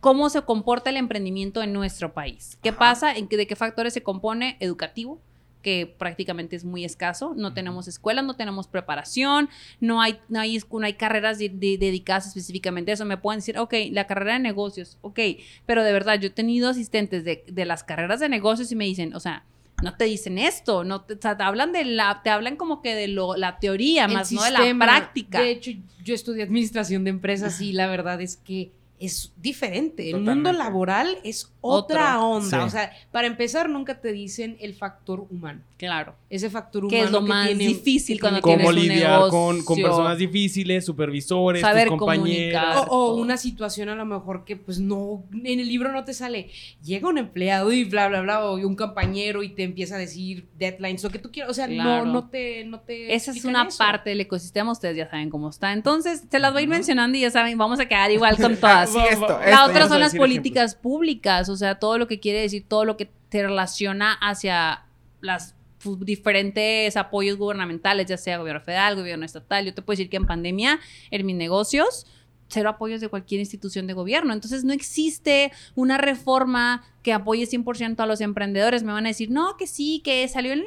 cómo 0.00 0.30
se 0.30 0.40
comporta 0.40 0.88
el 0.88 0.96
emprendimiento 0.96 1.62
en 1.62 1.74
nuestro 1.74 2.14
país. 2.14 2.56
¿Qué 2.62 2.72
pasa? 2.72 3.14
¿En 3.14 3.28
qué- 3.28 3.36
¿De 3.36 3.46
qué 3.46 3.56
factores 3.56 3.92
se 3.92 4.02
compone? 4.02 4.56
Educativo 4.60 5.20
que 5.64 5.92
prácticamente 5.98 6.54
es 6.54 6.64
muy 6.64 6.84
escaso, 6.84 7.34
no 7.36 7.52
tenemos 7.54 7.88
escuelas, 7.88 8.24
no 8.24 8.36
tenemos 8.36 8.68
preparación, 8.68 9.48
no 9.80 10.00
hay, 10.00 10.20
no 10.28 10.38
hay, 10.38 10.60
no 10.70 10.86
hay 10.86 10.92
carreras 10.94 11.38
de- 11.38 11.48
de- 11.48 11.76
dedicadas 11.78 12.28
específicamente 12.28 12.92
a 12.92 12.94
eso. 12.94 13.04
Me 13.04 13.16
pueden 13.16 13.38
decir, 13.40 13.58
ok, 13.58 13.74
la 13.90 14.06
carrera 14.06 14.34
de 14.34 14.38
negocios, 14.38 14.98
ok, 15.00 15.18
pero 15.66 15.82
de 15.82 15.92
verdad, 15.92 16.20
yo 16.20 16.28
he 16.28 16.30
tenido 16.30 16.68
asistentes 16.68 17.24
de, 17.24 17.42
de 17.48 17.64
las 17.64 17.82
carreras 17.82 18.20
de 18.20 18.28
negocios 18.28 18.70
y 18.70 18.76
me 18.76 18.84
dicen, 18.84 19.14
o 19.14 19.18
sea, 19.20 19.44
no 19.82 19.96
te 19.96 20.04
dicen 20.04 20.38
esto, 20.38 20.84
no 20.84 21.00
te, 21.00 21.14
o 21.14 21.18
sea, 21.20 21.36
te 21.36 21.42
hablan 21.42 21.72
de 21.72 21.84
la, 21.84 22.20
te 22.22 22.30
hablan 22.30 22.56
como 22.56 22.80
que 22.80 22.94
de 22.94 23.08
lo, 23.08 23.34
la 23.36 23.58
teoría, 23.58 24.04
El 24.04 24.12
más 24.12 24.30
no 24.30 24.44
de 24.44 24.50
la 24.52 24.60
práctica. 24.86 25.40
De 25.40 25.50
hecho, 25.50 25.72
yo 26.04 26.14
estudié 26.14 26.44
administración 26.44 27.02
de 27.04 27.10
empresas 27.10 27.60
y 27.60 27.72
la 27.72 27.86
verdad 27.88 28.20
es 28.20 28.36
que 28.36 28.70
es 29.00 29.32
diferente. 29.36 30.10
El 30.10 30.20
mundo 30.20 30.52
laboral 30.52 31.18
es 31.24 31.50
otra 31.66 32.18
Otro. 32.18 32.28
onda. 32.28 32.60
Sí. 32.60 32.66
O 32.66 32.70
sea, 32.70 32.92
para 33.10 33.26
empezar, 33.26 33.68
nunca 33.70 34.00
te 34.00 34.12
dicen 34.12 34.56
el 34.60 34.74
factor 34.74 35.26
humano. 35.30 35.60
claro. 35.78 36.14
Ese 36.30 36.50
factor 36.50 36.84
humano 36.84 36.98
Que 36.98 37.04
es 37.04 37.10
lo 37.12 37.20
más 37.20 37.46
tiene- 37.46 37.66
difícil 37.68 38.16
que 38.16 38.20
cuando 38.22 38.40
Cómo 38.40 38.56
tienes 38.56 38.74
un 38.74 38.80
lidiar 38.88 39.28
con, 39.28 39.62
con 39.62 39.76
personas 39.80 40.18
difíciles, 40.18 40.84
supervisores, 40.84 41.60
Saber 41.62 41.88
tus 41.88 41.98
compañeros. 41.98 42.60
comunicar. 42.62 42.86
O, 42.90 43.14
una 43.14 43.36
situación 43.36 43.88
a 43.88 43.94
lo 43.94 44.04
mejor 44.04 44.44
que 44.44 44.56
pues 44.56 44.80
no, 44.80 45.22
en 45.32 45.60
el 45.60 45.68
libro 45.68 45.92
no 45.92 46.04
te 46.04 46.12
sale, 46.14 46.48
llega 46.82 47.08
un 47.08 47.18
empleado 47.18 47.70
y 47.72 47.84
bla, 47.84 48.08
bla, 48.08 48.20
bla, 48.22 48.44
o 48.46 48.56
un 48.56 48.74
compañero 48.76 49.42
y 49.42 49.50
te 49.50 49.62
empieza 49.62 49.94
a 49.94 49.98
decir 49.98 50.46
deadlines, 50.58 51.04
lo 51.04 51.10
que 51.10 51.18
tú 51.20 51.30
quieras, 51.30 51.50
o 51.50 51.54
sea, 51.54 51.66
Claro. 51.68 52.04
no, 52.06 52.12
no 52.12 52.28
te, 52.28 52.64
no 52.64 52.80
te 52.80 53.14
Esa 53.14 53.30
es 53.30 53.44
una 53.44 53.64
eso. 53.66 53.78
parte 53.78 54.10
del 54.10 54.20
ecosistema, 54.20 54.72
ustedes 54.72 54.96
ya 54.96 55.08
saben 55.08 55.30
cómo 55.30 55.50
está. 55.50 55.72
Entonces, 55.72 56.24
se 56.30 56.38
las 56.40 56.52
voy 56.52 56.60
a 56.60 56.62
ir 56.64 56.68
mencionando 56.68 57.16
y 57.16 57.20
ya 57.20 57.30
saben, 57.30 57.56
vamos 57.58 57.78
a 57.78 57.86
quedar 57.86 58.10
igual 58.10 58.36
con 58.36 58.56
todas. 58.56 58.90
Sí, 58.90 58.98
esto, 59.10 59.28
La 59.28 59.44
esto. 59.50 59.64
Otra 59.66 59.88
son 59.88 60.00
las 60.00 60.14
políticas 60.16 60.74
públicas, 60.74 61.48
o 61.54 61.58
sea, 61.58 61.78
todo 61.78 61.98
lo 61.98 62.06
que 62.06 62.20
quiere 62.20 62.40
decir, 62.40 62.64
todo 62.68 62.84
lo 62.84 62.96
que 62.96 63.10
te 63.28 63.42
relaciona 63.42 64.12
hacia 64.12 64.84
las 65.20 65.54
diferentes 66.00 66.96
apoyos 66.96 67.36
gubernamentales, 67.36 68.06
ya 68.06 68.16
sea 68.16 68.38
gobierno 68.38 68.60
federal, 68.60 68.96
gobierno 68.96 69.24
estatal. 69.24 69.64
Yo 69.66 69.74
te 69.74 69.82
puedo 69.82 69.96
decir 69.96 70.10
que 70.10 70.16
en 70.16 70.26
pandemia, 70.26 70.80
en 71.10 71.26
mis 71.26 71.36
negocios, 71.36 72.06
cero 72.48 72.70
apoyos 72.70 73.00
de 73.00 73.08
cualquier 73.08 73.40
institución 73.40 73.86
de 73.86 73.92
gobierno. 73.92 74.32
Entonces, 74.32 74.64
no 74.64 74.72
existe 74.72 75.52
una 75.74 75.98
reforma 75.98 76.84
que 77.04 77.12
apoye 77.12 77.46
100% 77.46 78.00
a 78.00 78.06
los 78.06 78.22
emprendedores. 78.22 78.82
Me 78.82 78.90
van 78.90 79.04
a 79.04 79.10
decir, 79.10 79.30
no, 79.30 79.58
que 79.58 79.66
sí, 79.66 80.00
que 80.02 80.26
salió 80.26 80.54
en 80.54 80.64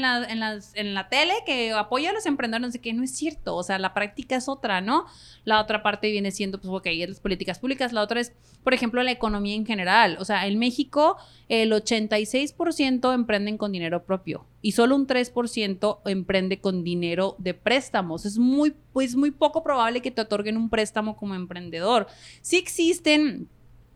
la, 0.00 1.08
tele, 1.10 1.34
que 1.44 1.72
apoya 1.72 2.10
a 2.10 2.12
los 2.12 2.26
emprendedores, 2.26 2.80
no 2.80 2.92
no 2.94 3.02
es 3.02 3.10
cierto. 3.10 3.56
O 3.56 3.64
sea, 3.64 3.76
la 3.80 3.92
práctica 3.92 4.36
es 4.36 4.48
otra, 4.48 4.80
¿no? 4.80 5.06
La 5.44 5.60
otra 5.60 5.82
parte 5.82 6.08
viene 6.12 6.30
siendo, 6.30 6.60
pues, 6.60 6.72
ok, 6.72 6.86
es 6.86 7.08
las 7.08 7.20
políticas 7.20 7.58
públicas. 7.58 7.92
La 7.92 8.02
otra 8.02 8.20
es, 8.20 8.32
por 8.62 8.72
ejemplo, 8.72 9.02
la 9.02 9.10
economía 9.10 9.56
en 9.56 9.66
general. 9.66 10.16
O 10.20 10.24
sea, 10.24 10.46
en 10.46 10.60
México, 10.60 11.16
el 11.48 11.72
86% 11.72 13.12
emprenden 13.12 13.58
con 13.58 13.72
dinero 13.72 14.04
propio 14.04 14.46
y 14.62 14.72
solo 14.72 14.94
un 14.94 15.08
3% 15.08 16.02
emprende 16.04 16.60
con 16.60 16.84
dinero 16.84 17.34
de 17.38 17.54
préstamos. 17.54 18.26
Es 18.26 18.38
muy, 18.38 18.76
pues, 18.92 19.16
muy 19.16 19.32
poco 19.32 19.64
probable 19.64 20.02
que 20.02 20.12
te 20.12 20.22
otorguen 20.22 20.56
un 20.56 20.70
préstamo 20.70 21.16
como 21.16 21.34
emprendedor. 21.34 22.06
Sí 22.42 22.58
existen 22.58 23.48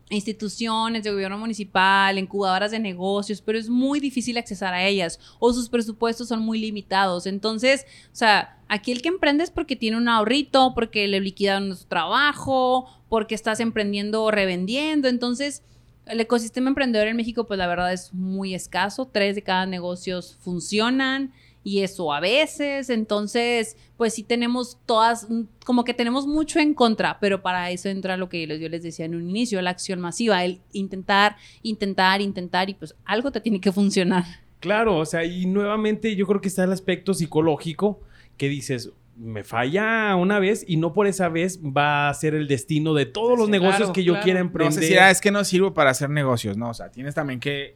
instituciones 0.09 1.03
de 1.03 1.11
gobierno 1.11 1.37
municipal, 1.37 2.17
incubadoras 2.17 2.71
de 2.71 2.79
negocios, 2.79 3.41
pero 3.41 3.57
es 3.57 3.69
muy 3.69 3.99
difícil 3.99 4.37
accesar 4.37 4.73
a 4.73 4.85
ellas 4.85 5.19
o 5.39 5.51
sus 5.51 5.69
presupuestos 5.69 6.27
son 6.27 6.41
muy 6.41 6.59
limitados. 6.59 7.25
Entonces, 7.25 7.85
o 8.11 8.15
sea, 8.15 8.59
aquí 8.67 8.91
el 8.91 9.01
que 9.01 9.09
emprende 9.09 9.43
es 9.43 9.51
porque 9.51 9.75
tiene 9.75 9.97
un 9.97 10.07
ahorrito, 10.07 10.73
porque 10.75 11.07
le 11.07 11.19
liquidaron 11.19 11.75
su 11.75 11.85
trabajo, 11.85 12.87
porque 13.09 13.35
estás 13.35 13.59
emprendiendo 13.59 14.23
o 14.23 14.31
revendiendo. 14.31 15.07
Entonces, 15.07 15.63
el 16.05 16.19
ecosistema 16.19 16.69
emprendedor 16.69 17.07
en 17.07 17.15
México, 17.15 17.47
pues 17.47 17.57
la 17.57 17.67
verdad 17.67 17.91
es 17.91 18.13
muy 18.13 18.53
escaso. 18.53 19.09
Tres 19.11 19.35
de 19.35 19.41
cada 19.41 19.65
negocios 19.65 20.37
funcionan 20.39 21.33
y 21.65 21.81
eso 21.81 22.13
a 22.13 22.19
veces. 22.19 22.91
Entonces, 22.91 23.75
pues 23.97 24.13
sí 24.13 24.23
tenemos 24.23 24.77
todas, 24.85 25.27
mm, 25.29 25.41
como 25.65 25.83
que 25.83 25.95
tenemos 25.95 26.27
mucho 26.27 26.59
en 26.59 26.75
contra, 26.75 27.19
pero 27.19 27.41
para 27.41 27.71
eso 27.71 27.89
entra 27.89 28.17
lo 28.17 28.29
que 28.29 28.47
yo 28.47 28.69
les 28.69 28.83
decía 28.83 29.05
en 29.05 29.15
un 29.15 29.27
inicio, 29.27 29.59
la 29.63 29.71
acción 29.71 29.99
masiva, 29.99 30.45
el 30.45 30.61
intentar, 30.73 31.35
intentar, 31.63 32.21
intentar 32.21 32.69
y 32.69 32.75
pues 32.75 32.95
algo 33.03 33.31
te 33.31 33.41
tiene 33.41 33.59
que 33.59 33.71
funcionar. 33.71 34.23
Claro, 34.59 34.97
o 34.97 35.05
sea, 35.05 35.25
y 35.25 35.47
nuevamente 35.47 36.15
yo 36.15 36.27
creo 36.27 36.39
que 36.39 36.49
está 36.49 36.63
el 36.63 36.71
aspecto 36.71 37.15
psicológico 37.15 37.99
que 38.37 38.47
dices, 38.47 38.91
me 39.17 39.43
falla 39.43 40.15
una 40.17 40.37
vez 40.37 40.63
y 40.67 40.77
no 40.77 40.93
por 40.93 41.07
esa 41.07 41.29
vez 41.29 41.59
va 41.63 42.09
a 42.09 42.13
ser 42.13 42.35
el 42.35 42.47
destino 42.47 42.93
de 42.93 43.07
todos 43.07 43.39
los 43.39 43.49
negocios 43.49 43.77
claro, 43.77 43.93
que 43.93 44.03
yo 44.03 44.13
claro. 44.13 44.23
quiera 44.23 44.39
No 44.39 44.45
emprender. 44.45 44.83
sé 44.83 44.87
si 44.87 44.97
ah, 44.97 45.09
es 45.09 45.19
que 45.19 45.31
no 45.31 45.43
sirvo 45.43 45.73
para 45.73 45.89
hacer 45.89 46.11
negocios, 46.11 46.57
¿no? 46.57 46.69
O 46.69 46.73
sea, 46.75 46.91
tienes 46.91 47.15
también 47.15 47.39
que 47.39 47.75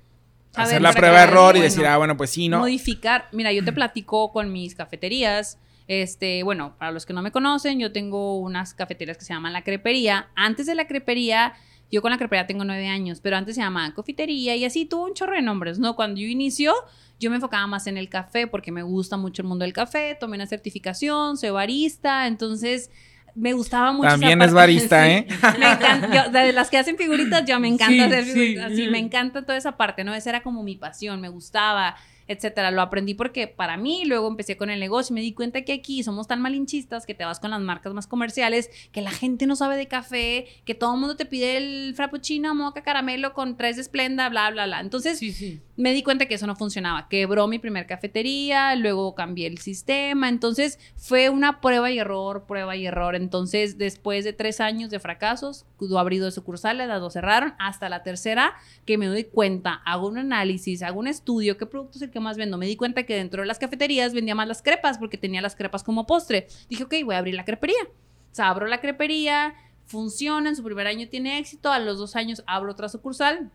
Hacer 0.56 0.82
la 0.82 0.94
prueba 0.94 1.18
de 1.18 1.24
error 1.24 1.56
y 1.56 1.60
bueno. 1.60 1.64
decir, 1.64 1.86
ah, 1.86 1.98
bueno, 1.98 2.18
pues 2.18 2.32
sí, 2.32 2.50
¿no? 2.50 2.60
Modificar. 2.60 3.26
Mira, 3.32 3.54
yo 3.54 3.64
te 3.64 3.72
platico 3.72 4.32
con 4.32 4.52
mis 4.52 4.76
cafeterías. 4.76 5.60
Este, 5.88 6.44
bueno, 6.44 6.76
para 6.78 6.92
los 6.92 7.06
que 7.06 7.14
no 7.14 7.22
me 7.22 7.32
conocen, 7.32 7.80
yo 7.80 7.92
tengo 7.92 8.40
unas 8.40 8.74
cafeterías 8.74 9.18
que 9.18 9.26
se 9.26 9.34
llaman 9.34 9.54
La 9.54 9.64
Crepería. 9.64 10.30
Antes 10.36 10.66
de 10.68 10.76
La 10.76 10.88
Crepería, 10.88 11.54
yo 11.92 12.02
con 12.02 12.12
La 12.12 12.18
Crepería 12.18 12.46
tengo 12.46 12.64
nueve 12.64 12.88
años, 12.88 13.20
pero 13.22 13.38
antes 13.38 13.56
se 13.56 13.62
llamaba 13.62 13.94
Confitería 13.94 14.56
y 14.56 14.66
así 14.66 14.86
tuvo 14.86 15.06
un 15.06 15.14
chorro 15.14 15.34
de 15.34 15.42
nombres, 15.42 15.80
¿no? 15.80 15.96
Cuando 15.96 16.22
yo 16.22 16.28
inició, 16.28 16.74
yo 17.20 17.30
me 17.32 17.38
enfocaba 17.38 17.66
más 17.66 17.88
en 17.88 17.98
el 17.98 18.08
café 18.08 18.46
porque 18.46 18.72
me 18.72 18.84
gusta 18.84 19.18
mucho 19.18 19.42
el 19.42 19.48
mundo 19.48 19.64
del 19.64 19.74
café. 19.74 20.16
Tomé 20.20 20.36
una 20.36 20.46
certificación, 20.46 21.38
soy 21.38 21.50
barista, 21.50 22.28
entonces 22.28 22.92
me 23.36 23.54
gustaba 23.54 23.92
mucho. 23.92 24.10
También 24.10 24.42
es 24.42 24.54
barista, 24.54 25.06
Sí. 25.06 25.12
¿eh? 25.12 25.28
Me 25.60 25.72
encanta, 25.72 26.10
yo, 26.26 26.32
de 26.32 26.54
las 26.54 26.70
que 26.70 26.78
hacen 26.78 26.98
figuritas, 26.98 27.46
yo 27.46 27.60
me 27.60 27.68
encanta 27.68 27.94
Sí, 27.94 28.00
hacer 28.02 28.24
figuritas. 28.26 28.70
Sí, 28.72 28.86
sí. 28.86 28.88
me 28.90 29.00
encanta 29.00 29.42
toda 29.44 29.58
esa 29.58 29.78
parte, 29.78 30.04
¿no? 30.04 30.14
Esa 30.16 30.30
era 30.30 30.42
como 30.44 30.64
mi 30.64 30.76
pasión, 30.76 31.22
me 31.22 31.30
gustaba. 31.30 31.96
etcétera. 32.32 32.70
Lo 32.70 32.84
aprendí 32.84 33.16
porque 33.16 33.48
para 33.48 33.76
mí, 33.76 34.04
luego 34.06 34.28
empecé 34.28 34.56
con 34.56 34.70
el 34.70 34.80
negocio 34.80 35.14
y 35.14 35.16
me 35.16 35.22
di 35.22 35.34
cuenta 35.34 35.64
que 35.64 35.74
aquí 35.74 36.04
somos 36.04 36.28
tan 36.28 36.40
malinchistas 36.42 37.08
que 37.08 37.16
te 37.16 37.26
vas 37.26 37.40
con 37.40 37.50
las 37.50 37.60
marcas 37.60 37.92
más 37.96 38.06
comerciales, 38.06 38.70
que 38.92 39.02
la 39.02 39.10
gente 39.10 39.48
no 39.48 39.56
sabe 39.56 39.78
de 39.78 39.88
café, 39.88 40.46
que 40.64 40.76
todo 40.76 40.94
el 40.94 41.00
mundo 41.00 41.16
te 41.16 41.26
pide 41.26 41.58
el 41.58 41.94
frappuccino, 41.96 42.54
moca, 42.54 42.84
caramelo 42.84 43.34
con 43.34 43.58
tres 43.58 43.78
de 43.78 43.82
esplenda, 43.82 44.30
bla, 44.30 44.52
bla, 44.52 44.68
bla. 44.68 44.80
Entonces, 44.80 45.18
Sí, 45.18 45.32
sí. 45.32 45.60
Me 45.80 45.94
di 45.94 46.04
cuenta 46.04 46.26
que 46.26 46.36
eso 46.36 46.46
no 46.46 46.58
funcionaba. 46.58 47.08
Quebró 47.08 47.48
mi 47.48 47.58
primer 47.58 47.88
cafetería, 47.88 48.76
luego 48.76 49.16
cambié 49.16 49.48
el 49.48 49.60
sistema. 49.60 50.28
Entonces 50.28 50.78
fue 50.98 51.30
una 51.30 51.62
prueba 51.62 51.90
y 51.90 52.00
error, 52.00 52.44
prueba 52.46 52.76
y 52.76 52.86
error. 52.86 53.16
Entonces, 53.16 53.78
después 53.78 54.26
de 54.26 54.34
tres 54.34 54.60
años 54.60 54.90
de 54.90 55.00
fracasos, 55.00 55.66
abrí 55.98 56.18
dos 56.18 56.36
sucursales, 56.36 56.86
las 56.90 57.00
dos 57.00 57.14
cerraron. 57.14 57.54
Hasta 57.60 57.88
la 57.88 58.04
tercera, 58.04 58.56
que 58.86 58.98
me 58.98 59.08
doy 59.08 59.24
cuenta, 59.24 59.76
hago 59.86 60.10
un 60.10 60.18
análisis, 60.18 60.84
hago 60.84 61.00
un 61.00 61.08
estudio, 61.08 61.58
qué 61.58 61.66
producto 61.66 61.98
es 61.98 62.02
el 62.02 62.12
que 62.12 62.20
más 62.20 62.36
vendo. 62.36 62.58
Me 62.58 62.66
di 62.66 62.76
cuenta 62.76 63.04
que 63.04 63.16
dentro 63.16 63.42
de 63.42 63.48
las 63.48 63.58
cafeterías 63.58 64.14
vendía 64.14 64.36
más 64.36 64.50
las 64.50 64.62
crepas 64.62 64.98
porque 64.98 65.18
tenía 65.18 65.42
las 65.42 65.56
crepas 65.56 65.86
como 65.86 66.06
postre. 66.06 66.48
Dije, 66.68 66.84
ok, 66.84 66.96
voy 67.06 67.16
a 67.16 67.20
abrir 67.20 67.36
la 67.36 67.46
crepería. 67.46 67.84
O 67.86 68.36
sea, 68.36 68.50
abro 68.50 68.68
la 68.68 68.82
crepería, 68.82 69.56
funciona, 69.86 70.50
en 70.50 70.58
su 70.58 70.64
primer 70.64 70.88
año 70.88 71.08
tiene 71.08 71.40
éxito, 71.40 71.72
a 71.72 71.80
los 71.80 71.98
dos 71.98 72.18
años 72.18 72.44
abro 72.48 72.74
otra 72.74 72.90
sucursal. 72.90 73.50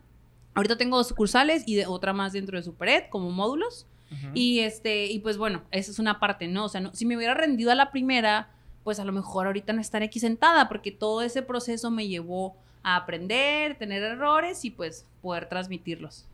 Ahorita 0.55 0.77
tengo 0.77 0.97
dos 0.97 1.09
sucursales 1.09 1.65
y 1.67 1.75
de 1.75 1.87
otra 1.87 2.13
más 2.13 2.33
dentro 2.33 2.57
de 2.57 2.63
Supered 2.63 3.05
como 3.11 3.31
módulos. 3.31 3.87
Y 4.33 4.61
este, 4.61 5.07
y 5.07 5.19
pues 5.19 5.39
bueno, 5.39 5.65
esa 5.73 5.91
es 5.91 5.99
una 5.99 6.21
parte, 6.21 6.47
¿no? 6.47 6.67
O 6.67 6.69
sea, 6.69 6.81
no, 6.81 6.95
si 6.95 7.05
me 7.05 7.17
hubiera 7.17 7.35
rendido 7.35 7.73
a 7.73 7.75
la 7.75 7.91
primera, 7.91 8.49
pues 8.85 9.01
a 9.01 9.05
lo 9.05 9.11
mejor 9.11 9.47
ahorita 9.47 9.73
no 9.73 9.81
estaré 9.81 10.05
aquí 10.05 10.21
sentada, 10.21 10.69
porque 10.69 10.93
todo 10.93 11.23
ese 11.23 11.43
proceso 11.43 11.91
me 11.91 12.07
llevó 12.07 12.55
a 12.85 12.95
aprender, 12.95 13.77
tener 13.77 14.05
errores 14.05 14.65
y 14.65 14.71
pues 14.71 15.05
poder 15.21 15.49
transmitirlos. 15.49 16.27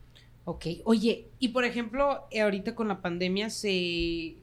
Ok, 0.45 0.65
oye, 0.83 1.27
y 1.39 1.49
por 1.49 1.65
ejemplo, 1.65 2.27
eh, 2.29 2.41
ahorita 2.41 2.75
con 2.75 2.87
la 2.87 3.01
pandemia 3.01 3.49
se, 3.49 4.35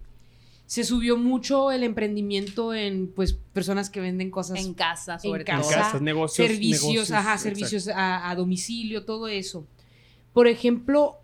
se 0.68 0.84
subió 0.84 1.16
mucho 1.16 1.70
el 1.70 1.82
emprendimiento 1.82 2.74
en 2.74 3.10
pues 3.10 3.32
personas 3.32 3.88
que 3.88 4.02
venden 4.02 4.30
cosas 4.30 4.58
En 4.58 4.74
casa, 4.74 5.18
sobre 5.18 5.40
en 5.40 5.46
todo. 5.46 5.62
casa, 5.62 5.74
Casas, 5.76 6.02
negocios, 6.02 6.46
servicios, 6.46 6.82
negocios, 6.82 7.10
ajá, 7.10 7.38
servicios 7.38 7.88
a, 7.88 8.28
a 8.28 8.34
domicilio, 8.34 9.06
todo 9.06 9.28
eso. 9.28 9.66
Por 10.34 10.46
ejemplo, 10.46 11.16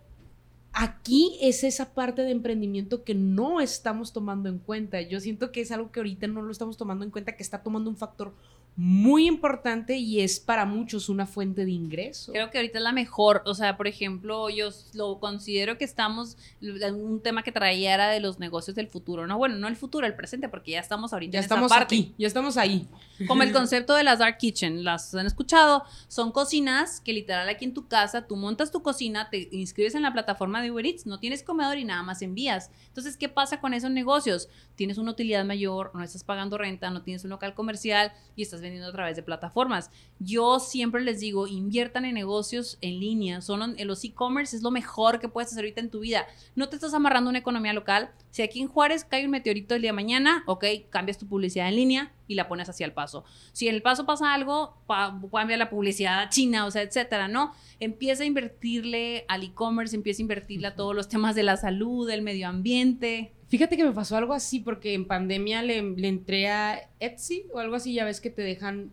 aquí 0.73 1.37
es 1.41 1.63
esa 1.63 1.93
parte 1.93 2.23
de 2.23 2.31
emprendimiento 2.31 3.03
que 3.03 3.13
no 3.13 3.61
estamos 3.61 4.13
tomando 4.13 4.49
en 4.49 4.57
cuenta. 4.57 4.99
Yo 5.01 5.19
siento 5.19 5.51
que 5.51 5.61
es 5.61 5.71
algo 5.71 5.91
que 5.91 5.99
ahorita 5.99 6.25
no 6.25 6.41
lo 6.41 6.51
estamos 6.51 6.75
tomando 6.75 7.05
en 7.05 7.11
cuenta, 7.11 7.35
que 7.37 7.43
está 7.43 7.61
tomando 7.61 7.87
un 7.87 7.97
factor 7.97 8.33
muy 8.77 9.25
importante 9.25 9.95
y 9.95 10.19
es 10.19 10.41
para 10.41 10.65
muchos 10.65 11.07
una 11.07 11.25
fuente 11.25 11.63
de 11.63 11.71
ingreso. 11.71 12.33
Creo 12.33 12.51
que 12.51 12.57
ahorita 12.57 12.79
es 12.79 12.83
la 12.83 12.91
mejor, 12.91 13.41
o 13.45 13.53
sea, 13.53 13.77
por 13.77 13.87
ejemplo, 13.87 14.49
yo 14.49 14.69
lo 14.93 15.19
considero 15.19 15.77
que 15.77 15.85
estamos, 15.85 16.37
un 16.61 17.21
tema 17.23 17.41
que 17.41 17.53
traía 17.53 17.93
era 17.93 18.09
de 18.09 18.19
los 18.19 18.37
negocios 18.37 18.75
del 18.75 18.87
futuro, 18.87 19.27
¿no? 19.27 19.37
Bueno, 19.37 19.55
no 19.55 19.69
el 19.69 19.77
futuro, 19.77 20.05
el 20.05 20.15
presente, 20.15 20.49
porque 20.49 20.71
ya 20.71 20.79
estamos 20.81 21.13
ahorita 21.13 21.33
ya 21.33 21.39
en 21.39 21.43
estamos 21.43 21.69
parte. 21.69 21.95
aquí, 21.95 22.13
ya 22.17 22.27
estamos 22.27 22.57
ahí. 22.57 22.87
Como 23.27 23.43
el 23.43 23.51
concepto 23.53 23.95
de 23.95 24.03
las 24.03 24.19
dark 24.19 24.37
kitchen, 24.37 24.83
las 24.83 25.15
han 25.15 25.25
escuchado, 25.25 25.83
son 26.09 26.33
cocinas 26.33 26.99
que 26.99 27.13
literal 27.13 27.47
aquí 27.47 27.63
en 27.63 27.73
tu 27.73 27.87
casa, 27.87 28.27
tú 28.27 28.35
montas 28.35 28.71
tu 28.71 28.81
cocina, 28.83 29.29
te 29.29 29.47
inscribes 29.53 29.95
en 29.95 30.01
la 30.01 30.11
plataforma 30.11 30.61
de 30.61 30.71
Uber 30.71 30.85
Eats, 30.85 31.05
no 31.05 31.19
tienes 31.19 31.43
comedor 31.43 31.77
y 31.77 31.85
nada 31.85 32.03
más 32.03 32.21
envías. 32.21 32.71
Entonces, 32.87 33.15
¿qué 33.15 33.29
pasa 33.29 33.61
con 33.61 33.73
esos 33.73 33.91
negocios? 33.91 34.49
Tienes 34.75 34.97
una 34.97 35.11
utilidad 35.11 35.45
mayor, 35.45 35.91
no 35.93 36.03
estás 36.03 36.25
pagando 36.25 36.57
renta, 36.57 36.89
no 36.89 37.03
tienes 37.03 37.23
un 37.23 37.29
local 37.29 37.53
comercial 37.53 38.11
y 38.35 38.41
estás 38.41 38.64
vendiendo 38.65 38.89
a 38.89 38.93
través 38.93 39.15
de 39.15 39.23
plataformas. 39.23 39.89
Yo 40.19 40.59
siempre 40.59 41.01
les 41.01 41.19
digo, 41.19 41.47
inviertan 41.47 42.05
en 42.05 42.15
negocios 42.15 42.77
en 42.81 42.99
línea, 42.99 43.41
son 43.41 43.75
en 43.77 43.87
los 43.87 44.03
e-commerce 44.03 44.55
es 44.55 44.61
lo 44.61 44.71
mejor 44.71 45.19
que 45.19 45.29
puedes 45.29 45.51
hacer 45.51 45.63
ahorita 45.63 45.81
en 45.81 45.89
tu 45.89 45.99
vida. 45.99 46.25
No 46.55 46.69
te 46.69 46.75
estás 46.75 46.93
amarrando 46.93 47.29
una 47.29 47.39
economía 47.39 47.73
local. 47.73 48.11
Si 48.31 48.41
aquí 48.41 48.61
en 48.61 48.67
Juárez 48.67 49.05
cae 49.05 49.25
un 49.25 49.31
meteorito 49.31 49.75
el 49.75 49.81
día 49.81 49.89
de 49.91 49.95
mañana, 49.95 50.43
ok, 50.45 50.65
cambias 50.89 51.17
tu 51.17 51.27
publicidad 51.27 51.69
en 51.69 51.75
línea 51.75 52.11
y 52.27 52.35
la 52.35 52.47
pones 52.47 52.69
hacia 52.69 52.85
el 52.85 52.93
paso. 52.93 53.23
Si 53.51 53.67
en 53.67 53.75
el 53.75 53.81
paso 53.81 54.05
pasa 54.05 54.33
algo, 54.33 54.77
pa- 54.87 55.19
cambia 55.31 55.57
la 55.57 55.69
publicidad 55.69 56.19
a 56.21 56.29
China, 56.29 56.65
o 56.65 56.71
sea, 56.71 56.81
etcétera, 56.81 57.27
¿no? 57.27 57.53
Empieza 57.79 58.23
a 58.23 58.25
invertirle 58.25 59.25
al 59.27 59.43
e-commerce, 59.43 59.95
empieza 59.95 60.21
a 60.21 60.23
invertirle 60.23 60.67
a 60.67 60.75
todos 60.75 60.95
los 60.95 61.07
temas 61.09 61.35
de 61.35 61.43
la 61.43 61.57
salud, 61.57 62.07
del 62.07 62.21
medio 62.21 62.47
ambiente. 62.47 63.31
Fíjate 63.47 63.77
que 63.77 63.83
me 63.83 63.91
pasó 63.91 64.17
algo 64.17 64.33
así 64.33 64.59
porque 64.59 64.93
en 64.93 65.05
pandemia 65.05 65.61
le, 65.61 65.81
le 65.81 66.07
entré 66.07 66.49
a 66.49 66.89
Etsy 66.99 67.45
o 67.53 67.59
algo 67.59 67.75
así, 67.75 67.93
ya 67.93 68.05
ves 68.05 68.19
que 68.21 68.29
te 68.31 68.41
dejan 68.41 68.91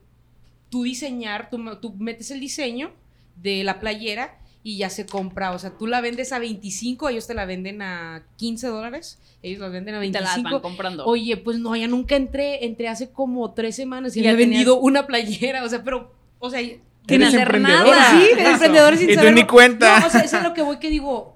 tú 0.68 0.82
diseñar, 0.84 1.48
tú, 1.50 1.58
metes 1.98 2.30
el 2.30 2.40
diseño 2.40 2.92
de 3.36 3.64
la 3.64 3.80
playera 3.80 4.38
y 4.64 4.78
ya 4.78 4.90
se 4.90 5.06
compra, 5.06 5.50
o 5.52 5.58
sea, 5.58 5.70
tú 5.76 5.86
la 5.88 6.00
vendes 6.00 6.32
a 6.32 6.38
25, 6.38 7.08
ellos 7.08 7.26
te 7.26 7.34
la 7.34 7.46
venden 7.46 7.82
a 7.82 8.24
15 8.36 8.68
dólares, 8.68 9.18
ellos 9.42 9.58
la 9.60 9.68
venden 9.68 9.96
a 9.96 10.04
Y 10.06 10.12
te 10.12 10.20
las 10.20 10.30
van 10.30 10.42
25. 10.44 10.62
comprando. 10.62 11.04
Oye, 11.04 11.36
pues 11.36 11.58
no, 11.58 11.74
ya 11.74 11.88
nunca 11.88 12.14
entré, 12.16 12.64
entré 12.64 12.88
hace 12.88 13.10
como 13.10 13.52
tres 13.54 13.74
semanas 13.74 14.16
y 14.16 14.22
Ya 14.22 14.30
había 14.30 14.44
tenías- 14.44 14.58
vendido 14.60 14.78
una 14.80 15.06
playera, 15.06 15.64
o 15.64 15.68
sea, 15.68 15.82
pero, 15.82 16.14
o 16.38 16.48
sea, 16.50 16.60
Sin 17.08 17.22
hacer 17.24 17.60
nada. 17.60 18.10
Sí, 18.12 18.36
de 18.36 18.48
emprendedor 18.50 18.96
sin 18.96 19.10
Y 19.10 19.16
tú 19.16 19.30
ni 19.32 19.44
cuenta. 19.44 19.98
No, 20.00 20.06
o 20.06 20.10
sea, 20.10 20.20
eso 20.20 20.36
es 20.36 20.42
lo 20.44 20.54
que 20.54 20.62
voy 20.62 20.78
que 20.78 20.88
digo. 20.90 21.31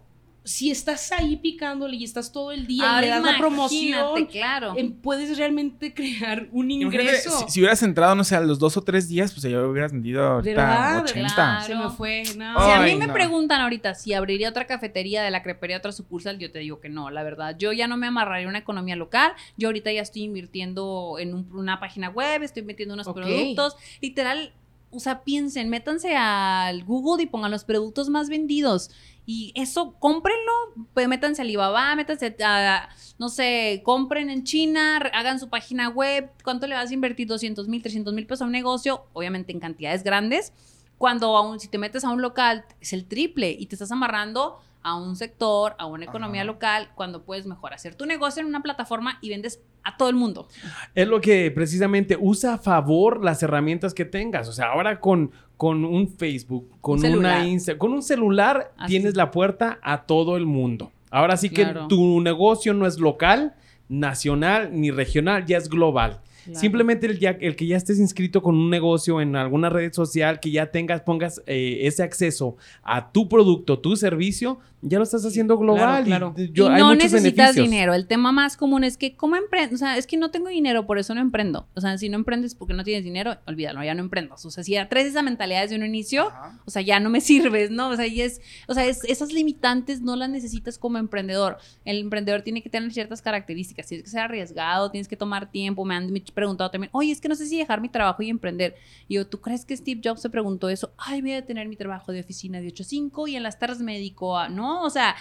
Si 0.47 0.71
estás 0.71 1.11
ahí 1.11 1.37
picándole 1.37 1.97
y 1.97 2.05
estás 2.05 2.31
todo 2.31 2.53
el 2.53 2.67
día 2.69 2.85
y 2.85 2.87
Ahora 2.87 3.01
le 3.01 3.09
das 3.09 3.23
la 3.25 3.37
promoción, 3.39 4.27
claro. 4.27 4.75
em, 4.77 4.93
puedes 4.93 5.37
realmente 5.37 5.93
crear 5.93 6.47
un 6.53 6.71
ingreso. 6.71 7.41
Si, 7.47 7.53
si 7.55 7.61
hubieras 7.61 7.83
entrado, 7.83 8.15
no 8.15 8.23
sé, 8.23 8.37
a 8.37 8.41
los 8.41 8.61
dos 8.61 8.77
o 8.77 8.83
tres 8.83 9.09
días, 9.09 9.33
pues 9.33 9.43
ya 9.43 9.61
hubieras 9.67 9.91
vendido 9.91 10.23
ahorita 10.25 10.51
¿Verdad? 10.55 11.03
80. 11.03 11.35
Claro. 11.35 11.65
Se 11.67 11.75
me 11.75 11.91
fue. 11.91 12.23
No. 12.39 12.65
Si 12.65 12.71
a 12.71 12.81
Ay, 12.81 12.93
mí 12.93 12.99
me 12.99 13.09
no. 13.09 13.13
preguntan 13.13 13.61
ahorita 13.61 13.95
si 13.97 14.15
abriría 14.15 14.49
otra 14.49 14.67
cafetería 14.69 15.23
de 15.25 15.33
la 15.33 15.43
crepería, 15.43 15.79
otra 15.79 15.91
sucursal, 15.91 16.39
yo 16.39 16.53
te 16.53 16.61
digo 16.61 16.79
que 16.79 16.89
no, 16.89 17.11
la 17.11 17.25
verdad. 17.25 17.57
Yo 17.59 17.73
ya 17.73 17.89
no 17.89 17.97
me 17.97 18.07
amarraría 18.07 18.47
a 18.47 18.49
una 18.51 18.59
economía 18.61 18.95
local. 18.95 19.33
Yo 19.57 19.67
ahorita 19.69 19.91
ya 19.91 20.03
estoy 20.03 20.23
invirtiendo 20.23 21.17
en 21.19 21.35
un- 21.35 21.49
una 21.53 21.81
página 21.81 22.09
web, 22.09 22.43
estoy 22.43 22.63
metiendo 22.63 22.95
unos 22.95 23.09
Ok. 23.09 23.17
productos. 23.17 23.77
Literal, 24.01 24.53
o 24.91 25.01
sea, 25.01 25.25
piensen, 25.25 25.69
métanse 25.69 26.15
al 26.17 26.85
Google 26.85 27.25
y 27.25 27.27
pongan 27.27 27.51
los 27.51 27.65
productos 27.65 28.09
más 28.09 28.29
vendidos. 28.29 28.91
Y 29.29 29.53
eso, 29.57 29.97
cómprenlo, 29.99 30.53
pues 30.95 31.09
métanse 31.09 31.43
a 31.43 31.45
Alibaba, 31.45 31.97
métanse 31.97 32.37
a, 32.45 32.89
no 33.19 33.29
sé, 33.29 33.83
compren 33.85 34.31
en 34.31 34.45
China, 34.45 34.99
hagan 35.13 35.41
su 35.41 35.49
página 35.49 35.89
web. 35.89 36.31
¿Cuánto 36.45 36.69
le 36.69 36.77
vas 36.77 36.91
a 36.91 36.95
invertir? 36.95 37.27
200 37.27 37.67
mil, 37.67 37.83
300 37.83 38.15
mil 38.15 38.27
pesos 38.27 38.43
a 38.43 38.45
un 38.45 38.53
negocio, 38.53 39.07
obviamente 39.13 39.51
en 39.53 39.59
cantidades 39.59 40.05
grandes. 40.05 40.53
Cuando 40.97 41.37
aún, 41.37 41.59
si 41.59 41.67
te 41.67 41.77
metes 41.77 42.05
a 42.05 42.11
un 42.11 42.23
local, 42.23 42.65
es 42.81 42.93
el 42.93 43.07
triple 43.07 43.51
y 43.51 43.67
te 43.67 43.75
estás 43.75 43.91
amarrando 43.91 44.61
a 44.87 44.95
un 44.95 45.17
sector, 45.17 45.75
a 45.79 45.87
una 45.87 46.05
economía 46.05 46.43
Ajá. 46.43 46.47
local, 46.53 46.91
cuando 46.95 47.25
puedes 47.25 47.45
mejor 47.45 47.75
hacer 47.75 47.97
tu 47.97 48.07
negocio 48.07 48.41
en 48.41 48.47
una 48.47 48.63
plataforma 48.63 49.19
y 49.21 49.31
vendes 49.31 49.61
a 49.83 49.97
todo 49.97 50.09
el 50.09 50.15
mundo. 50.15 50.47
Es 50.95 51.09
lo 51.09 51.21
que 51.21 51.51
precisamente 51.51 52.17
usa 52.21 52.55
a 52.55 52.59
favor 52.59 53.25
las 53.25 53.43
herramientas 53.43 53.95
que 53.95 54.05
tengas. 54.05 54.49
O 54.49 54.53
sea, 54.53 54.67
ahora 54.67 55.01
con, 55.01 55.33
con 55.57 55.85
un 55.85 56.09
Facebook, 56.09 56.71
con 56.81 56.99
Un 57.01 57.05
una 57.05 57.09
celular. 57.11 57.47
Insta, 57.47 57.79
con 57.79 57.93
un 57.93 58.03
celular 58.03 58.73
Así. 58.77 58.93
tienes 58.93 59.17
la 59.17 59.33
puerta 59.33 59.79
a 59.83 60.03
todo 60.03 60.37
el 60.37 60.47
mundo. 60.47 60.93
Ahora 61.11 61.37
sí 61.37 61.51
Claro. 61.51 61.83
que 61.83 61.89
tu 61.95 62.21
negocio 62.21 62.73
no 62.73 62.87
es 62.87 62.99
local, 63.01 63.55
nacional 63.89 64.71
ni 64.73 64.91
regional, 64.91 65.47
ya 65.47 65.57
es 65.59 65.69
global. 65.69 66.21
Simplemente 66.55 67.07
el, 67.07 67.19
ya- 67.19 67.37
el 67.41 67.57
que 67.57 67.67
ya 67.67 67.77
estés 67.77 67.99
inscrito 67.99 68.43
con 68.43 68.55
un 68.55 68.71
negocio 68.71 69.21
en 69.21 69.37
alguna 69.37 69.69
red 69.71 69.93
social, 69.93 70.41
que 70.41 70.51
ya 70.51 70.71
tengas, 70.71 71.01
pongas 71.03 71.43
eh, 71.47 71.79
ese 71.83 72.03
acceso 72.03 72.57
a 72.83 73.11
tu 73.13 73.29
producto, 73.29 73.79
tu 73.79 73.97
servicio, 73.97 74.59
ya 74.83 74.99
lo 74.99 75.05
estás 75.05 75.25
haciendo 75.25 75.59
global. 75.59 76.05
claro, 76.05 76.35
y, 76.37 76.43
claro. 76.47 76.53
yo- 76.53 76.71
y 76.71 76.75
hay 76.75 76.81
no 76.81 76.95
necesitas 76.95 77.23
beneficios. 77.55 77.65
dinero. 77.71 77.95
El 77.95 78.07
tema 78.07 78.31
más 78.33 78.57
común 78.57 78.85
es 78.85 78.97
que, 78.97 79.17
¿cómo 79.17 79.37
emprendo? 79.37 79.75
O 79.75 79.79
sea, 79.79 79.97
es 79.97 80.07
que 80.07 80.17
no 80.17 80.31
tengo 80.31 80.49
dinero, 80.49 80.87
por 80.87 80.99
eso 80.99 81.15
no 81.15 81.21
emprendo. 81.21 81.67
O 81.75 81.81
sea, 81.81 81.99
si 81.99 82.09
no 82.09 82.17
emprendes 82.17 82.55
porque 82.55 82.75
no 82.75 82.85
tienes 82.85 83.03
dinero, 83.05 83.37
olvídalo, 83.47 83.83
ya 83.83 83.95
no 83.95 84.01
emprendas. 84.03 84.45
O 84.47 84.51
sea, 84.51 84.63
si 84.63 84.73
ya 84.73 84.89
traes 84.89 85.09
esa 85.09 85.23
mentalidad 85.23 85.63
desde 85.63 85.77
un 85.77 85.85
inicio, 85.85 86.29
Ajá. 86.29 86.61
o 86.65 86.71
sea, 86.71 86.83
ya 86.83 87.01
no 87.01 87.11
me 87.11 87.21
sirves, 87.57 87.71
¿no? 87.71 87.89
O 87.89 87.97
sea, 87.97 88.07
y 88.07 88.21
es, 88.21 88.41
o 88.69 88.75
sea, 88.75 88.87
es- 88.87 89.05
esas 89.05 89.33
limitantes 89.33 90.01
no 90.03 90.15
las 90.17 90.31
necesitas 90.31 90.79
como 90.79 90.99
emprendedor. 90.99 91.57
El 91.85 91.99
emprendedor 92.01 92.43
tiene 92.43 92.63
que 92.63 92.71
tener 92.71 92.93
ciertas 92.93 93.23
características. 93.23 93.87
Tienes 93.89 94.05
que 94.05 94.11
ser 94.11 94.21
arriesgado, 94.21 94.91
tienes 94.91 95.09
que 95.09 95.17
tomar 95.17 95.51
tiempo. 95.51 95.85
Me 95.85 95.95
han 95.95 96.13
preguntado 96.37 96.71
también, 96.71 96.91
oye, 96.93 97.11
es 97.11 97.21
que 97.21 97.29
no 97.29 97.35
sé 97.35 97.47
si 97.47 97.59
dejar 97.59 97.81
mi 97.81 97.89
trabajo 97.89 98.23
y 98.23 98.31
emprender. 98.31 98.77
Y 99.09 99.15
yo, 99.15 99.27
¿tú 99.27 99.41
crees 99.41 99.65
que 99.65 99.77
Steve 99.77 100.01
Jobs 100.05 100.21
se 100.23 100.31
preguntó 100.31 100.69
eso? 100.69 100.93
Ay, 100.97 101.23
voy 101.23 101.33
a 101.33 101.45
tener 101.45 101.67
mi 101.67 101.75
trabajo 101.75 102.13
de 102.13 102.21
oficina 102.21 102.61
de 102.61 102.69
8 102.69 102.83
a 102.83 102.87
5 102.87 103.29
y 103.29 103.37
en 103.37 103.43
las 103.43 103.59
tardes 103.59 103.81
me 103.81 103.95
dedico 103.95 104.39
a, 104.39 104.49
¿no? 104.49 104.83
O 104.83 104.91
sea, 104.91 105.17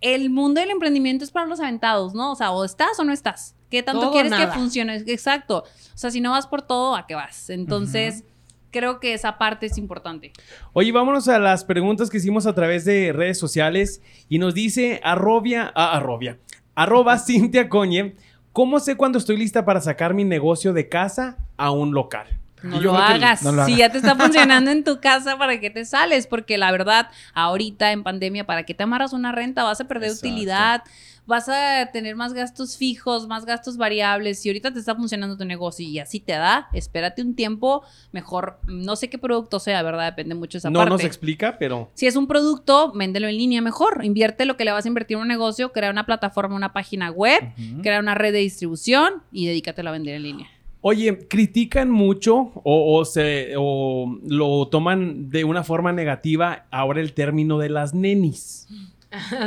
el 0.00 0.30
mundo 0.30 0.60
del 0.60 0.70
emprendimiento 0.70 1.24
es 1.24 1.30
para 1.30 1.46
los 1.46 1.58
aventados, 1.58 2.14
¿no? 2.14 2.32
O 2.32 2.36
sea, 2.36 2.52
o 2.52 2.64
estás 2.64 2.98
o 3.00 3.04
no 3.04 3.12
estás. 3.12 3.56
¿Qué 3.70 3.82
tanto 3.82 4.02
Todo 4.02 4.12
quieres 4.12 4.34
que 4.34 4.46
funcione? 4.48 4.96
Exacto. 5.06 5.64
O 5.94 5.98
sea, 5.98 6.10
si 6.10 6.20
no 6.20 6.32
vas 6.32 6.46
por 6.46 6.62
todo, 6.62 6.94
¿a 6.94 7.06
qué 7.06 7.14
vas? 7.14 7.48
Entonces, 7.48 8.24
creo 8.70 9.00
que 9.00 9.14
esa 9.14 9.38
parte 9.38 9.66
es 9.66 9.78
importante. 9.78 10.32
Oye, 10.72 10.92
vámonos 10.92 11.28
a 11.28 11.38
las 11.38 11.64
preguntas 11.64 12.10
que 12.10 12.18
hicimos 12.18 12.46
a 12.46 12.54
través 12.54 12.84
de 12.84 13.12
redes 13.12 13.38
sociales 13.38 14.02
y 14.28 14.38
nos 14.38 14.52
dice 14.54 15.00
arrobia, 15.02 15.72
ah, 15.74 15.96
arrobia, 15.96 16.38
arroba 16.74 17.18
Cintia 17.24 17.68
Coñe, 17.68 18.16
¿cómo 18.52 18.80
sé 18.80 18.96
cuando 18.96 19.18
estoy 19.18 19.36
lista 19.36 19.64
para 19.64 19.80
sacar 19.80 20.14
mi 20.14 20.24
negocio 20.24 20.72
de 20.72 20.88
casa 20.88 21.36
a 21.56 21.70
un 21.70 21.92
local? 21.92 22.26
No 22.62 22.80
lo 22.80 22.96
hagas. 22.96 23.42
no 23.42 23.50
lo 23.52 23.64
si 23.66 23.76
ya 23.76 23.90
te 23.90 23.98
está 23.98 24.14
funcionando 24.16 24.70
en 24.70 24.84
tu 24.84 25.00
casa, 25.00 25.36
¿para 25.36 25.58
qué 25.58 25.70
te 25.70 25.84
sales? 25.84 26.26
Porque 26.26 26.58
la 26.58 26.70
verdad, 26.70 27.08
ahorita 27.34 27.90
en 27.92 28.04
pandemia, 28.04 28.46
¿para 28.46 28.64
qué 28.64 28.74
te 28.74 28.84
amarras 28.84 29.12
una 29.12 29.32
renta? 29.32 29.64
Vas 29.64 29.80
a 29.80 29.88
perder 29.88 30.10
Exacto. 30.10 30.28
utilidad, 30.28 30.82
vas 31.26 31.48
a 31.48 31.88
tener 31.92 32.16
más 32.16 32.32
gastos 32.32 32.76
fijos, 32.76 33.26
más 33.28 33.44
gastos 33.44 33.76
variables. 33.76 34.40
Si 34.40 34.48
ahorita 34.48 34.72
te 34.72 34.78
está 34.80 34.94
funcionando 34.94 35.36
tu 35.36 35.44
negocio 35.44 35.86
y 35.86 35.98
así 35.98 36.20
te 36.20 36.32
da, 36.32 36.68
espérate 36.72 37.22
un 37.22 37.34
tiempo, 37.34 37.82
mejor, 38.10 38.58
no 38.66 38.96
sé 38.96 39.08
qué 39.08 39.18
producto 39.18 39.60
sea, 39.60 39.82
¿verdad? 39.82 40.06
Depende 40.12 40.34
mucho 40.34 40.56
de 40.56 40.58
esa 40.58 40.70
No 40.70 40.80
parte. 40.80 40.90
nos 40.90 41.04
explica, 41.04 41.56
pero 41.58 41.90
Si 41.94 42.06
es 42.06 42.16
un 42.16 42.26
producto, 42.26 42.92
véndelo 42.92 43.28
en 43.28 43.36
línea 43.36 43.62
mejor. 43.62 44.04
Invierte 44.04 44.44
lo 44.44 44.56
que 44.56 44.64
le 44.64 44.72
vas 44.72 44.84
a 44.84 44.88
invertir 44.88 45.16
en 45.16 45.22
un 45.22 45.28
negocio, 45.28 45.72
crea 45.72 45.90
una 45.90 46.06
plataforma, 46.06 46.54
una 46.56 46.72
página 46.72 47.10
web, 47.10 47.40
Ujú. 47.56 47.82
crea 47.82 48.00
una 48.00 48.14
red 48.14 48.32
de 48.32 48.40
distribución 48.40 49.22
y 49.30 49.46
dedícatelo 49.46 49.90
a 49.90 49.92
vender 49.92 50.16
en 50.16 50.22
línea. 50.24 50.46
Oye, 50.84 51.28
critican 51.28 51.90
mucho 51.90 52.50
o, 52.56 52.98
o 52.98 53.04
se 53.04 53.52
o 53.56 54.18
lo 54.26 54.66
toman 54.66 55.30
de 55.30 55.44
una 55.44 55.62
forma 55.62 55.92
negativa 55.92 56.66
ahora 56.72 57.00
el 57.00 57.12
término 57.12 57.58
de 57.58 57.68
las 57.68 57.94
nenis. 57.94 58.66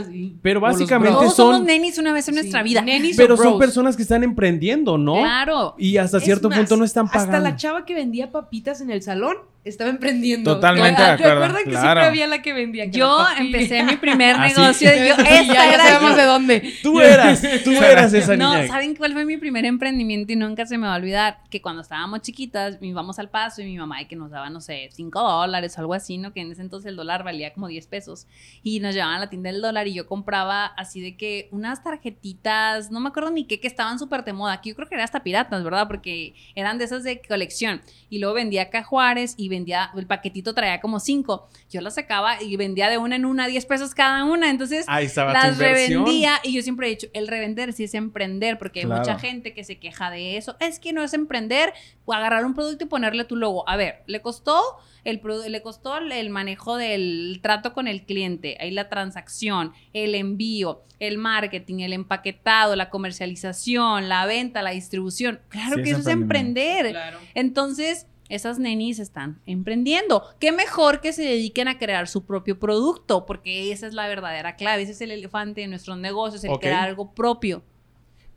Sí. 0.07 0.35
Pero 0.41 0.59
básicamente. 0.59 1.17
Todos 1.17 1.35
somos 1.35 1.57
son 1.57 1.65
nenis 1.65 1.97
una 1.97 2.13
vez 2.13 2.27
en 2.27 2.35
Sí. 2.35 2.41
nuestra 2.41 2.63
vida. 2.63 2.81
Nenis 2.81 3.17
pero 3.17 3.35
son 3.37 3.57
personas 3.59 3.95
que 3.95 4.03
están 4.03 4.23
emprendiendo, 4.23 4.97
¿no? 4.97 5.15
Claro. 5.15 5.75
Y 5.77 5.97
hasta 5.97 6.17
Es 6.17 6.23
cierto 6.23 6.49
más, 6.49 6.57
punto 6.59 6.77
no 6.77 6.85
están 6.85 7.07
pagando. 7.07 7.37
Hasta 7.37 7.49
la 7.49 7.55
chava 7.55 7.85
que 7.85 7.95
vendía 7.95 8.31
papitas 8.31 8.81
en 8.81 8.91
el 8.91 9.01
salón 9.01 9.37
estaba 9.65 9.89
emprendiendo. 9.89 10.53
Totalmente 10.55 11.01
¿Te 11.01 11.03
de 11.03 11.09
acuerdo, 11.13 11.33
acuerdas 11.43 11.63
que 11.63 11.69
claro. 11.71 11.83
siempre 11.87 12.05
había 12.05 12.27
la 12.27 12.41
que 12.41 12.53
vendía? 12.53 12.85
que 12.85 12.97
Yo 12.97 13.25
empecé 13.37 13.83
mi 13.83 13.95
primer 13.97 14.35
Así. 14.35 14.59
negocio. 14.59 14.89
Yo, 14.95 15.15
Sí, 15.15 15.21
esta 15.27 15.43
ya, 15.43 15.53
ya 15.53 15.73
era 15.73 15.83
sabemos 15.85 16.11
yo. 16.11 16.15
de 16.17 16.23
dónde. 16.23 16.73
Tú 16.83 17.01
eras, 17.01 17.41
tú 17.63 17.71
eras 17.71 18.13
esa 18.13 18.37
No, 18.37 18.53
niña. 18.55 18.67
¿saben 18.67 18.95
cuál 18.95 19.13
fue 19.13 19.25
mi 19.25 19.37
primer 19.37 19.65
emprendimiento? 19.65 20.31
Y 20.33 20.35
nunca 20.35 20.65
se 20.65 20.77
me 20.77 20.87
va 20.87 20.93
a 20.93 20.97
olvidar 20.97 21.39
que 21.49 21.61
cuando 21.61 21.81
estábamos 21.81 22.21
chiquitas, 22.21 22.77
íbamos 22.81 23.17
al 23.19 23.29
paso 23.29 23.61
y 23.61 23.65
mi 23.65 23.77
mamá 23.77 23.99
de 23.99 24.07
que 24.07 24.15
nos 24.15 24.29
daba, 24.31 24.49
no 24.49 24.61
sé, 24.61 24.89
5 24.93 25.19
dólares 25.21 25.77
o 25.77 25.81
algo 25.81 25.93
así, 25.93 26.17
¿no? 26.17 26.31
Que 26.33 26.41
en 26.41 26.51
ese 26.51 26.61
entonces 26.61 26.89
el 26.89 26.95
dólar 26.95 27.23
valía 27.23 27.53
como 27.53 27.67
10 27.67 27.87
pesos. 27.87 28.27
Y 28.63 28.79
nos 28.79 28.93
llevaban 28.93 29.15
a 29.15 29.19
la 29.19 29.29
tienda 29.29 29.51
del 29.51 29.61
dólar 29.61 29.87
y 29.87 29.93
yo 29.93 30.07
compraba 30.07 30.65
así 30.65 31.01
de 31.01 31.17
que 31.17 31.49
unas 31.51 31.83
tarjetitas, 31.83 32.91
no 32.91 32.99
me 32.99 33.09
acuerdo 33.09 33.31
ni 33.31 33.45
qué, 33.45 33.59
que 33.59 33.67
estaban 33.67 33.99
súper 33.99 34.23
de 34.23 34.33
moda. 34.33 34.61
Que 34.61 34.69
yo 34.69 34.75
creo 34.75 34.87
que 34.87 34.95
eran 34.95 35.05
hasta 35.05 35.23
piratas, 35.23 35.63
¿verdad? 35.63 35.87
Porque 35.87 36.33
eran 36.55 36.77
de 36.77 36.85
esas 36.85 37.03
de 37.03 37.21
colección. 37.21 37.81
Y 38.09 38.19
luego 38.19 38.35
vendía 38.35 38.63
acá 38.63 38.83
Juárez 38.83 39.33
y 39.37 39.49
vendía, 39.49 39.54
el 39.95 40.07
paquetito 40.07 40.53
traía 40.53 40.79
como 40.81 40.99
5. 40.99 41.47
Yo 41.69 41.81
las 41.81 41.95
sacaba 41.95 42.41
y 42.41 42.55
vendía 42.57 42.89
de 42.89 42.97
una 42.97 43.15
en 43.15 43.25
una 43.25 43.47
10 43.47 43.65
pesos 43.65 43.93
cada 43.95 44.23
una. 44.25 44.49
Entonces 44.49 44.85
Ahí 44.87 45.05
estaba 45.05 45.33
tu 45.33 45.47
las 45.47 45.57
revendía 45.57 46.39
y 46.43 46.53
yo 46.53 46.61
siempre 46.61 46.87
he 46.87 46.89
dicho, 46.91 47.07
el 47.13 47.27
revender 47.27 47.73
sí 47.73 47.83
es 47.85 47.93
emprender, 47.93 48.57
porque 48.57 48.81
hay 48.81 48.85
mucha 48.85 49.17
gente 49.19 49.53
que 49.53 49.63
se 49.63 49.77
queja 49.79 50.09
de 50.11 50.37
eso. 50.37 50.55
Es 50.59 50.79
que 50.79 50.93
no 50.93 51.03
es 51.03 51.13
emprender, 51.13 51.73
o 52.05 52.13
agarrar 52.13 52.45
un 52.45 52.53
producto 52.53 52.85
y 52.85 52.87
ponerle 52.87 53.23
tu 53.25 53.35
logo. 53.35 53.67
A 53.67 53.75
ver, 53.77 54.03
le 54.07 54.21
costó 54.21 54.61
el 55.03 55.21
le 55.49 55.61
costó 55.61 55.97
el- 55.97 56.11
el 56.11 56.29
manejo 56.31 56.77
del 56.77 57.39
trato 57.43 57.73
con 57.73 57.87
el 57.87 58.03
cliente, 58.05 58.57
ahí 58.59 58.71
la 58.71 58.89
transacción, 58.89 59.71
el 59.93 60.15
envío, 60.15 60.81
el 60.99 61.17
marketing, 61.19 61.79
el 61.81 61.93
empaquetado, 61.93 62.75
la 62.75 62.89
comercialización, 62.89 64.09
la 64.09 64.25
venta, 64.25 64.61
la 64.61 64.71
distribución. 64.71 65.41
Claro 65.49 65.75
Sí, 65.75 65.83
que 65.83 65.89
es 65.91 65.99
eso 65.99 66.09
es 66.09 66.13
emprender. 66.13 66.89
Claro. 66.91 67.19
Entonces, 67.33 68.07
esas 68.29 68.59
nenis 68.59 68.99
están 68.99 69.39
emprendiendo. 69.45 70.23
Qué 70.39 70.51
mejor 70.51 71.01
que 71.01 71.13
se 71.13 71.23
dediquen 71.23 71.67
a 71.67 71.77
crear 71.77 72.07
su 72.07 72.25
propio 72.25 72.59
producto, 72.59 73.25
porque 73.25 73.71
esa 73.71 73.87
es 73.87 73.93
la 73.93 74.07
verdadera 74.07 74.55
clave. 74.55 74.83
Ese 74.83 74.93
es 74.93 75.01
el 75.01 75.11
elefante 75.11 75.61
de 75.61 75.67
nuestros 75.67 75.97
negocios, 75.97 76.43
el 76.43 76.57
crear 76.59 76.89
algo 76.89 77.13
propio. 77.13 77.63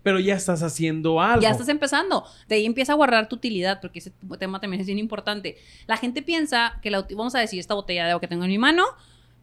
Pero 0.03 0.21
ya 0.21 0.35
estás 0.35 0.63
haciendo 0.63 1.21
algo. 1.21 1.43
Ya 1.43 1.51
estás 1.51 1.69
empezando. 1.69 2.25
De 2.49 2.57
ahí 2.57 2.67
empieza 2.67 2.93
a 2.93 2.97
guardar 2.97 3.29
tu 3.29 3.37
utilidad, 3.37 3.81
porque 3.81 3.99
ese 3.99 4.13
tema 4.39 4.61
también 4.61 4.81
es 4.81 4.87
bien 4.87 4.99
importante. 4.99 5.57
La 5.87 5.97
gente 5.97 6.23
piensa 6.23 6.79
que, 6.83 6.91
la, 6.91 7.07
vamos 7.11 7.35
a 7.35 7.41
decir, 7.41 7.59
esta 7.59 7.75
botella 7.75 8.05
de 8.05 8.11
agua 8.13 8.21
que 8.21 8.29
tengo 8.29 8.45
en 8.45 8.51
mi 8.51 8.59
mano 8.59 8.85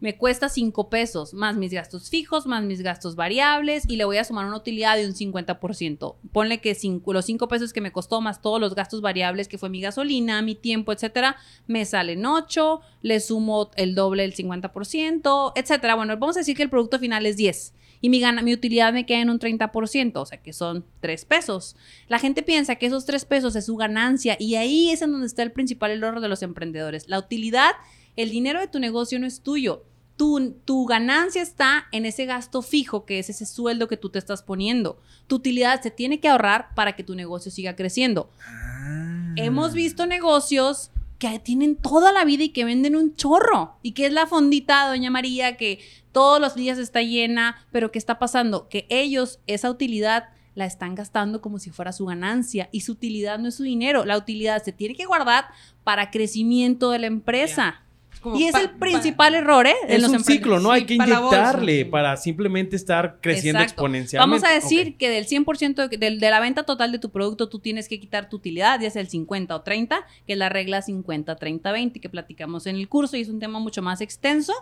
me 0.00 0.16
cuesta 0.16 0.48
5 0.48 0.90
pesos, 0.90 1.32
más 1.34 1.56
mis 1.56 1.72
gastos 1.72 2.10
fijos, 2.10 2.46
más 2.46 2.62
mis 2.62 2.82
gastos 2.82 3.16
variables, 3.16 3.84
y 3.88 3.96
le 3.96 4.04
voy 4.04 4.18
a 4.18 4.24
sumar 4.24 4.46
una 4.46 4.56
utilidad 4.56 4.96
de 4.96 5.06
un 5.06 5.14
50%. 5.14 6.16
Ponle 6.32 6.60
que 6.60 6.76
los 7.06 7.24
5 7.24 7.48
pesos 7.48 7.72
que 7.72 7.80
me 7.80 7.92
costó, 7.92 8.20
más 8.20 8.42
todos 8.42 8.60
los 8.60 8.74
gastos 8.74 9.00
variables, 9.00 9.48
que 9.48 9.58
fue 9.58 9.70
mi 9.70 9.80
gasolina, 9.80 10.42
mi 10.42 10.54
tiempo, 10.54 10.92
etcétera, 10.92 11.36
me 11.66 11.84
salen 11.84 12.26
8, 12.26 12.80
le 13.02 13.20
sumo 13.20 13.70
el 13.76 13.94
doble 13.94 14.22
del 14.22 14.34
50%, 14.34 15.52
etcétera. 15.54 15.94
Bueno, 15.94 16.16
vamos 16.18 16.36
a 16.36 16.40
decir 16.40 16.56
que 16.56 16.62
el 16.62 16.70
producto 16.70 16.98
final 16.98 17.24
es 17.26 17.36
10 17.36 17.72
y 18.00 18.08
mi, 18.08 18.20
gana, 18.20 18.42
mi 18.42 18.52
utilidad 18.52 18.92
me 18.92 19.06
queda 19.06 19.20
en 19.20 19.30
un 19.30 19.38
30%, 19.38 20.16
o 20.16 20.26
sea 20.26 20.42
que 20.42 20.52
son 20.52 20.84
3 21.00 21.24
pesos. 21.24 21.76
La 22.08 22.18
gente 22.18 22.42
piensa 22.42 22.76
que 22.76 22.86
esos 22.86 23.06
3 23.06 23.24
pesos 23.24 23.56
es 23.56 23.66
su 23.66 23.76
ganancia 23.76 24.36
y 24.38 24.56
ahí 24.56 24.90
es 24.90 25.02
en 25.02 25.12
donde 25.12 25.26
está 25.26 25.42
el 25.42 25.52
principal 25.52 25.90
error 25.90 26.20
de 26.20 26.28
los 26.28 26.42
emprendedores. 26.42 27.08
La 27.08 27.18
utilidad, 27.18 27.72
el 28.16 28.30
dinero 28.30 28.60
de 28.60 28.68
tu 28.68 28.78
negocio 28.78 29.18
no 29.18 29.26
es 29.26 29.40
tuyo. 29.40 29.84
Tu, 30.16 30.52
tu 30.64 30.86
ganancia 30.86 31.42
está 31.42 31.86
en 31.92 32.06
ese 32.06 32.24
gasto 32.24 32.62
fijo, 32.62 33.04
que 33.04 33.18
es 33.18 33.28
ese 33.28 33.44
sueldo 33.44 33.86
que 33.86 33.98
tú 33.98 34.08
te 34.08 34.18
estás 34.18 34.42
poniendo. 34.42 34.98
Tu 35.26 35.36
utilidad 35.36 35.82
se 35.82 35.90
tiene 35.90 36.20
que 36.20 36.28
ahorrar 36.28 36.74
para 36.74 36.96
que 36.96 37.04
tu 37.04 37.14
negocio 37.14 37.50
siga 37.50 37.76
creciendo. 37.76 38.30
Ah. 38.46 39.34
Hemos 39.36 39.74
visto 39.74 40.06
negocios 40.06 40.90
que 41.18 41.38
tienen 41.38 41.76
toda 41.76 42.12
la 42.12 42.24
vida 42.24 42.44
y 42.44 42.48
que 42.50 42.64
venden 42.64 42.96
un 42.96 43.14
chorro. 43.14 43.76
Y 43.82 43.92
que 43.92 44.06
es 44.06 44.12
la 44.12 44.26
fondita, 44.26 44.88
doña 44.88 45.10
María, 45.10 45.56
que 45.56 45.80
todos 46.12 46.40
los 46.40 46.54
días 46.54 46.78
está 46.78 47.02
llena, 47.02 47.66
pero 47.70 47.90
¿qué 47.92 47.98
está 47.98 48.18
pasando? 48.18 48.68
Que 48.68 48.86
ellos 48.88 49.40
esa 49.46 49.70
utilidad 49.70 50.30
la 50.54 50.64
están 50.64 50.94
gastando 50.94 51.42
como 51.42 51.58
si 51.58 51.70
fuera 51.70 51.92
su 51.92 52.06
ganancia 52.06 52.70
y 52.72 52.80
su 52.80 52.92
utilidad 52.92 53.38
no 53.38 53.48
es 53.48 53.56
su 53.56 53.62
dinero. 53.62 54.04
La 54.06 54.16
utilidad 54.16 54.62
se 54.62 54.72
tiene 54.72 54.94
que 54.94 55.04
guardar 55.04 55.46
para 55.84 56.10
crecimiento 56.10 56.90
de 56.90 56.98
la 56.98 57.06
empresa. 57.06 57.82
Como 58.20 58.38
Y 58.38 58.44
es 58.44 58.52
pa- 58.52 58.60
el 58.60 58.70
pa- 58.70 58.78
principal 58.78 59.34
error, 59.34 59.66
¿eh? 59.66 59.74
en 59.88 59.90
Es 59.96 60.02
los 60.02 60.10
un 60.10 60.24
ciclo, 60.24 60.58
¿no? 60.60 60.70
Sí, 60.70 60.74
Hay 60.76 60.84
que 60.86 60.96
para 60.96 61.10
inyectarle 61.18 61.84
para 61.86 62.16
simplemente 62.16 62.76
estar 62.76 63.18
creciendo 63.20 63.60
Exacto. 63.60 63.82
exponencialmente. 63.82 64.18
Vamos 64.40 64.44
a 64.44 64.52
decir 64.54 64.96
que 64.96 65.08
del 65.10 65.26
100% 65.26 65.88
de, 65.88 65.96
de- 65.98 66.16
de 66.16 66.30
la 66.30 66.40
venta 66.40 66.64
total 66.64 66.92
de 66.92 66.98
tu 66.98 67.10
producto, 67.10 67.48
tú 67.48 67.58
tienes 67.60 67.88
que 67.88 68.00
quitar 68.00 68.28
tu 68.28 68.36
utilidad, 68.36 68.80
ya 68.80 68.90
sea 68.90 69.02
el 69.02 69.08
50 69.08 69.54
o 69.54 69.60
30, 69.62 70.06
que 70.26 70.32
es 70.32 70.38
la 70.38 70.48
regla 70.48 70.82
50-30-20 70.82 72.00
que 72.00 72.08
platicamos 72.08 72.66
en 72.66 72.76
el 72.76 72.88
curso 72.88 73.16
y 73.16 73.20
es 73.22 73.28
un 73.28 73.38
tema 73.40 73.58
mucho 73.58 73.82
más 73.82 74.00
extenso. 74.00 74.52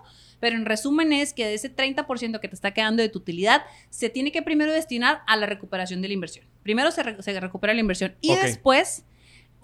Pero 0.41 0.57
en 0.57 0.67
resumen 0.67 1.13
es 1.13 1.33
que 1.33 1.47
de 1.47 1.55
ese 1.55 1.75
30% 1.75 2.41
que 2.41 2.49
te 2.49 2.55
está 2.55 2.73
quedando 2.73 3.03
de 3.03 3.09
tu 3.09 3.19
utilidad, 3.21 3.63
se 3.89 4.11
tiene 4.11 4.33
que 4.33 4.43
primero 4.43 4.73
destinar 4.73 5.23
a 5.27 5.37
la 5.37 5.47
recuperación 5.47 6.03
de 6.03 6.09
la 6.09 6.15
inversión. 6.15 6.45
Primero 6.63 6.91
se, 6.91 7.03
re- 7.03 7.23
se 7.23 7.39
recupera 7.41 7.73
la 7.75 7.81
inversión 7.81 8.15
y 8.21 8.35
después, 8.35 9.05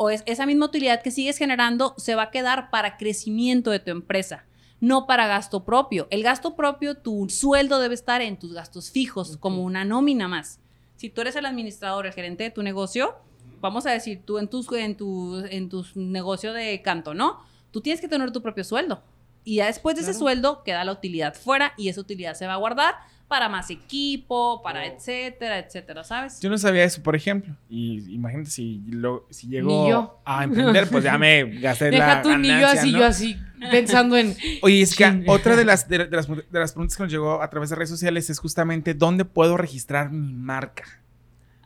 o 0.02 0.08
es, 0.08 0.22
esa 0.24 0.46
misma 0.46 0.64
utilidad 0.64 1.02
que 1.02 1.10
sigues 1.10 1.36
generando, 1.36 1.92
se 1.98 2.14
va 2.14 2.22
a 2.22 2.30
quedar 2.30 2.70
para 2.70 2.96
crecimiento 2.96 3.70
de 3.70 3.80
tu 3.80 3.90
empresa 3.90 4.46
no 4.80 5.06
para 5.06 5.26
gasto 5.26 5.66
propio. 5.66 6.08
El 6.10 6.22
gasto 6.22 6.56
propio, 6.56 6.96
tu 6.96 7.28
sueldo 7.28 7.78
debe 7.80 7.92
estar 7.92 8.22
en 8.22 8.38
tus 8.38 8.54
gastos 8.54 8.90
fijos, 8.90 9.36
como 9.36 9.62
una 9.62 9.84
nómina 9.84 10.26
más. 10.26 10.58
Si 10.96 11.10
tú 11.10 11.20
eres 11.20 11.36
el 11.36 11.44
administrador, 11.44 12.06
el 12.06 12.14
gerente 12.14 12.44
de 12.44 12.50
tu 12.50 12.62
negocio, 12.62 13.14
vamos 13.60 13.84
a 13.84 13.90
decir, 13.90 14.22
tú 14.24 14.38
en 14.38 14.48
tu, 14.48 14.64
en 14.74 14.96
tu, 14.96 15.44
en 15.50 15.68
tu 15.68 15.84
negocio 15.94 16.54
de 16.54 16.80
canto, 16.80 17.12
¿no? 17.12 17.40
Tú 17.70 17.82
tienes 17.82 18.00
que 18.00 18.08
tener 18.08 18.32
tu 18.32 18.40
propio 18.40 18.64
sueldo. 18.64 19.02
Y 19.44 19.56
ya 19.56 19.66
después 19.66 19.96
de 19.96 20.02
ese 20.02 20.14
sueldo 20.14 20.62
queda 20.64 20.82
la 20.84 20.92
utilidad 20.92 21.34
fuera 21.34 21.74
y 21.76 21.90
esa 21.90 22.00
utilidad 22.00 22.32
se 22.32 22.46
va 22.46 22.54
a 22.54 22.56
guardar 22.56 22.94
para 23.30 23.48
más 23.48 23.70
equipo, 23.70 24.60
para 24.60 24.84
etcétera, 24.86 25.60
etcétera, 25.60 26.02
¿sabes? 26.02 26.40
Yo 26.40 26.50
no 26.50 26.58
sabía 26.58 26.82
eso, 26.82 27.00
por 27.00 27.14
ejemplo. 27.14 27.54
Y 27.68 28.12
imagínate 28.12 28.50
si, 28.50 28.82
lo, 28.88 29.28
si 29.30 29.46
llego 29.46 30.20
a 30.24 30.42
emprender, 30.42 30.88
pues 30.88 31.04
ya 31.04 31.16
me 31.16 31.44
gasté 31.60 31.92
Deja 31.92 32.16
la 32.16 32.22
tú 32.22 32.36
ni 32.36 32.48
yo 32.48 32.54
ganancia, 32.54 32.80
así, 32.80 32.92
¿no? 32.92 32.98
yo 32.98 33.04
así, 33.04 33.36
pensando 33.70 34.16
en. 34.16 34.36
Oye, 34.62 34.82
es 34.82 34.96
que 34.96 35.22
otra 35.28 35.54
de 35.54 35.64
las, 35.64 35.88
de, 35.88 36.06
de 36.06 36.16
las, 36.16 36.26
de 36.26 36.58
las 36.58 36.72
preguntas 36.72 36.96
que 36.96 37.04
nos 37.04 37.12
llegó 37.12 37.40
a 37.40 37.48
través 37.48 37.70
de 37.70 37.76
redes 37.76 37.90
sociales 37.90 38.28
es 38.30 38.40
justamente 38.40 38.94
dónde 38.94 39.24
puedo 39.24 39.56
registrar 39.56 40.10
mi 40.10 40.34
marca. 40.34 40.99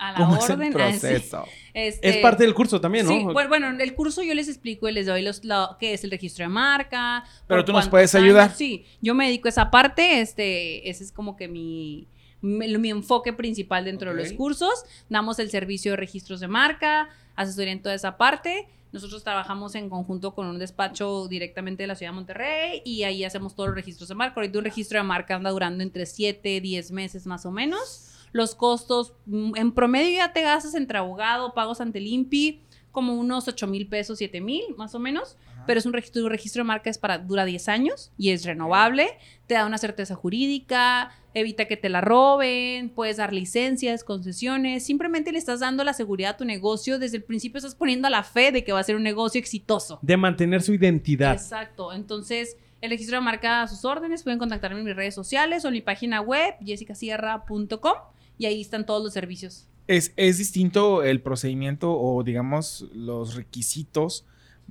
A 0.09 0.13
la 0.13 0.19
¿Cómo 0.19 0.37
es 0.37 0.51
orden. 0.51 0.69
el 0.69 0.73
proceso? 0.73 1.45
Este, 1.75 2.09
Es 2.09 2.17
parte 2.19 2.45
del 2.45 2.55
curso 2.55 2.81
también, 2.81 3.05
¿no? 3.05 3.11
Sí, 3.13 3.25
bueno, 3.25 3.49
bueno, 3.49 3.69
en 3.69 3.81
el 3.81 3.97
curso 3.97 4.23
yo 4.23 4.33
les 4.33 4.49
explico 4.49 4.89
y 4.89 4.93
les 4.93 5.07
doy 5.07 5.23
los, 5.23 5.45
lo, 5.45 5.77
qué 5.81 5.93
es 5.93 6.05
el 6.05 6.13
registro 6.13 6.45
de 6.45 6.49
marca. 6.49 7.25
Pero 7.49 7.65
tú 7.65 7.73
nos 7.73 7.89
puedes 7.89 8.15
años. 8.15 8.27
ayudar. 8.27 8.55
Sí, 8.55 8.87
yo 9.03 9.13
me 9.17 9.27
dedico 9.27 9.49
a 9.49 9.51
esa 9.51 9.73
parte, 9.73 10.21
este, 10.21 10.89
ese 10.89 11.03
es 11.03 11.11
como 11.11 11.37
que 11.37 11.49
mi, 11.49 12.07
mi, 12.41 12.79
mi 12.79 12.91
enfoque 12.91 13.33
principal 13.33 13.85
dentro 13.87 14.15
de 14.15 14.23
los 14.23 14.33
cursos. 14.35 14.85
Damos 15.09 15.41
el 15.41 15.51
servicio 15.51 15.91
de 15.91 15.97
registros 15.97 16.39
de 16.39 16.47
marca, 16.47 17.09
asesoría 17.35 17.73
en 17.73 17.83
toda 17.83 17.97
esa 17.97 18.17
parte. 18.17 18.69
Nosotros 18.93 19.25
trabajamos 19.25 19.75
en 19.75 19.91
conjunto 19.91 20.33
con 20.37 20.47
un 20.47 20.61
despacho 20.61 21.27
directamente 21.27 21.83
de 21.83 21.89
la 21.89 21.97
ciudad 21.97 22.13
de 22.13 22.15
Monterrey 22.15 22.83
y 22.85 23.03
ahí 23.03 23.25
hacemos 23.25 23.57
todos 23.57 23.71
los 23.71 23.75
registros 23.75 24.09
de 24.09 24.15
marca. 24.15 24.35
Ahorita 24.37 24.59
un 24.59 24.65
registro 24.65 24.99
de 25.01 25.03
marca 25.03 25.35
anda 25.35 25.51
durando 25.51 25.83
entre 25.83 26.07
7, 26.07 26.61
10 26.61 26.93
meses 26.93 27.27
más 27.27 27.45
o 27.45 27.51
menos. 27.51 28.13
Los 28.35 28.57
costos, 28.57 29.15
mm, 29.27 29.55
en 29.55 29.71
promedio 29.71 30.17
ya 30.17 30.33
te 30.33 30.43
gastas 30.43 30.75
entre 30.75 30.99
abogado, 30.99 31.55
pagos 31.55 31.81
ante 31.81 31.99
el 31.99 32.09
INPI, 32.09 32.63
como 32.91 33.15
unos 33.15 33.47
8 33.47 33.69
mil 33.69 33.87
pesos, 33.87 34.19
7 34.19 34.41
mil 34.41 34.65
más 34.77 34.97
o 34.97 34.99
menos. 34.99 35.37
Pero 35.69 35.79
es 35.79 35.87
un 35.87 35.93
registro, 35.93 36.25
un 36.25 36.31
registro 36.31 36.65
de 36.65 36.67
marca 36.67 36.91
es 36.91 36.99
para, 36.99 37.19
dura 37.19 37.45
10 37.45 37.69
años 37.69 38.11
y 38.19 38.31
es 38.31 38.45
renovable, 38.45 39.07
te 39.47 39.55
da 39.55 39.65
una 39.67 39.79
certeza 39.79 40.17
jurídica, 40.17 41.13
evita 41.33 41.67
que 41.67 41.77
te 41.77 41.89
la 41.89 42.01
roben, 42.01 42.91
puedes 42.91 43.19
dar 43.19 43.33
licencias, 43.33 44.03
concesiones, 44.03 44.85
simplemente 44.85 45.31
le 45.31 45.39
estás 45.39 45.61
dando 45.61 45.85
la 45.85 45.95
seguridad 45.95 46.33
a 46.33 46.37
tu 46.37 46.45
negocio, 46.45 46.99
desde 46.99 47.19
el 47.19 47.23
principio 47.23 47.59
estás 47.59 47.77
poniendo 47.77 48.09
a 48.09 48.11
la 48.11 48.25
fe 48.25 48.51
de 48.51 48.65
que 48.65 48.73
va 48.73 48.81
a 48.81 48.83
ser 48.83 48.97
un 48.97 49.05
negocio 49.05 49.39
exitoso. 49.39 50.01
De 50.03 50.17
mantener 50.17 50.61
su 50.61 50.75
identidad. 50.75 51.33
Exacto, 51.33 51.93
entonces 51.93 52.57
el 52.85 52.91
registro 52.91 53.17
de 53.17 53.25
marca 53.25 53.63
a 53.63 53.69
sus 53.69 53.87
órdenes, 53.87 54.23
pueden 54.23 54.39
contactarme 54.39 54.81
en 54.81 54.85
mis 54.85 54.95
redes 54.95 55.15
sociales 55.15 55.65
o 55.65 55.69
en 55.69 55.75
mi 55.75 55.81
página 55.81 56.21
web, 56.21 56.55
jessicasierra.com, 56.63 57.95
y 58.39 58.47
ahí 58.47 58.61
están 58.61 58.87
todos 58.87 59.03
los 59.03 59.13
servicios. 59.13 59.67
Es, 59.87 60.13
es 60.17 60.39
distinto 60.39 61.03
el 61.03 61.21
procedimiento 61.21 61.93
o, 61.99 62.23
digamos, 62.23 62.87
los 62.95 63.35
requisitos 63.35 64.25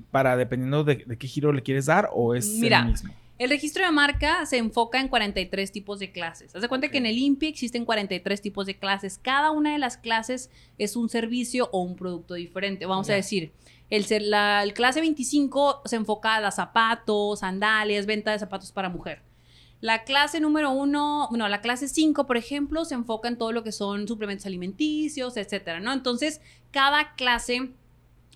para 0.09 0.35
dependiendo 0.35 0.83
de, 0.83 1.03
de 1.05 1.17
qué 1.17 1.27
giro 1.27 1.53
le 1.53 1.61
quieres 1.61 1.85
dar 1.85 2.09
o 2.13 2.33
es 2.33 2.47
Mira, 2.47 2.79
el 2.79 2.87
mismo. 2.87 3.13
El 3.39 3.49
registro 3.49 3.83
de 3.83 3.91
marca 3.91 4.45
se 4.45 4.57
enfoca 4.57 5.01
en 5.01 5.07
43 5.07 5.71
tipos 5.71 5.99
de 5.99 6.11
clases. 6.11 6.55
Haz 6.55 6.61
de 6.61 6.69
cuenta 6.69 6.89
que 6.89 6.99
en 6.99 7.05
el 7.07 7.17
INPI 7.17 7.47
existen 7.47 7.83
43 7.83 8.41
tipos 8.41 8.67
de 8.67 8.77
clases. 8.77 9.19
Cada 9.21 9.51
una 9.51 9.73
de 9.73 9.79
las 9.79 9.97
clases 9.97 10.51
es 10.77 10.95
un 10.95 11.09
servicio 11.09 11.67
o 11.71 11.81
un 11.81 11.95
producto 11.95 12.35
diferente. 12.35 12.85
Vamos 12.85 13.09
a 13.09 13.13
decir, 13.13 13.51
el, 13.89 14.05
la 14.29 14.63
el 14.63 14.73
clase 14.73 15.01
25 15.01 15.81
se 15.85 15.95
enfoca 15.95 16.37
a 16.37 16.51
zapatos, 16.51 17.39
sandalias, 17.39 18.05
venta 18.05 18.31
de 18.31 18.39
zapatos 18.39 18.71
para 18.71 18.89
mujer. 18.89 19.21
La 19.83 20.05
clase 20.05 20.39
número 20.39 20.71
1, 20.71 21.27
bueno, 21.29 21.45
la 21.49 21.59
clase 21.59 21.89
5, 21.89 22.25
por 22.25 22.37
ejemplo, 22.37 22.85
se 22.85 22.95
enfoca 22.95 23.27
en 23.27 23.37
todo 23.37 23.51
lo 23.51 23.65
que 23.65 23.73
son 23.73 24.07
suplementos 24.07 24.45
alimenticios, 24.45 25.35
etcétera, 25.35 25.81
¿no? 25.81 25.91
Entonces, 25.91 26.39
cada 26.71 27.15
clase 27.15 27.73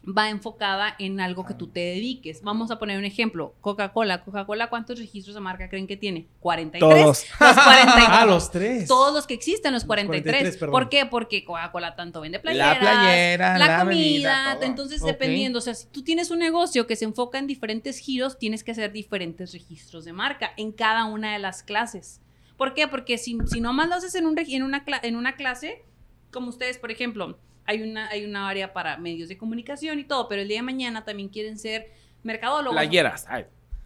va 0.08 0.30
enfocada 0.30 0.95
en 0.99 1.20
algo 1.20 1.45
que 1.45 1.53
tú 1.53 1.68
te 1.68 1.80
dediques. 1.80 2.41
Vamos 2.41 2.72
a 2.72 2.80
poner 2.80 2.97
un 2.97 3.05
ejemplo. 3.05 3.55
Coca-Cola. 3.62 4.24
Coca-Cola, 4.24 4.70
¿cuántos 4.70 4.99
registros 4.99 5.36
de 5.36 5.41
marca 5.41 5.70
creen 5.70 5.88
que 5.88 5.97
tiene? 5.97 6.28
43. 6.39 6.80
Todos. 6.80 7.26
Los 7.39 7.53
43. 7.53 8.08
Ah, 8.18 8.26
los 8.26 8.49
tres. 8.51 8.88
Todos 8.88 9.14
los 9.14 9.28
que 9.28 9.34
existen, 9.34 9.74
los 9.74 9.84
43. 9.84 10.24
43, 10.24 10.58
perdón. 10.58 10.72
¿Por 10.72 10.89
qué? 10.89 11.05
Porque 11.05 11.43
Coca-Cola 11.43 11.95
tanto 11.95 12.22
vende 12.22 12.39
playeras, 12.39 12.76
La 12.76 12.80
playera, 12.80 13.58
la, 13.58 13.68
la 13.68 13.80
comida. 13.80 14.58
entonces, 14.62 15.03
dependiendo, 15.03 15.60
o 15.60 15.62
sea, 15.62 15.76
si 15.76 15.88
tú 15.88 16.03
tienes 16.03 16.32
un 16.32 16.39
negocio 16.39 16.88
que 16.88 16.95
se 16.95 17.05
enfoca 17.05 17.38
en 17.38 17.47
diferentes 17.47 17.97
giros, 17.99 18.38
tienes 18.38 18.64
que 18.64 18.72
hacer 18.72 18.91
diferentes 18.91 19.51
registros 19.51 20.05
de 20.05 20.14
marca 20.14 20.51
en 20.58 20.72
cada 20.72 21.05
una 21.05 21.34
de 21.34 21.39
las 21.39 21.64
clases. 21.64 22.22
¿Por 22.55 22.74
qué? 22.74 22.88
Porque 22.88 23.18
si, 23.18 23.38
si 23.45 23.62
nomás 23.62 23.89
lo 23.89 23.95
haces 23.95 24.16
en, 24.16 24.26
un, 24.26 24.38
en, 24.39 24.64
una, 24.64 24.84
en 25.03 25.16
una 25.16 25.36
clase, 25.36 25.84
como 26.32 26.49
ustedes, 26.49 26.78
por 26.80 26.91
ejemplo, 26.91 27.38
hay 27.68 27.84
una, 27.84 28.07
hay 28.09 28.26
una 28.26 28.47
área 28.47 28.74
para 28.74 28.97
medios 28.97 29.30
de 29.30 29.38
comunicación 29.38 29.99
y 29.99 30.05
todo, 30.05 30.28
pero 30.28 30.41
el 30.41 30.47
día 30.47 30.57
de 30.57 30.63
mañana 30.63 31.03
también 31.03 31.30
quieren 31.30 31.59
ser 31.59 31.91
mercadólogos 32.24 32.76
Playeras. 32.78 33.26
ay. 33.28 33.45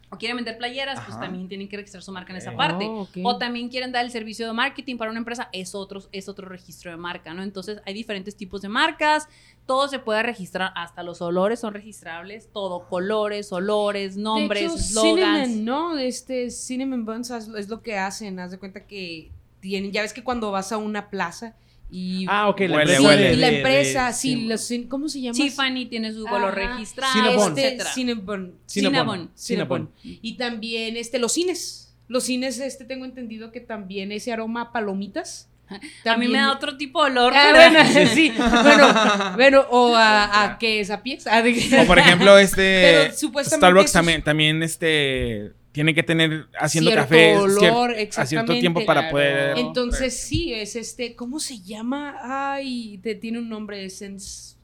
o 0.10 0.18
quieren 0.18 0.38
vender 0.38 0.58
playeras, 0.58 1.00
pues 1.06 1.20
también 1.20 1.48
tienen 1.48 1.68
que 1.68 1.78
registrar 1.78 2.04
su 2.04 2.12
marca 2.12 2.32
en 2.32 2.38
esa 2.38 2.56
parte. 2.56 2.86
Oh. 2.88 3.08
O 3.24 3.38
también 3.38 3.70
quieren 3.70 3.92
dar 3.92 4.06
el 4.06 4.12
servicio 4.12 4.46
de 4.46 4.54
marketing 4.54 4.98
para 4.98 5.10
una 5.10 5.20
empresa, 5.20 5.50
es 5.52 5.74
otro, 5.74 6.04
es 6.12 6.30
otro 6.30 6.48
registro 6.48 6.92
de 6.92 6.98
marca, 6.98 7.34
¿no? 7.34 7.44
Entonces 7.44 7.82
hay 7.86 7.94
diferentes 7.94 8.36
tipos 8.36 8.62
de 8.62 8.70
marcas, 8.70 9.28
todo 9.66 9.88
se 9.88 10.00
puede 10.00 10.22
registrar, 10.22 10.74
hasta 10.76 11.02
los 11.02 11.22
olores 11.22 11.60
son 11.60 11.74
registrables, 11.74 12.50
todo, 12.52 12.88
colores, 12.88 13.52
olores, 13.52 14.16
nombres, 14.16 14.62
de 14.62 14.68
hecho, 14.68 14.78
slogans. 14.78 15.48
Cinnamon, 15.48 15.66
¿no? 15.66 15.98
Este 15.98 16.52
Cinnamon 16.52 17.06
Buns 17.06 17.32
es 17.32 17.48
es 17.48 17.70
lo 17.70 17.82
que 17.82 17.98
hacen. 17.98 18.40
Haz 18.40 18.52
de 18.52 18.60
cuenta 18.60 18.86
que 18.86 19.32
tienen. 19.60 19.92
Ya 19.92 20.02
ves 20.04 20.14
que 20.14 20.24
cuando 20.24 20.52
vas 20.52 20.72
a 20.72 20.78
una 20.78 21.10
plaza 21.10 21.56
y. 21.92 22.26
Ah, 22.30 22.48
ok. 22.50 22.60
La 22.62 22.78
Huele, 22.78 22.82
empresa 22.96 22.98
Sí, 23.00 23.06
huele. 23.06 23.34
y 23.34 23.36
la 23.36 23.46
de- 23.48 23.52
de- 23.52 23.58
empresa, 23.60 24.08
de- 24.08 24.14
sí, 24.14 24.36
los 24.48 24.70
¿cómo 24.88 25.10
se 25.10 25.22
llama? 25.22 25.34
Tiffany 25.36 25.86
tiene 25.90 26.14
su 26.14 26.26
color 26.26 26.58
Ajá. 26.60 26.74
registrado, 26.74 27.14
Cinnabon. 27.14 27.58
Este. 27.58 27.84
Cinnabon. 27.94 28.54
Cinnabon. 28.68 29.32
Cinnabon. 29.36 29.92
Y 30.04 30.38
también 30.38 30.98
este, 30.98 31.20
los 31.20 31.34
cines. 31.34 31.94
Los 32.08 32.24
cines, 32.26 32.60
este, 32.60 32.84
tengo 32.86 33.06
entendido 33.06 33.52
que 33.52 33.62
también 33.62 34.12
ese 34.12 34.34
aroma 34.34 34.62
a 34.64 34.72
palomitas. 34.72 35.48
A 35.70 35.76
mí 35.76 35.80
también- 36.04 36.32
me 36.34 36.38
da 36.40 36.52
otro 36.52 36.76
tipo 36.76 37.02
de 37.06 37.12
olor. 37.12 37.34
Ah, 37.34 37.52
bueno, 37.54 37.80
sí. 38.14 38.34
Bueno, 38.38 38.94
bueno, 39.36 39.66
o 39.70 39.96
a, 39.96 40.44
a 40.44 40.58
qué 40.58 40.82
es 40.82 40.90
a 40.90 41.02
pies. 41.04 41.26
Ah, 41.28 41.42
O 41.84 41.86
por 41.88 41.98
ejemplo, 42.00 42.38
este 42.38 42.82
Pero 43.04 43.14
supuestamente 43.16 43.58
Starbucks 43.66 43.86
esos- 43.86 43.94
también, 43.94 44.22
también 44.24 44.64
este 44.64 45.54
tiene 45.72 45.94
que 45.94 46.04
tener 46.04 46.48
haciendo 46.60 46.92
Cierto 46.92 47.08
café 47.08 47.38
olor, 47.38 47.92
cier- 47.96 48.18
a 48.18 48.26
cierto 48.26 48.54
tiempo 48.60 48.86
para 48.86 49.02
Claro. 49.02 49.12
poder 49.14 49.58
Entonces 49.58 50.18
sí, 50.20 50.54
es 50.54 50.76
este, 50.76 51.16
¿cómo 51.16 51.40
se 51.40 51.60
llama? 51.62 52.18
Ay, 52.24 53.00
te, 53.02 53.16
tiene 53.16 53.40
un 53.40 53.48
nombre, 53.50 53.90
sens, 53.90 54.58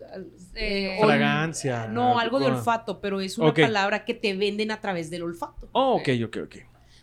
Eh, 0.55 0.97
ol- 0.99 1.05
Fragancia. 1.08 1.88
No, 1.88 2.18
algo 2.20 2.39
de 2.39 2.45
Ah. 2.47 2.55
olfato, 2.55 2.99
pero 3.01 3.20
es 3.22 3.38
una 3.38 3.49
Ok. 3.49 3.60
palabra 3.62 4.05
que 4.05 4.14
te 4.14 4.34
venden 4.36 4.72
a 4.72 4.80
través 4.82 5.10
del 5.10 5.24
olfato. 5.24 5.68
Oh, 5.72 5.95
ok, 5.95 6.10
ok, 6.26 6.38
ok. 6.45 6.55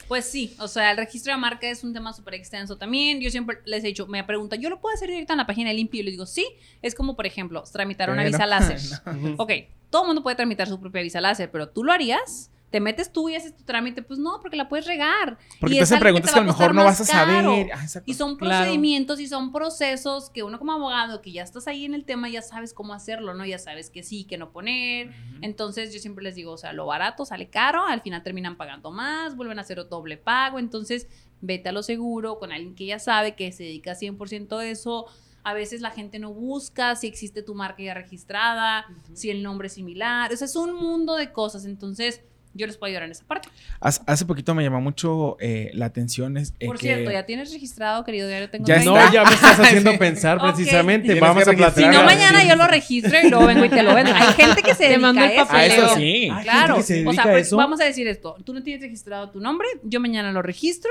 Pues 0.08 0.26
sí, 0.26 0.54
o 0.58 0.68
sea, 0.68 0.90
el 0.90 0.96
registro 0.98 1.32
de 1.32 1.38
marca 1.38 1.66
es 1.68 1.82
un 1.82 1.94
tema 1.94 2.12
súper 2.12 2.34
extenso 2.34 2.76
también. 2.76 3.20
Yo 3.22 3.30
siempre 3.30 3.58
les 3.64 3.82
he 3.84 3.86
dicho, 3.88 4.06
me 4.06 4.22
preguntan, 4.22 4.60
¿yo 4.60 4.68
lo 4.68 4.80
puedo 4.80 4.94
hacer 4.94 5.08
directo 5.08 5.32
en 5.32 5.38
la 5.38 5.46
página 5.46 5.70
de 5.70 5.76
Limpio? 5.76 6.00
Y 6.00 6.04
les 6.04 6.12
digo, 6.12 6.26
sí. 6.26 6.46
Es 6.82 6.94
como, 6.94 7.16
por 7.16 7.24
ejemplo, 7.26 7.62
tramitar 7.72 8.10
una 8.10 8.18
Pero- 8.22 8.30
visa 8.32 8.44
láser. 8.46 8.78
Ujú. 9.06 9.34
Ok, 9.38 9.50
todo 9.88 10.02
el 10.02 10.06
mundo 10.08 10.22
puede 10.22 10.36
tramitar 10.36 10.68
su 10.68 10.78
propia 10.78 11.00
visa 11.00 11.20
láser, 11.22 11.50
pero 11.50 11.68
¿tú 11.70 11.84
lo 11.84 11.92
harías? 11.92 12.50
¿Te 12.74 12.80
metes 12.80 13.12
tú 13.12 13.28
y 13.28 13.36
haces 13.36 13.56
tu 13.56 13.62
trámite? 13.62 14.02
Pues 14.02 14.18
no, 14.18 14.40
porque 14.40 14.56
la 14.56 14.68
puedes 14.68 14.84
regar. 14.84 15.38
Porque 15.60 15.76
Y 15.76 15.78
te 15.78 15.84
es 15.84 15.92
hacen 15.92 16.00
preguntas 16.00 16.32
te 16.32 16.34
que 16.34 16.40
a 16.40 16.42
lo 16.42 16.48
mejor 16.48 16.74
no 16.74 16.82
vas 16.82 17.00
a 17.00 17.04
saber. 17.04 17.70
Ah, 17.72 17.82
exacto. 17.84 18.10
Y 18.10 18.14
son 18.14 18.34
Claro. 18.34 18.64
procedimientos 18.64 19.20
y 19.20 19.28
son 19.28 19.52
procesos 19.52 20.28
que 20.28 20.42
uno 20.42 20.58
como 20.58 20.72
abogado, 20.72 21.22
que 21.22 21.30
ya 21.30 21.44
estás 21.44 21.68
ahí 21.68 21.84
en 21.84 21.94
el 21.94 22.04
tema, 22.04 22.28
ya 22.28 22.42
sabes 22.42 22.74
cómo 22.74 22.92
hacerlo, 22.92 23.32
¿no? 23.32 23.46
Ya 23.46 23.60
sabes 23.60 23.90
que 23.90 24.02
sí, 24.02 24.24
que 24.24 24.38
no 24.38 24.50
poner. 24.50 25.12
Entonces 25.40 25.94
yo 25.94 26.00
siempre 26.00 26.24
les 26.24 26.34
digo, 26.34 26.50
o 26.50 26.56
sea, 26.58 26.72
lo 26.72 26.84
barato 26.86 27.24
sale 27.24 27.48
caro, 27.48 27.86
al 27.86 28.00
final 28.00 28.24
terminan 28.24 28.56
pagando 28.56 28.90
más, 28.90 29.36
vuelven 29.36 29.58
a 29.58 29.62
hacer 29.62 29.88
doble 29.88 30.16
pago, 30.16 30.58
entonces 30.58 31.06
vete 31.40 31.68
a 31.68 31.72
lo 31.72 31.84
seguro 31.84 32.40
con 32.40 32.50
alguien 32.50 32.74
que 32.74 32.86
ya 32.86 32.98
sabe 32.98 33.36
que 33.36 33.52
se 33.52 33.62
dedica 33.62 33.92
100% 33.94 34.58
a 34.58 34.66
eso. 34.66 35.06
A 35.44 35.54
veces 35.54 35.80
la 35.80 35.90
gente 35.92 36.18
no 36.18 36.32
busca 36.32 36.96
si 36.96 37.06
existe 37.06 37.44
tu 37.44 37.54
marca 37.54 37.84
ya 37.84 37.94
registrada, 37.94 38.84
si 39.12 39.30
el 39.30 39.44
nombre 39.44 39.68
es 39.68 39.74
similar, 39.74 40.32
o 40.32 40.36
sea, 40.36 40.46
es 40.46 40.56
un 40.56 40.74
mundo 40.74 41.14
de 41.14 41.30
cosas, 41.30 41.66
entonces 41.66 42.20
yo 42.54 42.66
les 42.66 42.76
puedo 42.76 42.88
ayudar 42.88 43.02
en 43.04 43.10
esa 43.10 43.24
parte. 43.24 43.48
Hace, 43.80 44.00
hace 44.06 44.24
poquito 44.26 44.54
me 44.54 44.62
llamó 44.62 44.80
mucho 44.80 45.36
eh, 45.40 45.70
la 45.74 45.86
atención. 45.86 46.36
Es, 46.36 46.54
eh, 46.60 46.66
Por 46.66 46.78
que- 46.78 46.86
cierto, 46.86 47.10
ya 47.10 47.26
tienes 47.26 47.52
registrado, 47.52 48.04
querido 48.04 48.28
diario, 48.28 48.48
tengo 48.48 48.64
Ya 48.66 48.76
30. 48.76 48.90
No, 49.06 49.12
ya 49.12 49.24
me 49.24 49.34
estás 49.34 49.58
haciendo 49.60 49.92
pensar 49.98 50.38
precisamente. 50.40 51.18
Vamos 51.20 51.42
a 51.46 51.50
registrar. 51.50 51.72
Si 51.74 51.80
platicar. 51.82 51.94
no, 52.02 52.04
mañana 52.04 52.40
sí. 52.42 52.48
yo 52.48 52.56
lo 52.56 52.66
registro 52.66 53.18
y 53.22 53.28
luego 53.30 53.46
vengo 53.46 53.64
y 53.64 53.68
te 53.70 53.82
lo 53.82 53.94
vendo. 53.94 54.12
Hay 54.14 54.32
gente 54.34 54.62
que 54.62 54.74
se 54.74 54.84
dedica 54.88 55.10
el 55.10 55.18
a 55.18 55.32
eso. 55.32 55.46
Ah, 55.50 55.66
eso 55.66 55.94
sí. 55.96 56.02
Hay 56.02 56.28
gente 56.30 56.42
Claro. 56.44 56.76
que 56.76 56.82
se 56.82 57.06
o 57.06 57.12
sea, 57.12 57.22
a 57.24 57.26
pues, 57.30 57.46
eso. 57.48 57.56
vamos 57.56 57.80
a 57.80 57.84
decir 57.84 58.06
esto. 58.08 58.36
Tú 58.44 58.54
no 58.54 58.62
tienes 58.62 58.82
registrado 58.82 59.30
tu 59.30 59.40
nombre, 59.40 59.66
yo 59.82 60.00
mañana 60.00 60.32
lo 60.32 60.42
registro. 60.42 60.90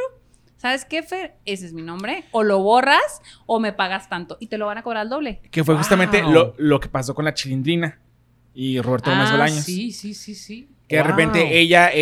¿Sabes 0.57 0.86
qué, 0.86 1.03
Fer? 1.03 1.36
Ese 1.45 1.66
es 1.66 1.74
mi 1.74 1.82
nombre. 1.82 2.24
O 2.32 2.41
lo 2.43 2.59
borras 2.59 3.01
o 3.45 3.59
me 3.59 3.74
pagas 3.74 4.07
tanto. 4.07 4.38
Y 4.39 4.47
te 4.47 4.57
lo 4.57 4.66
van 4.66 4.78
a 4.78 4.82
cobrar 4.84 5.01
al 5.01 5.09
doble. 5.09 5.41
Que 5.51 5.61
fue 5.64 5.76
justamente 5.76 6.22
lo, 6.22 6.53
lo 6.57 6.80
que 6.80 6.88
pasó 6.88 7.14
con 7.14 7.26
la 7.26 7.34
chilindrina 7.34 7.99
y 8.53 8.80
Roberto 8.80 9.09
Gómez 9.09 9.28
Ah, 9.28 9.32
Bolaños. 9.34 9.64
sí, 9.66 9.91
sí, 9.91 10.14
sí, 10.14 10.36
sí. 10.36 10.70
Que 10.88 10.97
de 10.97 11.03
repente 11.03 11.59
ella, 11.59 11.89
eh, 11.91 11.95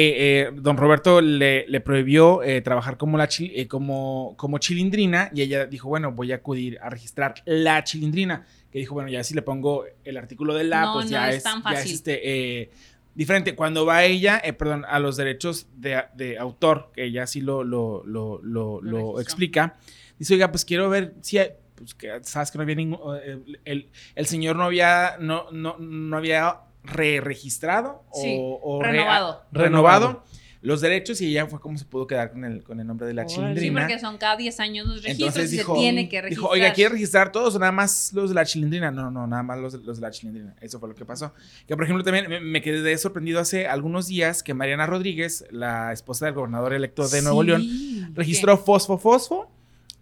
eh, 0.48 0.52
don 0.54 0.76
Roberto 0.76 1.22
le, 1.22 1.66
le 1.68 1.80
prohibió 1.82 2.42
eh, 2.44 2.62
trabajar 2.62 2.98
como, 2.98 3.18
la 3.18 3.28
chi- 3.28 3.66
como, 3.68 4.34
como 4.38 4.58
chilindrina 4.58 5.30
y 5.34 5.42
ella 5.44 5.66
dijo, 5.68 5.88
bueno, 5.88 6.12
voy 6.12 6.32
a 6.32 6.38
acudir 6.38 6.78
a 6.82 6.90
registrar 6.90 7.36
la 7.46 7.84
chilindrina. 7.84 8.46
Que 8.72 8.80
dijo, 8.80 8.94
bueno, 8.96 9.10
ya 9.10 9.24
si 9.24 9.34
le 9.34 9.42
pongo 9.44 9.86
el 10.04 10.18
artículo 10.18 10.54
de 10.56 10.64
la, 10.64 10.82
No, 10.82 10.94
pues 10.94 11.06
no 11.06 11.12
ya 11.12 11.30
es 11.30 11.38
es, 11.38 11.44
tan 11.44 11.62
ya 11.64 11.70
es, 11.72 11.78
fácil. 11.80 11.94
este, 11.94 12.70
diferente. 13.14 13.56
Cuando 13.56 13.86
va 13.86 14.04
ella, 14.04 14.42
eh, 14.44 14.54
perdón, 14.54 14.86
a 14.88 15.00
los 15.00 15.16
derechos 15.16 15.68
de, 15.78 16.04
de 16.16 16.38
autor, 16.38 16.90
que 16.94 17.04
ella 17.06 17.28
sí 17.28 17.42
lo, 17.42 17.64
lo, 17.64 18.04
lo, 18.06 18.40
lo, 18.42 19.20
explica, 19.22 19.78
dice, 20.18 20.34
oiga, 20.34 20.52
pues 20.52 20.66
quiero 20.66 20.90
ver 20.90 21.14
si 21.22 21.38
hay- 21.38 21.52
pues 21.76 21.94
que 21.96 22.10
sabes 22.24 22.52
que 22.52 22.58
no 22.58 22.64
había 22.64 22.76
ningún, 22.76 23.00
el, 23.26 23.60
el- 23.66 23.90
el 24.16 24.26
señor 24.26 24.56
no 24.56 24.64
había, 24.64 25.18
no, 25.20 25.52
no, 25.52 25.78
no 25.80 26.18
había 26.18 26.58
re-registrado 26.84 28.04
Sí, 28.14 28.38
o, 28.40 28.60
o 28.62 28.82
re- 28.84 28.92
renovado. 28.92 29.42
renovado 29.52 30.24
los 30.64 30.80
derechos 30.80 31.20
y 31.22 31.28
ella 31.30 31.48
fue 31.48 31.60
como 31.60 31.76
se 31.76 31.86
pudo 31.86 32.06
quedar 32.06 32.32
con 32.32 32.46
el, 32.46 32.64
con 32.64 32.80
el 32.80 32.86
nombre 32.86 33.08
de 33.08 33.16
la. 33.16 33.28
Sí, 33.28 33.38
chilindrina. 33.38 33.82
porque 33.82 33.98
son 33.98 34.20
cada 34.20 34.38
10 34.38 34.60
años 34.60 34.86
los 34.86 35.02
registros 35.02 35.30
Entonces 35.30 35.54
y 35.54 35.58
dijo, 35.58 35.74
se 35.74 35.80
tiene 35.82 36.08
que 36.08 36.22
registrar. 36.22 36.44
dijo, 36.44 36.54
oiga, 36.54 36.72
¿quiere 36.74 36.92
registrar 36.92 37.32
todos 37.32 37.56
o 37.56 37.60
nada 37.60 37.72
más 37.72 38.12
los 38.14 38.30
de 38.30 38.36
la 38.36 38.46
chilindrina? 38.46 38.92
No, 38.92 39.10
no, 39.10 39.26
nada 39.26 39.42
más 39.42 39.58
los, 39.58 39.74
los 39.74 39.98
de 39.98 40.02
la 40.04 40.12
chilindrina. 40.12 40.56
Eso 40.62 40.80
fue 40.80 40.88
lo 40.90 40.94
que 40.94 41.04
pasó. 41.04 41.34
Que, 41.66 41.76
por 41.76 41.84
ejemplo, 41.86 42.04
también 42.04 42.30
me, 42.30 42.40
me 42.42 42.62
quedé 42.62 42.96
sorprendido 43.00 43.40
hace 43.40 43.66
algunos 43.66 44.06
días 44.06 44.44
que 44.44 44.54
Mariana 44.54 44.86
Rodríguez, 44.86 45.46
la 45.50 45.94
esposa 45.94 46.26
del 46.26 46.36
gobernador 46.36 46.74
electo 46.74 47.08
de 47.08 47.24
Nuevo 47.24 47.42
Sí. 47.42 47.48
León, 47.48 48.14
registró 48.14 48.56
Fosfo 48.60 49.00
Fosfo 49.00 49.52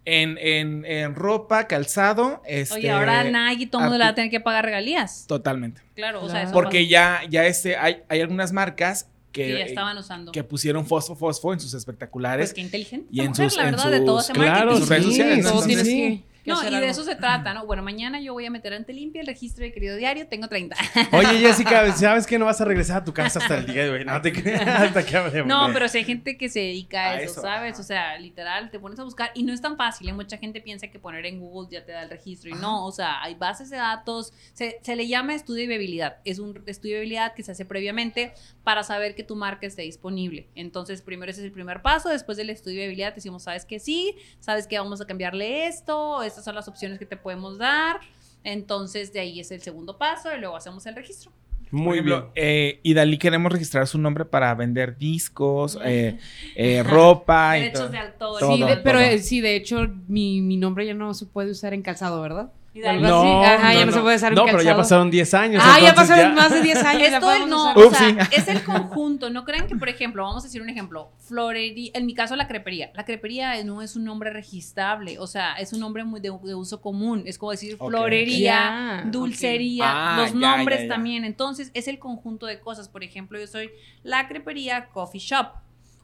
en, 0.06 0.38
en, 0.40 0.86
en 0.86 1.16
ropa, 1.16 1.68
calzado. 1.68 2.42
Este, 2.46 2.76
Oye, 2.76 2.90
ahora 2.92 3.24
Nike 3.24 3.64
y 3.64 3.66
todo 3.68 3.82
el 3.82 3.86
mundo 3.86 3.98
le 4.00 4.04
va 4.06 4.10
a 4.12 4.16
tener 4.16 4.32
que 4.32 4.40
pagar 4.40 4.66
regalías. 4.66 5.26
Totalmente. 5.28 5.82
Claro, 5.96 6.24
o 6.24 6.30
sea, 6.30 6.44
eso 6.44 6.52
Porque 6.54 6.80
pasó. 6.80 6.90
ya, 6.90 7.22
ya 7.30 7.46
este, 7.46 7.76
hay, 7.78 7.98
hay 8.10 8.22
algunas 8.22 8.52
marcas 8.54 9.08
que 9.32 9.44
que, 9.46 9.60
ya 9.60 9.66
estaban 9.66 9.96
usando. 9.98 10.32
que 10.32 10.44
pusieron 10.44 10.86
Fosfo 10.88 11.16
Fosfo 11.16 11.54
en 11.54 11.60
sus 11.60 11.74
espectaculares. 11.76 12.48
Pues 12.50 12.54
qué 12.56 12.62
inteligente. 12.62 13.08
y 13.12 13.20
en 13.22 13.28
mujer, 13.30 13.50
sus- 13.52 13.58
la 13.58 13.66
en 13.70 13.72
verdad, 13.76 13.92
de 13.92 14.00
todo 14.02 14.20
ese 14.22 14.34
Claro, 14.34 14.72
marketing. 14.72 14.80
sus 14.80 14.90
redes 14.90 15.06
sí, 15.06 15.44
sociales, 15.44 15.86
sí. 15.88 16.24
No, 16.50 16.68
y 16.68 16.80
de 16.80 16.90
eso 16.90 17.04
se 17.04 17.16
trata, 17.16 17.54
¿no? 17.54 17.66
Bueno, 17.66 17.84
mañana 17.84 18.20
yo 18.20 18.34
voy 18.34 18.46
a 18.46 18.52
meter 18.52 18.74
ante 18.74 18.94
limpia 18.94 19.22
el 19.22 19.28
registro 19.28 19.64
de 19.64 19.72
querido 19.72 19.96
diario, 19.96 20.28
tengo 20.28 20.48
30. 20.48 20.76
Oye, 21.12 21.40
Jessica, 21.40 21.92
¿sabes 21.96 22.28
que 22.28 22.38
no 22.40 22.46
vas 22.46 22.60
a 22.62 22.66
regresar 22.66 23.02
a 23.02 23.04
tu 23.04 23.14
casa 23.14 23.40
hasta 23.40 23.58
el 23.58 23.66
día 23.66 23.84
de 23.84 23.90
hoy? 23.90 24.06
No 24.06 24.22
te 24.22 24.30
hasta 24.62 25.06
que 25.06 25.18
hablemos. 25.18 25.48
No, 25.48 25.72
pero 25.74 25.88
si 25.88 26.00
hay 26.00 26.04
gente 26.04 26.38
que 26.38 26.50
se 26.50 26.60
dedica 26.60 27.06
a, 27.06 27.10
A 27.12 27.22
eso, 27.22 27.34
eso, 27.34 27.42
¿sabes? 27.42 27.74
ajá. 27.74 27.82
O 27.82 27.84
sea, 27.84 28.18
literal, 28.20 28.70
te 28.70 28.80
pones 28.80 29.00
a 29.00 29.04
buscar 29.04 29.32
y 29.34 29.44
no 29.44 29.54
es 29.54 29.62
tan 29.62 29.78
fácil. 29.78 30.10
¿eh? 30.10 30.14
Mucha 30.14 30.38
gente 30.38 30.62
piensa 30.62 30.88
que 30.88 31.00
poner 31.00 31.26
en 31.26 31.40
Google 31.40 31.70
ya 31.72 31.86
te 31.86 31.92
da 31.92 32.04
el 32.04 32.10
registro 32.10 32.50
y 32.50 32.54
no, 32.54 32.86
o 32.86 32.92
sea, 32.92 33.22
hay 33.22 33.36
bases 33.36 33.70
de 33.70 33.78
datos, 33.78 34.34
se, 34.54 34.80
se 34.82 34.96
le 34.96 35.08
llama 35.08 35.34
estudio 35.34 35.62
de 35.62 35.68
viabilidad. 35.68 36.18
Es 36.26 36.40
un 36.40 36.62
estudio 36.66 36.96
de 36.96 37.02
viabilidad 37.02 37.34
que 37.34 37.44
se 37.44 37.52
hace 37.52 37.66
previamente 37.66 38.34
para 38.64 38.84
saber 38.84 39.16
que 39.16 39.24
tu 39.24 39.36
marca 39.36 39.68
esté 39.68 39.84
disponible. 39.84 40.48
Entonces, 40.56 41.02
primero 41.02 41.32
ese 41.32 41.42
es 41.42 41.46
el 41.46 41.52
primer 41.52 41.82
paso, 41.82 42.10
después 42.10 42.38
del 42.38 42.50
estudio 42.50 42.82
de 42.82 42.88
viabilidad 42.88 43.16
decimos, 43.16 43.44
¿sabes 43.44 43.66
que 43.66 43.80
sí? 43.80 44.16
¿Sabes 44.40 44.68
que 44.68 44.78
vamos 44.78 45.02
a 45.02 45.06
cambiarle 45.06 45.68
esto? 45.68 46.24
Estas 46.40 46.46
son 46.46 46.56
las 46.56 46.68
opciones 46.70 46.98
que 47.00 47.06
te 47.06 47.18
podemos 47.18 47.58
dar. 47.58 48.00
Entonces, 48.46 49.12
de 49.12 49.20
ahí 49.20 49.40
es 49.42 49.52
el 49.52 49.62
segundo 49.62 49.98
paso 49.98 50.34
y 50.34 50.40
luego 50.40 50.56
hacemos 50.56 50.86
el 50.86 50.96
registro. 50.96 51.32
Muy 51.72 51.96
ejemplo, 52.00 52.32
bien. 52.34 52.48
eh, 52.48 52.80
y 52.82 52.94
Dalí 52.94 53.18
queremos 53.20 53.52
registrar 53.52 53.86
su 53.86 54.00
nombre 54.00 54.24
para 54.26 54.56
vender 54.56 54.98
discos, 54.98 55.78
eh, 55.86 56.18
eh, 56.56 56.82
ropa 56.84 57.58
y 57.58 57.62
Derechos 57.64 57.82
todo. 57.82 57.90
de 57.92 57.98
autor. 58.00 58.40
Todo, 58.40 58.56
Sí, 58.56 58.64
de- 58.64 58.78
pero 58.78 59.00
todo. 59.00 59.08
eh, 59.10 59.20
sí, 59.20 59.42
de 59.42 59.56
hecho, 59.58 59.88
mi, 60.08 60.42
mi 60.42 60.56
nombre 60.58 60.86
ya 60.86 60.94
no 60.94 61.14
se 61.14 61.26
puede 61.26 61.52
usar 61.52 61.74
en 61.74 61.82
calzado, 61.82 62.22
¿verdad? 62.22 62.52
Y 62.80 62.82
de 62.82 62.90
ahí- 62.90 63.04
Algo 63.04 63.20
así. 63.20 63.54
Ajá, 63.54 63.74
ya 63.74 63.86
no 63.86 63.92
se 63.92 64.00
puede 64.00 64.16
usar 64.16 64.34
No, 64.34 64.46
pero 64.46 64.62
ya 64.62 64.76
pasaron 64.78 65.12
10 65.12 65.34
años. 65.34 65.62
Ah, 65.66 65.80
ya 65.82 65.94
pasaron 65.94 66.34
más 66.34 66.52
de 66.54 66.62
10 66.62 66.82
años. 66.84 67.10
Esto 67.10 67.48
no, 67.48 67.72
usar. 67.72 67.78
o 67.78 67.90
sea, 67.92 68.30
es 68.32 68.48
el 68.48 68.64
conjunto. 68.64 69.30
No 69.30 69.44
crean 69.44 69.68
que, 69.68 69.76
por 69.76 69.90
ejemplo, 69.90 70.24
vamos 70.24 70.44
a 70.44 70.48
decir 70.48 70.62
un 70.62 70.70
ejemplo, 70.70 71.12
florería, 71.20 71.92
en 71.94 72.06
mi 72.06 72.14
caso 72.14 72.36
la 72.38 72.48
crepería. 72.48 72.92
La 72.96 73.04
crepería 73.04 73.62
no 73.66 73.82
es 73.82 73.96
un 73.98 74.06
nombre 74.06 74.30
registrable, 74.30 75.20
o 75.20 75.28
sea, 75.28 75.56
es 75.56 75.74
un 75.74 75.82
nombre 75.82 76.04
muy 76.06 76.22
de, 76.22 76.32
de 76.44 76.56
uso 76.56 76.80
común. 76.82 77.24
Es 77.26 77.38
como 77.38 77.52
decir 77.52 77.76
Ok. 77.80 77.90
florería, 77.90 79.04
dulcería. 79.08 79.86
Ah, 79.90 80.18
los 80.22 80.32
ya, 80.34 80.38
nombres 80.40 80.80
ya, 80.80 80.86
ya. 80.86 80.90
también. 80.94 81.26
Entonces, 81.26 81.72
es 81.74 81.88
el 81.88 82.00
conjunto 82.00 82.46
de 82.46 82.60
cosas. 82.60 82.88
Por 82.88 83.04
ejemplo, 83.04 83.40
yo 83.40 83.48
soy 83.48 83.70
la 84.04 84.28
crepería 84.28 84.88
coffee 84.88 85.20
shop. 85.20 85.48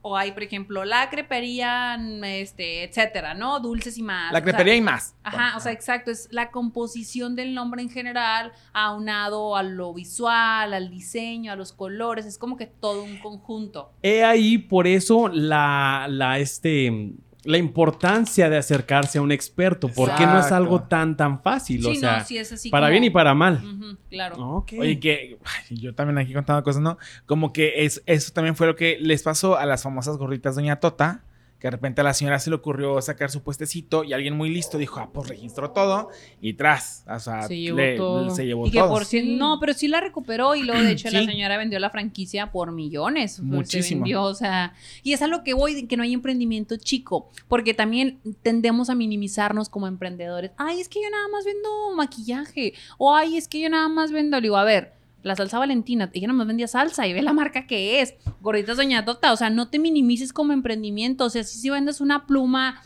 O 0.07 0.15
hay, 0.15 0.33
por 0.33 0.43
ejemplo, 0.43 0.85
la 0.85 1.09
crepería, 1.09 1.97
este, 2.25 2.83
etcétera, 2.83 3.33
¿no? 3.33 3.59
Dulces 3.59 3.97
y 3.97 4.03
más. 4.03 4.31
La 4.31 4.37
O 4.37 4.43
sea, 4.43 4.43
crepería 4.43 4.75
y 4.75 4.81
más. 4.81 5.15
Ajá, 5.23 5.57
o 5.57 5.59
sea, 5.59 5.71
exacto, 5.71 6.11
es 6.11 6.27
la 6.29 6.51
composición 6.51 7.35
del 7.35 7.55
nombre 7.55 7.81
en 7.81 7.89
general, 7.89 8.51
aunado 8.71 9.55
a 9.55 9.63
lo 9.63 9.95
visual, 9.95 10.75
al 10.75 10.91
diseño, 10.91 11.51
a 11.51 11.55
los 11.55 11.73
colores, 11.73 12.27
es 12.27 12.37
como 12.37 12.55
que 12.55 12.67
todo 12.67 13.03
un 13.03 13.17
conjunto. 13.17 13.93
He 14.03 14.23
ahí 14.23 14.59
por 14.59 14.85
eso 14.85 15.27
la, 15.27 16.05
la, 16.07 16.37
este, 16.37 17.15
la 17.45 17.57
importancia 17.57 18.49
de 18.49 18.57
acercarse 18.57 19.19
a 19.19 19.21
un 19.21 19.31
experto, 19.31 19.87
porque 19.87 20.25
no 20.25 20.31
es 20.39 20.45
Exacto. 20.45 20.55
algo 20.55 20.81
tan, 20.83 21.15
tan 21.15 21.41
fácil. 21.41 21.85
o 21.85 21.89
sí, 21.91 21.97
sea, 21.97 22.19
no, 22.19 22.25
sí 22.25 22.37
es 22.37 22.51
así 22.51 22.69
para 22.69 22.87
como- 22.87 22.91
bien 22.91 23.03
y 23.05 23.09
para 23.11 23.33
mal. 23.33 23.61
Claro. 24.09 24.35
Ok. 24.57 24.73
Oye, 24.79 24.99
que 24.99 25.37
ay, 25.45 25.77
yo 25.77 25.93
también 25.93 26.17
aquí 26.17 26.33
contando 26.33 26.63
cosas, 26.63 26.81
¿no? 26.81 26.97
Como 27.25 27.53
que 27.53 27.85
es, 27.85 28.01
eso 28.05 28.33
también 28.33 28.55
fue 28.55 28.67
lo 28.67 28.75
que 28.75 28.97
les 28.99 29.23
pasó 29.23 29.57
a 29.57 29.65
las 29.65 29.83
famosas 29.83 30.17
gorritas 30.17 30.55
Doña 30.55 30.77
Tota, 30.79 31.23
que 31.59 31.67
de 31.67 31.71
repente 31.71 32.01
a 32.01 32.03
la 32.03 32.13
señora 32.13 32.37
se 32.39 32.49
le 32.49 32.57
ocurrió 32.57 33.01
sacar 33.01 33.31
su 33.31 33.41
puestecito 33.41 34.03
y 34.03 34.13
alguien 34.13 34.35
muy 34.35 34.49
listo 34.49 34.77
dijo, 34.77 34.99
ah, 34.99 35.09
pues 35.13 35.29
registró 35.29 35.71
todo 35.71 36.09
y 36.41 36.53
tras, 36.53 37.05
o 37.09 37.19
sea, 37.19 37.43
Se 37.43 37.57
llevó 37.57 37.79
todo. 37.97 38.29
se 38.29 38.45
llevó 38.45 38.67
Y 38.67 38.71
que 38.71 38.81
por 38.81 39.05
no, 39.23 39.59
pero 39.59 39.73
sí 39.73 39.87
la 39.87 40.01
recuperó 40.01 40.55
y 40.55 40.63
luego 40.63 40.81
de 40.81 40.91
hecho 40.91 41.09
la 41.09 41.23
señora 41.23 41.57
vendió 41.57 41.79
la 41.79 41.89
franquicia 41.89 42.51
por 42.51 42.71
millones. 42.71 43.33
Se 43.33 43.41
Muchísimo. 43.41 44.01
vendió, 44.01 44.23
o 44.23 44.33
sea, 44.33 44.73
y 45.03 45.13
es 45.13 45.21
a 45.21 45.27
lo 45.27 45.43
que 45.43 45.53
voy, 45.53 45.73
de 45.73 45.87
que 45.87 45.95
no 45.97 46.03
hay 46.03 46.13
emprendimiento 46.13 46.75
chico, 46.77 47.29
porque 47.47 47.73
también 47.73 48.19
tendemos 48.41 48.89
a 48.89 48.95
minimizarnos 48.95 49.69
como 49.69 49.87
emprendedores. 49.87 50.51
Ay, 50.57 50.81
es 50.81 50.89
que 50.89 51.01
yo 51.01 51.09
nada 51.09 51.27
más 51.29 51.45
vendo 51.45 51.95
maquillaje, 51.95 52.73
o 52.97 53.15
ay, 53.15 53.37
es 53.37 53.47
que 53.47 53.61
yo 53.61 53.69
nada 53.69 53.87
más 53.87 54.11
vendo, 54.11 54.37
le 54.37 54.43
digo, 54.43 54.57
a 54.57 54.63
ver, 54.63 54.93
la 55.25 55.35
salsa 55.35 55.57
Valentina, 55.57 56.11
ella 56.13 56.27
nada 56.27 56.37
más 56.37 56.47
vendía 56.47 56.67
salsa 56.67 57.07
y 57.07 57.13
ve 57.13 57.23
la 57.23 57.33
marca 57.33 57.65
que 57.65 57.99
es, 57.99 58.13
gorditas 58.41 58.77
Doña 58.77 59.03
Tota, 59.05 59.33
o 59.33 59.37
sea, 59.37 59.49
no 59.49 59.69
te 59.69 59.79
minimices 59.79 60.31
como 60.31 60.53
emprendimiento, 60.53 61.25
o 61.25 61.29
sea, 61.31 61.43
si, 61.43 61.57
si 61.57 61.71
vendes 61.71 61.99
una 61.99 62.27
pluma, 62.27 62.83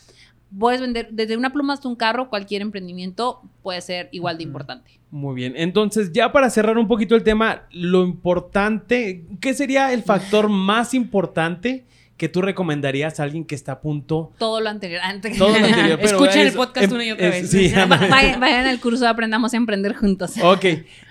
puedes 0.58 0.80
vender 0.80 1.10
desde 1.12 1.36
una 1.36 1.52
pluma 1.52 1.74
hasta 1.74 1.86
un 1.86 1.96
carro, 1.96 2.30
cualquier 2.30 2.62
emprendimiento 2.62 3.42
puede 3.62 3.82
ser 3.82 4.08
igual 4.10 4.38
de 4.38 4.44
importante. 4.44 4.90
Muy 5.10 5.34
bien. 5.34 5.52
Entonces, 5.54 6.12
ya 6.12 6.32
para 6.32 6.48
cerrar 6.48 6.78
un 6.78 6.88
poquito 6.88 7.14
el 7.14 7.24
tema, 7.24 7.64
lo 7.72 8.04
importante, 8.04 9.26
¿qué 9.42 9.52
sería 9.52 9.92
el 9.92 10.02
factor 10.02 10.48
más 10.48 10.94
importante 10.94 11.84
que 12.20 12.28
tú 12.28 12.42
recomendarías 12.42 13.18
a 13.18 13.22
alguien 13.22 13.46
que 13.46 13.54
está 13.54 13.72
a 13.72 13.80
punto? 13.80 14.30
Todo 14.36 14.60
lo 14.60 14.68
anterior. 14.68 15.00
antes- 15.02 15.38
Todo 15.38 15.58
lo 15.58 15.64
anterior. 15.64 15.98
pero 16.02 16.18
Escuchen 16.18 16.46
el 16.48 16.52
podcast 16.52 16.84
em- 16.88 16.92
una 16.92 17.04
y 17.06 17.10
otra 17.12 17.28
es- 17.28 17.50
vez. 17.50 17.50
Sí, 17.50 17.72
vayan, 18.10 18.38
vayan 18.38 18.66
al 18.66 18.78
curso 18.78 19.08
Aprendamos 19.08 19.54
a 19.54 19.56
Emprender 19.56 19.96
Juntos. 19.96 20.32
Ok, 20.42 20.64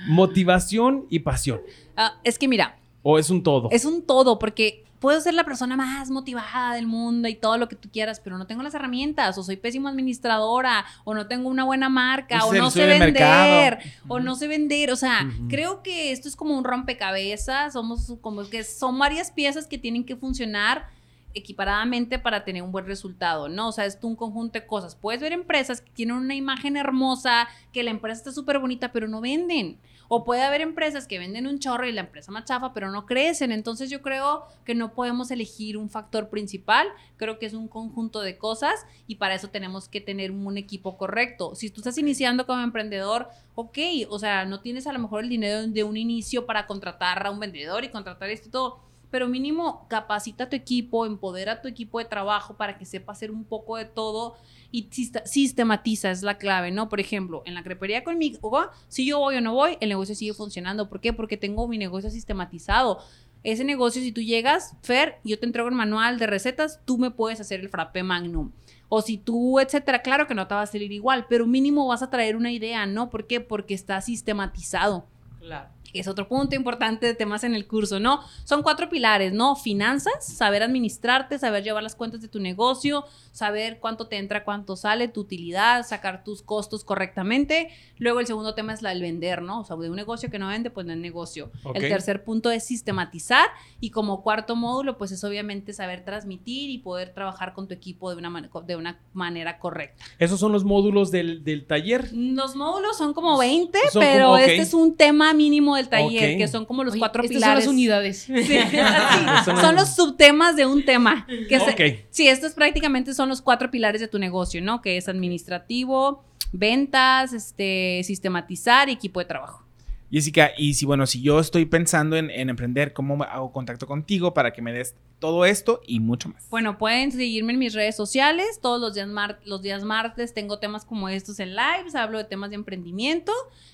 motivación 0.08 1.06
y 1.10 1.20
pasión. 1.20 1.62
Ah, 1.98 2.20
es 2.24 2.38
que 2.38 2.48
mira, 2.48 2.78
¿O 3.02 3.18
es 3.18 3.32
un 3.32 3.42
todo? 3.42 3.70
es 3.72 3.86
un 3.86 4.06
todo, 4.06 4.38
porque 4.38 4.84
puedo 5.00 5.20
ser 5.22 5.34
la 5.34 5.46
persona 5.46 5.78
más 5.78 6.10
motivada 6.12 6.76
del 6.76 6.86
mundo 6.86 7.28
y 7.30 7.34
todo 7.36 7.58
lo 7.58 7.70
que 7.70 7.76
tú 7.78 7.90
quieras, 7.90 8.20
pero 8.24 8.38
no 8.38 8.46
tengo 8.46 8.62
las 8.64 8.74
herramientas, 8.76 9.38
o 9.38 9.44
soy 9.44 9.56
pésima 9.56 9.90
administradora, 9.90 10.86
o 11.06 11.14
no 11.16 11.26
tengo 11.28 11.50
una 11.50 11.64
buena 11.64 11.90
marca, 11.90 12.44
o 12.46 12.54
no 12.54 12.70
sé 12.70 12.86
vender, 12.86 13.14
mercado. 13.14 13.78
o 14.10 14.20
no 14.20 14.36
sé 14.36 14.48
vender. 14.48 14.92
O 14.92 14.96
sea, 14.98 15.28
creo 15.48 15.82
que 15.82 16.12
esto 16.12 16.28
es 16.28 16.36
como 16.36 16.56
un 16.58 16.64
rompecabezas, 16.66 17.74
somos 17.74 18.14
como 18.22 18.48
que 18.50 18.64
son 18.64 19.00
varias 19.00 19.32
piezas 19.32 19.66
que 19.68 19.78
tienen 19.78 20.04
que 20.04 20.16
funcionar 20.18 20.88
equiparadamente 21.34 22.20
para 22.20 22.44
tener 22.44 22.64
un 22.64 22.72
buen 22.72 22.86
resultado, 22.86 23.50
¿no? 23.50 23.70
O 23.70 23.72
sea, 23.72 23.86
es 23.86 23.98
un 24.02 24.16
conjunto 24.16 24.60
de 24.60 24.66
cosas. 24.66 24.96
Puedes 24.96 25.22
ver 25.22 25.32
empresas 25.32 25.82
que 25.82 25.92
tienen 25.92 26.16
una 26.16 26.36
imagen 26.36 26.78
hermosa, 26.78 27.48
que 27.72 27.84
la 27.84 27.92
empresa 27.92 28.20
está 28.20 28.32
súper 28.32 28.60
bonita, 28.60 28.92
pero 28.92 29.08
no 29.08 29.22
venden. 29.22 29.80
O 30.12 30.24
puede 30.24 30.42
haber 30.42 30.62
empresas 30.62 31.06
que 31.06 31.20
venden 31.20 31.46
un 31.46 31.60
chorro 31.60 31.88
y 31.88 31.92
la 31.92 32.02
empresa 32.02 32.32
más 32.32 32.46
chafa, 32.46 32.74
pero 32.74 32.90
no 32.90 33.06
crecen. 33.06 33.52
Entonces 33.52 33.92
yo 33.92 34.02
creo 34.02 34.44
que 34.66 34.74
no 34.74 34.94
podemos 34.94 35.30
elegir 35.30 35.78
un 35.78 35.88
factor 35.88 36.30
principal. 36.30 36.88
Creo 37.18 37.38
que 37.38 37.46
es 37.46 37.54
un 37.54 37.68
conjunto 37.68 38.22
de 38.22 38.36
cosas 38.40 38.88
y 39.06 39.16
para 39.16 39.36
eso 39.36 39.50
tenemos 39.50 39.88
que 39.88 40.02
tener 40.02 40.32
un 40.32 40.58
equipo 40.58 40.98
correcto. 40.98 41.54
Si 41.54 41.70
tú 41.70 41.82
estás 41.82 42.00
iniciando 42.00 42.48
como 42.48 42.64
emprendedor, 42.64 43.30
ok, 43.54 43.78
o 44.10 44.18
sea, 44.18 44.46
no 44.46 44.62
tienes 44.62 44.88
a 44.88 44.94
lo 44.94 45.00
mejor 45.00 45.24
el 45.24 45.30
dinero 45.30 45.68
de 45.68 45.84
un 45.84 45.96
inicio 45.96 46.48
para 46.48 46.66
contratar 46.66 47.28
a 47.28 47.30
un 47.30 47.40
vendedor 47.40 47.84
y 47.84 47.90
contratar 47.90 48.32
esto 48.32 48.48
y 48.48 48.52
todo. 48.52 48.89
Pero 49.12 49.28
mínimo 49.28 49.88
capacita 49.90 50.46
a 50.46 50.50
tu 50.50 50.56
equipo, 50.56 51.06
empodera 51.06 51.54
a 51.54 51.62
tu 51.62 51.68
equipo 51.68 52.00
de 52.00 52.06
trabajo 52.06 52.56
para 52.58 52.78
que 52.78 52.86
sepa 52.86 53.14
hacer 53.14 53.32
un 53.32 53.44
poco 53.44 53.78
de 53.78 53.86
todo 53.86 54.36
y 54.72 54.90
sistematiza, 55.26 56.12
es 56.12 56.22
la 56.22 56.38
clave, 56.38 56.72
¿no? 56.72 56.90
Por 56.90 57.00
ejemplo, 57.00 57.42
en 57.46 57.56
la 57.56 57.64
crepería 57.64 58.04
conmigo, 58.04 58.70
si 58.88 59.06
yo 59.06 59.20
voy 59.20 59.36
o 59.38 59.42
no 59.42 59.54
voy, 59.54 59.78
el 59.80 59.90
negocio 59.90 60.14
sigue 60.14 60.34
funcionando. 60.34 60.90
¿Por 60.90 61.02
qué? 61.02 61.12
Porque 61.12 61.38
tengo 61.38 61.68
mi 61.68 61.78
negocio 61.78 62.10
sistematizado. 62.10 63.00
Ese 63.44 63.64
negocio, 63.64 64.02
si 64.02 64.12
tú 64.12 64.22
llegas, 64.22 64.76
Fer, 64.84 65.20
yo 65.24 65.40
te 65.40 65.46
entrego 65.46 65.70
el 65.70 65.76
manual 65.76 66.20
de 66.20 66.28
recetas, 66.28 66.82
tú 66.86 66.98
me 66.98 67.10
puedes 67.10 67.40
hacer 67.40 67.62
el 67.62 67.70
frappé 67.70 68.04
magnum. 68.04 68.52
O 68.90 69.02
si 69.02 69.18
tú, 69.18 69.60
etcétera, 69.60 70.02
claro 70.02 70.28
que 70.28 70.36
no 70.36 70.48
te 70.48 70.56
va 70.56 70.64
a 70.64 70.68
salir 70.68 70.92
igual, 70.92 71.26
pero 71.30 71.48
mínimo 71.48 71.88
vas 71.88 72.04
a 72.04 72.10
traer 72.10 72.36
una 72.36 72.52
idea, 72.52 72.86
¿no? 72.86 73.10
¿Por 73.10 73.28
qué? 73.28 73.40
Porque 73.40 73.74
está 73.74 74.02
sistematizado 74.02 75.08
Claro. 75.40 75.70
Es 75.94 76.08
otro 76.08 76.28
punto 76.28 76.56
importante 76.56 77.06
de 77.08 77.14
temas 77.14 77.44
en 77.44 77.56
el 77.56 77.68
curso, 77.68 78.00
¿no? 78.00 78.22
Son 78.44 78.62
cuatro 78.64 78.90
pilares, 78.90 79.34
¿no? 79.34 79.56
Finanzas, 79.56 80.26
saber 80.26 80.64
administrarte, 80.64 81.40
saber 81.40 81.64
llevar 81.64 81.84
las 81.84 81.96
cuentas 81.96 82.22
de 82.22 82.28
tu 82.28 82.40
negocio, 82.40 83.06
saber 83.32 83.80
cuánto 83.80 84.08
te 84.08 84.18
entra, 84.18 84.44
cuánto 84.44 84.76
sale, 84.76 85.08
tu 85.08 85.22
utilidad, 85.22 85.86
sacar 85.86 86.24
tus 86.24 86.42
costos 86.42 86.84
correctamente. 86.84 87.70
Luego 87.98 88.20
el 88.20 88.28
segundo 88.28 88.54
tema 88.56 88.74
es 88.74 88.82
la 88.82 88.90
del 88.90 89.02
vender, 89.02 89.42
¿no? 89.42 89.62
O 89.62 89.64
sea, 89.64 89.76
de 89.78 89.90
un 89.90 89.96
negocio 89.96 90.30
que 90.30 90.40
no 90.40 90.48
vende, 90.48 90.70
pues 90.70 90.86
no 90.86 90.94
es 90.94 91.00
negocio. 91.00 91.52
El 91.76 91.82
tercer 91.90 92.24
punto 92.24 92.52
es 92.52 92.64
sistematizar 92.66 93.48
y 93.80 93.92
como 93.92 94.22
cuarto 94.24 94.56
módulo, 94.56 94.98
pues 94.98 95.12
es 95.12 95.24
obviamente 95.24 95.74
saber 95.74 96.04
transmitir 96.04 96.70
y 96.70 96.80
poder 96.80 97.14
trabajar 97.14 97.54
con 97.54 97.68
tu 97.68 97.74
equipo 97.74 98.10
de 98.12 98.18
una, 98.18 98.30
man- 98.30 98.50
de 98.66 98.76
una 98.76 99.00
manera 99.14 99.60
correcta. 99.60 100.04
Esos 100.18 100.40
son 100.40 100.52
los 100.52 100.64
módulos 100.64 101.12
del, 101.12 101.44
del 101.44 101.66
taller. 101.66 102.10
Los 102.14 102.56
módulos 102.56 102.98
son 102.98 103.14
como 103.14 103.38
20, 103.38 103.78
Son 103.92 104.02
pero 104.02 104.26
como- 104.26 104.38
este 104.38 104.58
es 104.60 104.74
un 104.74 104.96
tema 104.96 105.34
mínimo 105.34 105.78
del 105.80 105.90
taller, 105.90 106.38
que 106.38 106.48
son 106.48 106.66
como 106.66 106.84
los 106.84 106.94
Oye, 106.94 107.00
cuatro 107.00 107.24
estas 107.24 107.36
pilares. 107.38 107.64
son 107.66 107.74
las 107.74 107.76
unidades. 107.76 108.18
Sí, 108.20 108.34
así. 108.58 109.46
Son- 109.62 109.76
los 109.76 109.96
subtemas 109.96 110.56
de 110.56 110.66
un 110.66 110.86
tema. 110.86 111.26
Que 111.28 111.60
se- 111.60 112.06
sí, 112.12 112.28
estos 112.28 112.54
prácticamente 112.54 113.14
son 113.14 113.28
los 113.30 113.42
cuatro 113.42 113.72
pilares 113.72 114.00
de 114.02 114.08
tu 114.08 114.20
negocio, 114.20 114.62
¿no? 114.62 114.82
Que 114.82 114.98
es 114.98 115.10
administrativo, 115.10 116.24
ventas, 116.52 117.34
este, 117.34 118.02
sistematizar 118.04 118.90
y 118.90 118.94
equipo 118.94 119.20
de 119.20 119.26
trabajo. 119.26 119.66
Jessica, 120.12 120.52
y 120.58 120.74
si 120.74 120.86
bueno, 120.86 121.06
si 121.06 121.22
yo 121.22 121.40
estoy 121.40 121.66
pensando 121.66 122.16
en, 122.18 122.30
en 122.32 122.50
emprender, 122.50 122.94
¿cómo 122.94 123.24
hago 123.24 123.52
contacto 123.52 123.86
contigo 123.86 124.34
para 124.34 124.52
que 124.54 124.62
me 124.62 124.74
des 124.74 124.96
todo 125.20 125.46
esto 125.46 125.82
y 125.86 126.00
mucho 126.00 126.30
más. 126.30 126.50
Bueno, 126.50 126.78
pueden 126.78 127.12
seguirme 127.12 127.54
en 127.54 127.60
mis 127.60 127.74
redes 127.74 127.96
sociales. 127.96 128.60
Todos 128.62 128.80
los 128.80 128.94
días, 128.96 129.08
mar- 129.08 129.40
los 129.46 129.62
días 129.62 129.84
martes 129.84 130.34
tengo 130.34 130.60
temas 130.60 130.86
como 130.86 131.10
estos 131.10 131.40
en 131.40 131.56
lives. 131.56 131.96
Hablo 131.96 132.18
de 132.18 132.24
temas 132.24 132.50
de 132.50 132.56
emprendimiento. 132.56 133.32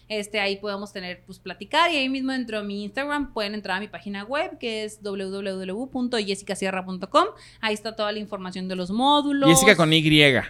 Este, 0.07 0.39
ahí 0.39 0.57
podemos 0.57 0.93
tener, 0.93 1.23
pues, 1.25 1.39
platicar. 1.39 1.91
Y 1.91 1.97
ahí 1.97 2.09
mismo 2.09 2.31
dentro 2.31 2.59
de 2.61 2.67
mi 2.67 2.83
Instagram 2.83 3.33
pueden 3.33 3.55
entrar 3.55 3.77
a 3.77 3.79
mi 3.79 3.87
página 3.87 4.23
web, 4.23 4.57
que 4.59 4.83
es 4.83 4.99
www.jessicasierra.com. 5.01 7.25
Ahí 7.61 7.73
está 7.73 7.95
toda 7.95 8.11
la 8.11 8.19
información 8.19 8.67
de 8.67 8.75
los 8.75 8.91
módulos. 8.91 9.49
Jessica 9.49 9.75
con 9.75 9.91
Y. 9.93 10.03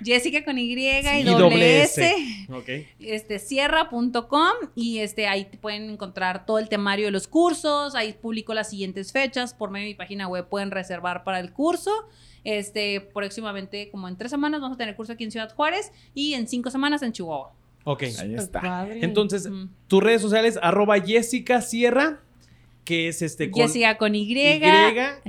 Jessica 0.04 0.44
con 0.44 0.58
Y 0.58 0.74
y, 0.74 1.22
Y 1.22 1.24
doble 1.26 1.84
S. 1.84 2.06
S. 2.06 2.16
Ok. 2.52 2.70
este, 3.00 3.40
sierra.com 3.40 4.54
y 4.76 5.00
este, 5.00 5.28
ahí 5.28 5.46
te 5.46 5.58
pueden 5.58 5.90
encontrar 5.90 6.46
todo 6.46 6.60
el 6.60 6.68
temario 6.70 7.06
de 7.06 7.12
los 7.12 7.28
cursos, 7.28 7.96
ahí 7.96 8.14
publico 8.14 8.54
las 8.54 8.70
siguientes 8.70 9.12
fechas, 9.12 9.54
por 9.54 9.72
medio 9.72 9.86
de 9.86 9.90
mi 9.92 9.96
página 9.96 10.28
web 10.28 10.48
pueden 10.50 10.72
reservar 10.86 11.24
para 11.24 11.40
el 11.40 11.52
curso. 11.52 11.92
Este, 12.44 13.02
próximamente, 13.02 13.90
como 13.90 14.08
en 14.08 14.18
tres 14.18 14.30
semanas, 14.30 14.62
vamos 14.62 14.76
a 14.76 14.78
tener 14.78 14.96
curso 14.96 15.14
aquí 15.14 15.24
en 15.24 15.32
Ciudad 15.32 15.52
Juárez 15.54 15.92
y 16.14 16.34
en 16.36 16.48
cinco 16.48 16.70
semanas 16.70 17.02
en 17.02 17.12
Chihuahua. 17.12 17.52
Ok. 17.86 18.04
Ahí 18.20 18.36
está. 18.36 18.62
Padre. 18.62 19.00
Entonces, 19.04 19.50
tus 19.88 20.04
redes 20.04 20.22
sociales, 20.22 20.60
arroba 20.62 21.00
Jessica 21.00 21.62
Sierra, 21.62 22.20
que 22.84 23.08
es 23.08 23.24
este 23.24 23.50
con 23.50 23.64
Jessica 23.64 23.98
con 23.98 24.14
Y, 24.14 24.32
Y 24.32 24.58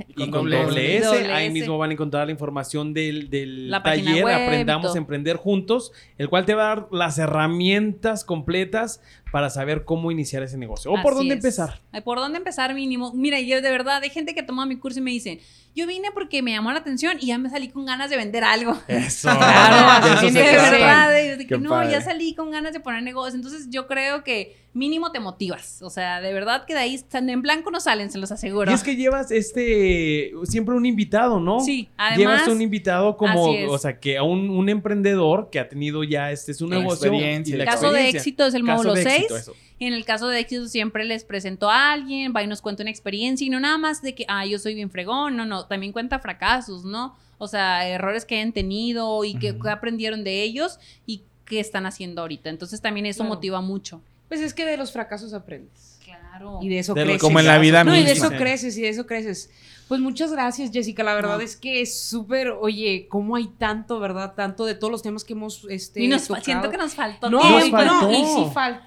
y 0.08 0.14
con 0.30 0.30
con 0.30 0.50
doble 0.50 0.98
S. 0.98 1.32
Ahí 1.32 1.50
mismo 1.50 1.78
van 1.78 1.88
a 1.88 1.92
encontrar 1.94 2.26
la 2.26 2.32
información 2.32 2.92
del, 2.92 3.30
del 3.30 3.70
La 3.70 3.82
taller 3.82 4.24
web 4.24 4.34
Aprendamos 4.34 4.88
todo. 4.88 4.94
a 4.94 4.98
Emprender 4.98 5.36
Juntos, 5.36 5.90
el 6.18 6.28
cual 6.28 6.44
te 6.44 6.54
va 6.54 6.64
a 6.64 6.76
dar 6.76 6.88
las 6.92 7.18
herramientas 7.18 8.24
completas 8.24 9.00
para 9.32 9.50
saber 9.50 9.84
cómo 9.84 10.10
iniciar 10.10 10.42
ese 10.42 10.56
negocio. 10.56 10.90
¿O 10.92 11.02
por 11.02 11.12
Así 11.12 11.18
dónde 11.20 11.34
es. 11.34 11.38
empezar? 11.44 11.80
Ay, 11.92 12.00
¿Por 12.00 12.18
dónde 12.18 12.38
empezar 12.38 12.72
mínimo? 12.74 13.12
Mira, 13.14 13.40
yo 13.40 13.60
de 13.60 13.70
verdad, 13.70 14.00
hay 14.02 14.10
gente 14.10 14.34
que 14.34 14.42
toma 14.42 14.66
mi 14.66 14.76
curso 14.76 15.00
y 15.00 15.02
me 15.02 15.10
dice, 15.10 15.40
yo 15.74 15.86
vine 15.86 16.08
porque 16.14 16.42
me 16.42 16.52
llamó 16.52 16.72
la 16.72 16.78
atención 16.78 17.18
y 17.20 17.26
ya 17.26 17.38
me 17.38 17.50
salí 17.50 17.68
con 17.68 17.84
ganas 17.84 18.08
de 18.08 18.16
vender 18.16 18.44
algo. 18.44 18.78
Eso. 18.88 19.28
Claro, 19.36 20.20
de 20.20 20.28
eso 20.28 20.70
verdad, 20.70 21.10
de, 21.10 21.36
de 21.36 21.46
que 21.46 21.58
no, 21.58 21.70
padre. 21.70 21.92
ya 21.92 22.00
salí 22.00 22.34
con 22.34 22.50
ganas 22.50 22.72
de 22.72 22.80
poner 22.80 23.02
negocio. 23.02 23.34
Entonces 23.36 23.68
yo 23.70 23.86
creo 23.86 24.24
que 24.24 24.56
mínimo 24.72 25.10
te 25.12 25.20
motivas. 25.20 25.80
O 25.82 25.90
sea, 25.90 26.20
de 26.20 26.32
verdad 26.32 26.64
que 26.66 26.74
de 26.74 26.80
ahí 26.80 26.94
están- 26.94 27.28
en 27.30 27.42
blanco 27.42 27.70
no 27.70 27.80
salen, 27.80 28.10
se 28.10 28.18
los 28.18 28.30
aseguro. 28.32 28.70
Y 28.70 28.74
es 28.74 28.82
que 28.82 28.94
llevas 28.96 29.30
este 29.30 30.32
siempre 30.44 30.74
un 30.74 30.86
invitado, 30.86 31.40
¿no? 31.40 31.60
Sí, 31.60 31.88
además- 31.96 32.18
Llevas 32.18 32.48
un 32.48 32.62
invitado 32.62 33.16
como, 33.16 33.50
o 33.68 33.78
sea, 33.78 33.98
que 34.00 34.16
a 34.18 34.22
un, 34.22 34.50
un 34.50 34.68
emprendedor 34.68 35.48
que 35.50 35.58
ha 35.60 35.68
tenido 35.68 36.04
ya 36.04 36.30
este 36.30 36.54
su 36.54 36.66
negocio. 36.68 37.08
experiencia, 37.08 37.54
y 37.54 37.58
la 37.58 37.64
el 37.64 37.70
caso 37.70 37.90
de 37.92 38.08
éxito 38.08 38.46
es 38.46 38.54
el 38.54 38.62
módulo 38.64 38.94
6. 38.96 39.06
Éxito, 39.16 39.36
eso. 39.36 39.54
En 39.78 39.92
el 39.92 40.04
caso 40.04 40.28
de 40.28 40.38
éxito 40.40 40.68
siempre 40.68 41.04
les 41.04 41.24
presento 41.24 41.70
a 41.70 41.92
alguien, 41.92 42.32
va 42.34 42.42
y 42.42 42.46
nos 42.46 42.62
cuenta 42.62 42.82
una 42.82 42.90
experiencia 42.90 43.46
y 43.46 43.50
no 43.50 43.60
nada 43.60 43.78
más 43.78 44.02
de 44.02 44.14
que, 44.14 44.24
ah, 44.28 44.46
yo 44.46 44.58
soy 44.58 44.74
bien 44.74 44.90
fregón, 44.90 45.36
no, 45.36 45.44
no, 45.46 45.66
también 45.66 45.92
cuenta 45.92 46.18
fracasos, 46.18 46.84
¿no? 46.84 47.16
O 47.38 47.48
sea, 47.48 47.86
errores 47.86 48.24
que 48.24 48.36
hayan 48.36 48.52
tenido 48.52 49.22
y 49.24 49.34
que, 49.38 49.58
que 49.58 49.68
aprendieron 49.68 50.24
de 50.24 50.42
ellos 50.42 50.78
y 51.04 51.22
qué 51.44 51.60
están 51.60 51.84
haciendo 51.86 52.22
ahorita. 52.22 52.48
Entonces 52.50 52.80
también 52.80 53.04
eso 53.06 53.18
Claro. 53.18 53.34
motiva 53.34 53.60
mucho. 53.60 54.00
Pues 54.28 54.40
es 54.40 54.54
que 54.54 54.64
de 54.64 54.76
los 54.76 54.90
fracasos 54.92 55.34
aprendes. 55.34 55.95
Claro. 56.38 56.58
Y 56.62 56.68
de 56.68 56.78
eso 56.78 56.94
De 56.94 57.00
lo- 57.02 57.06
creces. 57.06 57.22
Como 57.22 57.40
en 57.40 57.46
la 57.46 57.58
vida 57.58 57.84
No, 57.84 57.94
y 57.94 58.02
de 58.04 58.10
misma. 58.12 58.26
eso 58.28 58.36
creces, 58.36 58.76
y 58.78 58.82
de 58.82 58.88
eso 58.88 59.06
creces. 59.06 59.50
Pues 59.88 60.00
muchas 60.00 60.32
gracias, 60.32 60.72
Jessica. 60.72 61.04
La 61.04 61.14
verdad 61.14 61.36
No. 61.36 61.40
es 61.42 61.56
que 61.56 61.80
es 61.80 62.00
súper, 62.00 62.50
oye, 62.50 63.06
cómo 63.08 63.36
hay 63.36 63.46
tanto, 63.46 64.00
¿verdad? 64.00 64.34
Tanto 64.34 64.64
de 64.64 64.74
todos 64.74 64.90
los 64.90 65.00
temas 65.02 65.22
que 65.22 65.34
hemos 65.34 65.64
este, 65.70 66.02
y 66.02 66.08
nos, 66.08 66.22
fa- 66.22 66.26
tocado. 66.28 66.44
siento 66.44 66.70
que 66.70 66.76
nos 66.76 66.94
faltó 66.94 67.30
no, 67.30 67.40
tiempo. 67.40 67.66
y, 67.66 67.70
faltó. 67.70 67.94
no, 68.10 68.12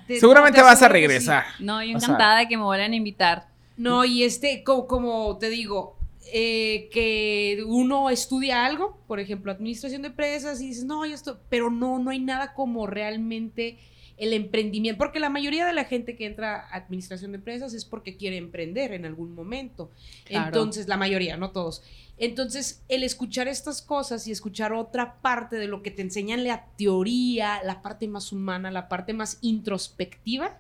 y. 0.10 0.20
Seguramente 0.20 0.62
vas 0.62 0.70
a 0.70 0.74
aseguro 0.74 0.94
que 0.94 1.00
sí. 1.00 1.08
regresar. 1.08 1.44
No, 1.60 1.82
yo 1.84 1.96
O 1.96 2.00
sea- 2.00 2.08
encantada 2.08 2.40
de 2.40 2.48
que 2.50 2.58
me 2.58 2.64
vuelvan 2.64 2.92
a 2.92 2.96
invitar. 2.96 3.48
No, 3.78 4.04
y 4.04 4.24
este, 4.24 4.62
como, 4.66 4.88
como 4.88 5.38
te 5.38 5.50
digo, 5.50 5.96
eh, 6.34 6.90
que 6.92 7.64
uno 7.66 8.10
estudia 8.10 8.66
algo, 8.66 8.98
por 9.08 9.22
ejemplo, 9.22 9.52
administración 9.54 10.02
de 10.02 10.10
empresas, 10.10 10.60
y 10.62 10.68
dices, 10.68 10.84
no, 10.84 11.06
yo 11.06 11.16
esto, 11.16 11.40
pero 11.50 11.72
no, 11.72 11.98
no 11.98 12.12
hay 12.12 12.20
nada 12.20 12.54
como 12.54 12.86
realmente 12.88 13.78
el 14.20 14.34
emprendimiento, 14.34 14.98
porque 14.98 15.20
la 15.20 15.30
mayoría 15.30 15.66
de 15.66 15.74
la 15.74 15.86
gente 15.86 16.16
que 16.16 16.26
entra 16.26 16.56
a 16.70 16.76
administración 16.76 17.32
de 17.32 17.38
empresas 17.38 17.74
es 17.74 17.86
porque 17.86 18.18
quiere 18.18 18.38
emprender 18.38 18.92
en 18.94 19.06
algún 19.06 19.34
momento. 19.34 19.92
Claro. 20.26 20.48
Entonces, 20.48 20.88
la 20.88 20.98
mayoría, 20.98 21.38
no 21.38 21.52
todos. 21.52 21.82
Entonces, 22.18 22.84
el 22.90 23.04
escuchar 23.04 23.48
estas 23.48 23.82
cosas 23.82 24.28
y 24.28 24.32
escuchar 24.32 24.74
otra 24.74 25.22
parte 25.22 25.56
de 25.56 25.68
lo 25.68 25.82
que 25.82 25.92
te 25.92 26.02
enseñan 26.02 26.44
la 26.44 26.66
teoría, 26.78 27.62
la 27.64 27.82
parte 27.82 28.08
más 28.10 28.34
humana, 28.34 28.72
la 28.72 28.90
parte 28.90 29.14
más 29.14 29.38
introspectiva, 29.42 30.58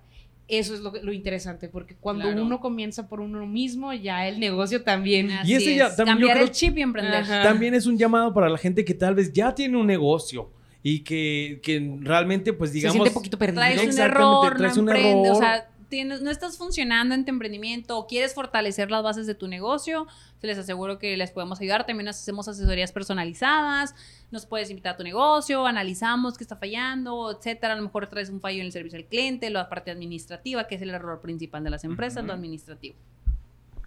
eso 0.47 0.73
es 0.73 0.79
lo, 0.79 1.13
interesante, 1.13 1.69
porque 1.69 1.95
cuando 1.95 2.23
Claro. 2.25 2.43
uno 2.43 2.59
comienza 2.59 3.07
por 3.07 3.19
uno 3.19 3.45
mismo, 3.45 3.93
ya 3.93 4.27
el 4.27 4.39
negocio 4.39 4.83
también. 4.83 5.29
Así 5.31 5.51
Y 5.51 5.55
ese 5.55 5.75
ya 5.75 5.95
también 5.95 5.97
yo 5.97 6.05
cambiar 6.27 6.37
creo- 6.37 6.45
el 6.47 6.51
chip 6.51 6.77
y 6.77 6.81
emprender. 6.81 7.13
Ajá. 7.21 7.43
También 7.43 7.75
es 7.75 7.85
un 7.85 7.97
llamado 7.97 8.33
para 8.33 8.49
la 8.49 8.57
gente 8.57 8.83
que 8.83 8.95
tal 8.95 9.13
vez 9.13 9.31
ya 9.31 9.53
tiene 9.53 9.77
un 9.77 9.85
negocio 9.85 10.49
y 10.83 10.99
que, 11.01 11.59
que 11.63 11.97
realmente, 12.01 12.53
pues 12.53 12.69
Se 12.71 12.75
digamos... 12.75 12.95
siente 12.95 13.11
poquito 13.11 13.37
perdido. 13.37 13.61
traes 13.61 13.95
un 13.95 13.99
error, 14.01 14.57
traes 14.57 14.75
no 14.77 14.83
un 14.83 14.89
emprendes, 14.89 15.25
error. 15.31 15.35
o 15.37 15.39
sea, 15.39 15.69
tienes- 15.89 16.21
no 16.21 16.29
estás 16.29 16.57
funcionando 16.57 17.15
en 17.15 17.25
tu 17.25 17.31
emprendimiento 17.31 17.97
o 17.97 18.05
quieres 18.07 18.33
fortalecer 18.35 18.91
las 18.91 19.01
bases 19.03 19.25
de 19.27 19.33
tu 19.35 19.47
negocio, 19.47 20.05
se 20.39 20.47
les 20.47 20.57
aseguro 20.57 20.99
que 20.99 21.17
les 21.17 21.31
podemos 21.31 21.59
ayudar. 21.59 21.85
También 21.85 22.07
hacemos 22.07 22.47
asesorías 22.47 22.91
personalizadas, 22.91 23.93
nos 24.31 24.45
puedes 24.45 24.69
invitar 24.69 24.93
a 24.93 24.97
tu 24.97 25.03
negocio, 25.03 25.65
analizamos 25.65 26.37
qué 26.37 26.43
está 26.43 26.55
fallando, 26.55 27.31
etcétera. 27.35 27.73
A 27.73 27.75
lo 27.75 27.81
mejor 27.83 28.07
traes 28.07 28.29
un 28.29 28.39
fallo 28.39 28.59
en 28.59 28.67
el 28.67 28.71
servicio 28.71 28.97
al 28.99 29.05
cliente, 29.05 29.49
la 29.49 29.67
parte 29.67 29.91
administrativa, 29.91 30.67
que 30.67 30.75
es 30.75 30.81
el 30.81 30.91
error 30.91 31.19
principal 31.21 31.63
de 31.63 31.71
las 31.71 31.83
empresas, 31.83 32.23
lo 32.23 32.33
administrativo. 32.33 32.95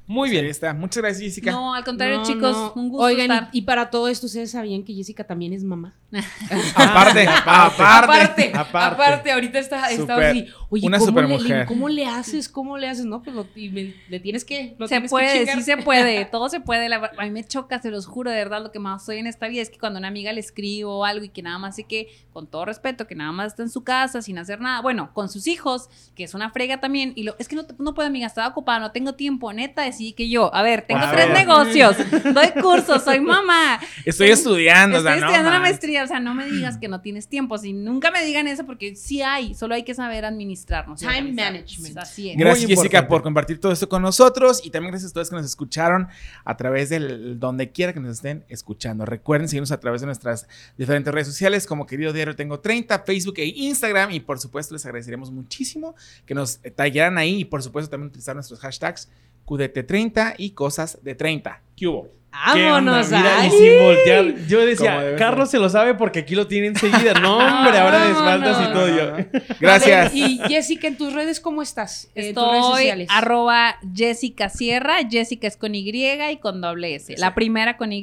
Muy 0.07 0.29
Ahí 0.29 0.33
bien. 0.33 0.47
está. 0.47 0.75
Muchas 0.75 1.03
gracias, 1.03 1.23
Jessica. 1.23 1.53
No, 1.53 1.75
al 1.75 1.85
contrario, 1.85 2.19
No, 2.19 2.25
chicos, 2.25 2.53
no. 2.57 2.73
un 2.75 2.89
gusto 2.91 3.05
Oigan, 3.07 3.31
y- 3.31 3.35
estar. 3.35 3.49
y, 3.53 3.63
para 3.63 3.89
todo 3.91 4.09
esto, 4.09 4.27
¿ustedes 4.27 4.51
sabían 4.51 4.83
que 4.83 4.93
Jessica 4.95 5.25
también 5.25 5.53
es 5.53 5.63
mamá? 5.65 5.95
Aparte, 6.75 7.27
aparte. 7.27 7.83
aparte, 7.83 8.53
aparte. 8.55 8.77
aparte, 9.03 9.33
ahorita 9.33 9.59
está, 9.59 9.91
está 9.91 10.17
así. 10.31 10.47
Oye, 10.69 10.87
Una 10.87 10.99
¿cómo, 10.99 11.21
le, 11.21 11.67
¿cómo 11.67 11.89
le 11.89 12.07
haces? 12.07 12.49
¿Cómo 12.49 12.79
le 12.79 12.89
haces? 12.89 13.05
No, 13.05 13.23
pues 13.23 13.35
lo, 13.35 13.47
y 13.55 13.69
me- 13.71 13.95
le 14.09 14.21
tienes 14.21 14.45
que. 14.45 14.75
lo 14.79 14.87
Se 14.89 14.95
tienes 14.97 15.11
puede, 15.11 15.47
sí 15.55 15.63
se 15.63 15.77
puede, 15.79 16.25
todo 16.31 16.49
se 16.49 16.61
puede. 16.61 16.89
La 16.89 17.11
a 17.17 17.25
mí 17.25 17.31
me 17.31 17.45
choca, 17.45 17.81
se 17.81 17.91
los 17.91 18.07
juro, 18.07 18.31
de 18.31 18.37
verdad, 18.37 18.63
lo 18.63 18.73
que 18.73 18.79
más 18.79 19.05
soy 19.05 19.19
en 19.19 19.27
esta 19.27 19.49
vida 19.49 19.63
es 19.63 19.71
que 19.71 19.79
cuando 19.79 19.99
a 19.99 20.01
una 20.01 20.09
amiga 20.09 20.33
le 20.33 20.41
escribo 20.41 20.99
o 20.99 21.05
algo 21.05 21.25
y 21.25 21.29
que 21.31 21.43
nada 21.43 21.59
más 21.59 21.77
sé 21.77 21.85
que, 21.85 22.09
con 22.33 22.47
todo 22.47 22.65
respeto, 22.65 23.07
que 23.07 23.15
nada 23.15 23.33
más 23.33 23.49
está 23.49 23.63
en 23.63 23.71
su 23.71 23.83
casa 23.85 24.21
sin 24.23 24.39
hacer 24.39 24.61
nada, 24.61 24.81
bueno, 24.83 25.13
con 25.15 25.29
sus 25.29 25.47
hijos, 25.47 25.89
que 26.15 26.25
es 26.25 26.35
una 26.35 26.51
frega 26.51 26.81
también, 26.81 27.13
y 27.17 27.23
lo, 27.23 27.37
es 27.39 27.49
que 27.49 27.57
no, 27.57 27.63
no 27.79 27.95
puedo, 27.95 28.09
amiga, 28.09 28.27
estaba 28.27 28.49
ocupada, 28.49 28.79
no 28.81 28.93
tengo 28.93 29.15
tiempo, 29.15 29.53
neta, 29.53 29.87
decidí 29.93 30.13
que 30.15 30.29
yo, 30.29 30.53
a 30.55 30.63
ver, 30.63 30.83
tengo 30.83 31.01
A 31.03 31.13
tres 31.13 31.29
ver. 31.29 31.37
negocios, 31.47 31.97
doy 32.35 32.51
cursos, 32.61 33.03
soy 33.05 33.21
mamá, 33.21 33.79
Estoy 34.05 34.31
estudiando. 34.31 34.97
o 34.97 35.01
estoy 35.01 35.13
sea, 35.13 35.21
no 35.21 35.27
estudiando 35.27 35.49
una 35.51 35.59
manches. 35.61 35.71
maestría, 35.73 36.05
o 36.05 36.07
sea, 36.09 36.21
no 36.21 36.35
me 36.35 36.47
digas 36.47 36.79
que 36.79 36.89
no 36.89 37.01
tienes 37.01 37.29
tiempo, 37.29 37.57
si 37.59 37.73
nunca 37.73 38.11
me 38.11 38.25
digan 38.25 38.49
eso, 38.49 38.67
porque 38.67 38.97
sí 38.97 39.23
hay, 39.23 39.55
solo 39.55 39.75
hay 39.75 39.85
que 39.85 39.95
saber 39.95 40.25
administrarnos. 40.25 41.01
Time 41.01 41.33
management. 41.33 41.97
Así 41.99 42.31
es. 42.31 42.37
Gracias, 42.37 42.65
Muy 42.65 42.71
Jessica, 42.77 42.99
importante. 42.99 43.09
por 43.09 43.23
compartir 43.23 43.61
todo 43.61 43.73
esto 43.73 43.89
con 43.89 44.03
nosotros. 44.03 44.61
Y 44.65 44.71
también 44.71 44.93
gracias 44.93 45.11
a 45.11 45.15
todos 45.15 45.31
que 45.31 45.37
nos 45.37 45.47
escucharon 45.47 46.09
a 46.45 46.57
través 46.57 46.89
del 46.89 47.39
donde 47.39 47.71
quiera 47.71 47.93
que 47.93 48.01
nos 48.01 48.13
estén 48.17 48.45
escuchando. 48.49 49.05
Recuerden 49.07 49.49
seguirnos 49.49 49.73
a 49.73 49.81
través 49.81 50.01
de 50.01 50.07
nuestras 50.07 50.47
diferentes 50.77 51.13
redes 51.13 51.29
sociales, 51.29 51.67
como 51.67 51.87
querido 51.87 52.13
diario 52.13 52.35
Tengo 52.35 52.61
30, 52.61 53.01
Facebook 53.01 53.35
e 53.39 53.47
Instagram. 53.47 54.11
Y 54.13 54.21
por 54.21 54.39
supuesto, 54.41 54.75
les 54.75 54.85
agradeceríamos 54.87 55.31
muchísimo 55.31 55.95
que 56.27 56.35
nos 56.35 56.61
taggearan 56.75 57.19
ahí. 57.19 57.41
Y 57.41 57.45
por 57.45 57.63
supuesto, 57.63 57.91
también 57.91 58.09
utilizar 58.09 58.35
nuestros 58.35 58.61
hashtags 58.61 59.09
QDT30 59.47 60.35
y 60.39 60.51
cosas 60.51 60.99
de 61.03 61.15
30. 61.15 61.63
¿Qué 61.77 61.89
hubo? 61.89 62.22
Vámonos 62.33 63.09
¿Qué 63.09 63.15
onda? 63.15 63.19
Mira, 63.19 63.41
a. 63.41 63.47
y 63.47 63.51
sin 63.51 63.79
voltear. 63.79 64.25
Yo 64.47 64.59
Como 64.59 64.67
decía, 64.71 65.01
debe 65.01 65.17
Carlos 65.19 65.51
se 65.51 65.59
lo 65.59 65.69
sabe 65.69 65.95
porque 65.95 66.21
aquí 66.21 66.35
lo 66.35 66.47
tiene 66.47 66.69
enseguida. 66.69 67.13
No, 67.23 67.37
hombre, 67.37 67.79
ahora 67.79 68.07
de 68.07 68.11
espaldas 68.13 68.69
y 68.69 68.73
todo 68.73 68.89
yo. 68.89 69.41
Gracias. 69.61 70.13
Ver, 70.13 70.21
y 70.23 70.39
Jessica, 70.49 70.89
en 70.89 70.97
tus 70.97 71.13
redes, 71.13 71.41
¿cómo 71.41 71.63
estás? 71.63 72.09
En 72.15 72.35
tus 72.35 72.43
redes 72.43 72.57
Estoy 72.59 72.73
sociales. 72.73 73.09
arroba 73.11 73.77
Jessica 73.95 74.49
Sierra. 74.49 74.97
Jessica 75.09 75.47
es 75.47 75.57
con 75.57 75.75
Y 75.75 75.89
y 75.91 76.37
con 76.39 76.61
doble 76.61 76.95
S. 76.95 77.15
La 77.19 77.35
primera 77.35 77.77
con 77.77 77.93
Y, 77.93 78.03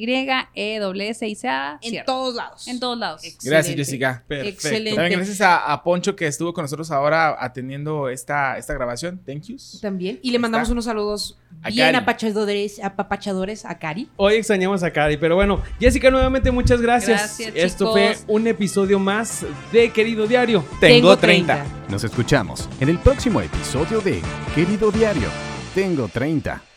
E, 0.54 0.80
doble 0.80 1.10
S 1.10 1.28
y 1.28 1.36
C. 1.36 1.48
A, 1.50 1.80
En 1.82 1.90
Sierra. 1.90 2.06
todos 2.06 2.36
lados. 2.36 2.68
En 2.68 2.80
todos 2.80 2.98
lados. 2.98 3.24
Excelente. 3.24 3.50
Gracias, 3.50 3.76
Jessica. 3.76 4.24
Perfecto. 4.28 4.50
Excelente. 4.68 4.96
También 4.96 5.20
gracias 5.20 5.42
a, 5.42 5.72
a 5.74 5.84
Poncho 5.84 6.16
que 6.16 6.28
estuvo 6.28 6.54
con 6.54 6.64
nosotros 6.64 6.92
ahora 6.92 7.36
atendiendo 7.44 8.10
esta, 8.10 8.58
esta 8.58 8.74
grabación. 8.74 9.20
Thank 9.26 9.44
yous. 9.44 9.80
También. 9.82 10.20
Y 10.22 10.32
le 10.32 10.40
mandamos 10.40 10.68
está. 10.68 10.74
unos 10.74 10.86
saludos 10.86 11.38
A 11.64 11.70
bien 11.70 11.88
Cari. 11.88 11.98
apapachadores, 11.98 12.80
apapachadores 12.84 13.66
a 13.66 13.80
Cari. 13.80 14.08
Hoy 14.22 14.34
extrañamos 14.34 14.84
a 14.84 14.92
Cari, 14.92 15.16
pero 15.16 15.36
bueno, 15.36 15.62
Jessica, 15.80 16.12
nuevamente 16.12 16.52
muchas 16.52 16.82
gracias. 16.82 17.38
Gracias, 17.40 17.52
Esto 17.56 17.96
chicos. 17.96 18.24
fue 18.26 18.36
un 18.36 18.48
episodio 18.48 19.00
más 19.00 19.46
de 19.72 19.92
Querido 19.92 20.28
Diario. 20.28 20.62
Tengo 20.82 21.16
30. 21.18 21.66
Nos 21.88 22.04
escuchamos 22.04 22.68
en 22.82 22.90
el 22.90 22.98
próximo 22.98 23.40
episodio 23.40 24.02
de 24.02 24.22
Querido 24.54 24.92
Diario. 24.92 25.30
Tengo 25.74 26.10
30. 26.10 26.69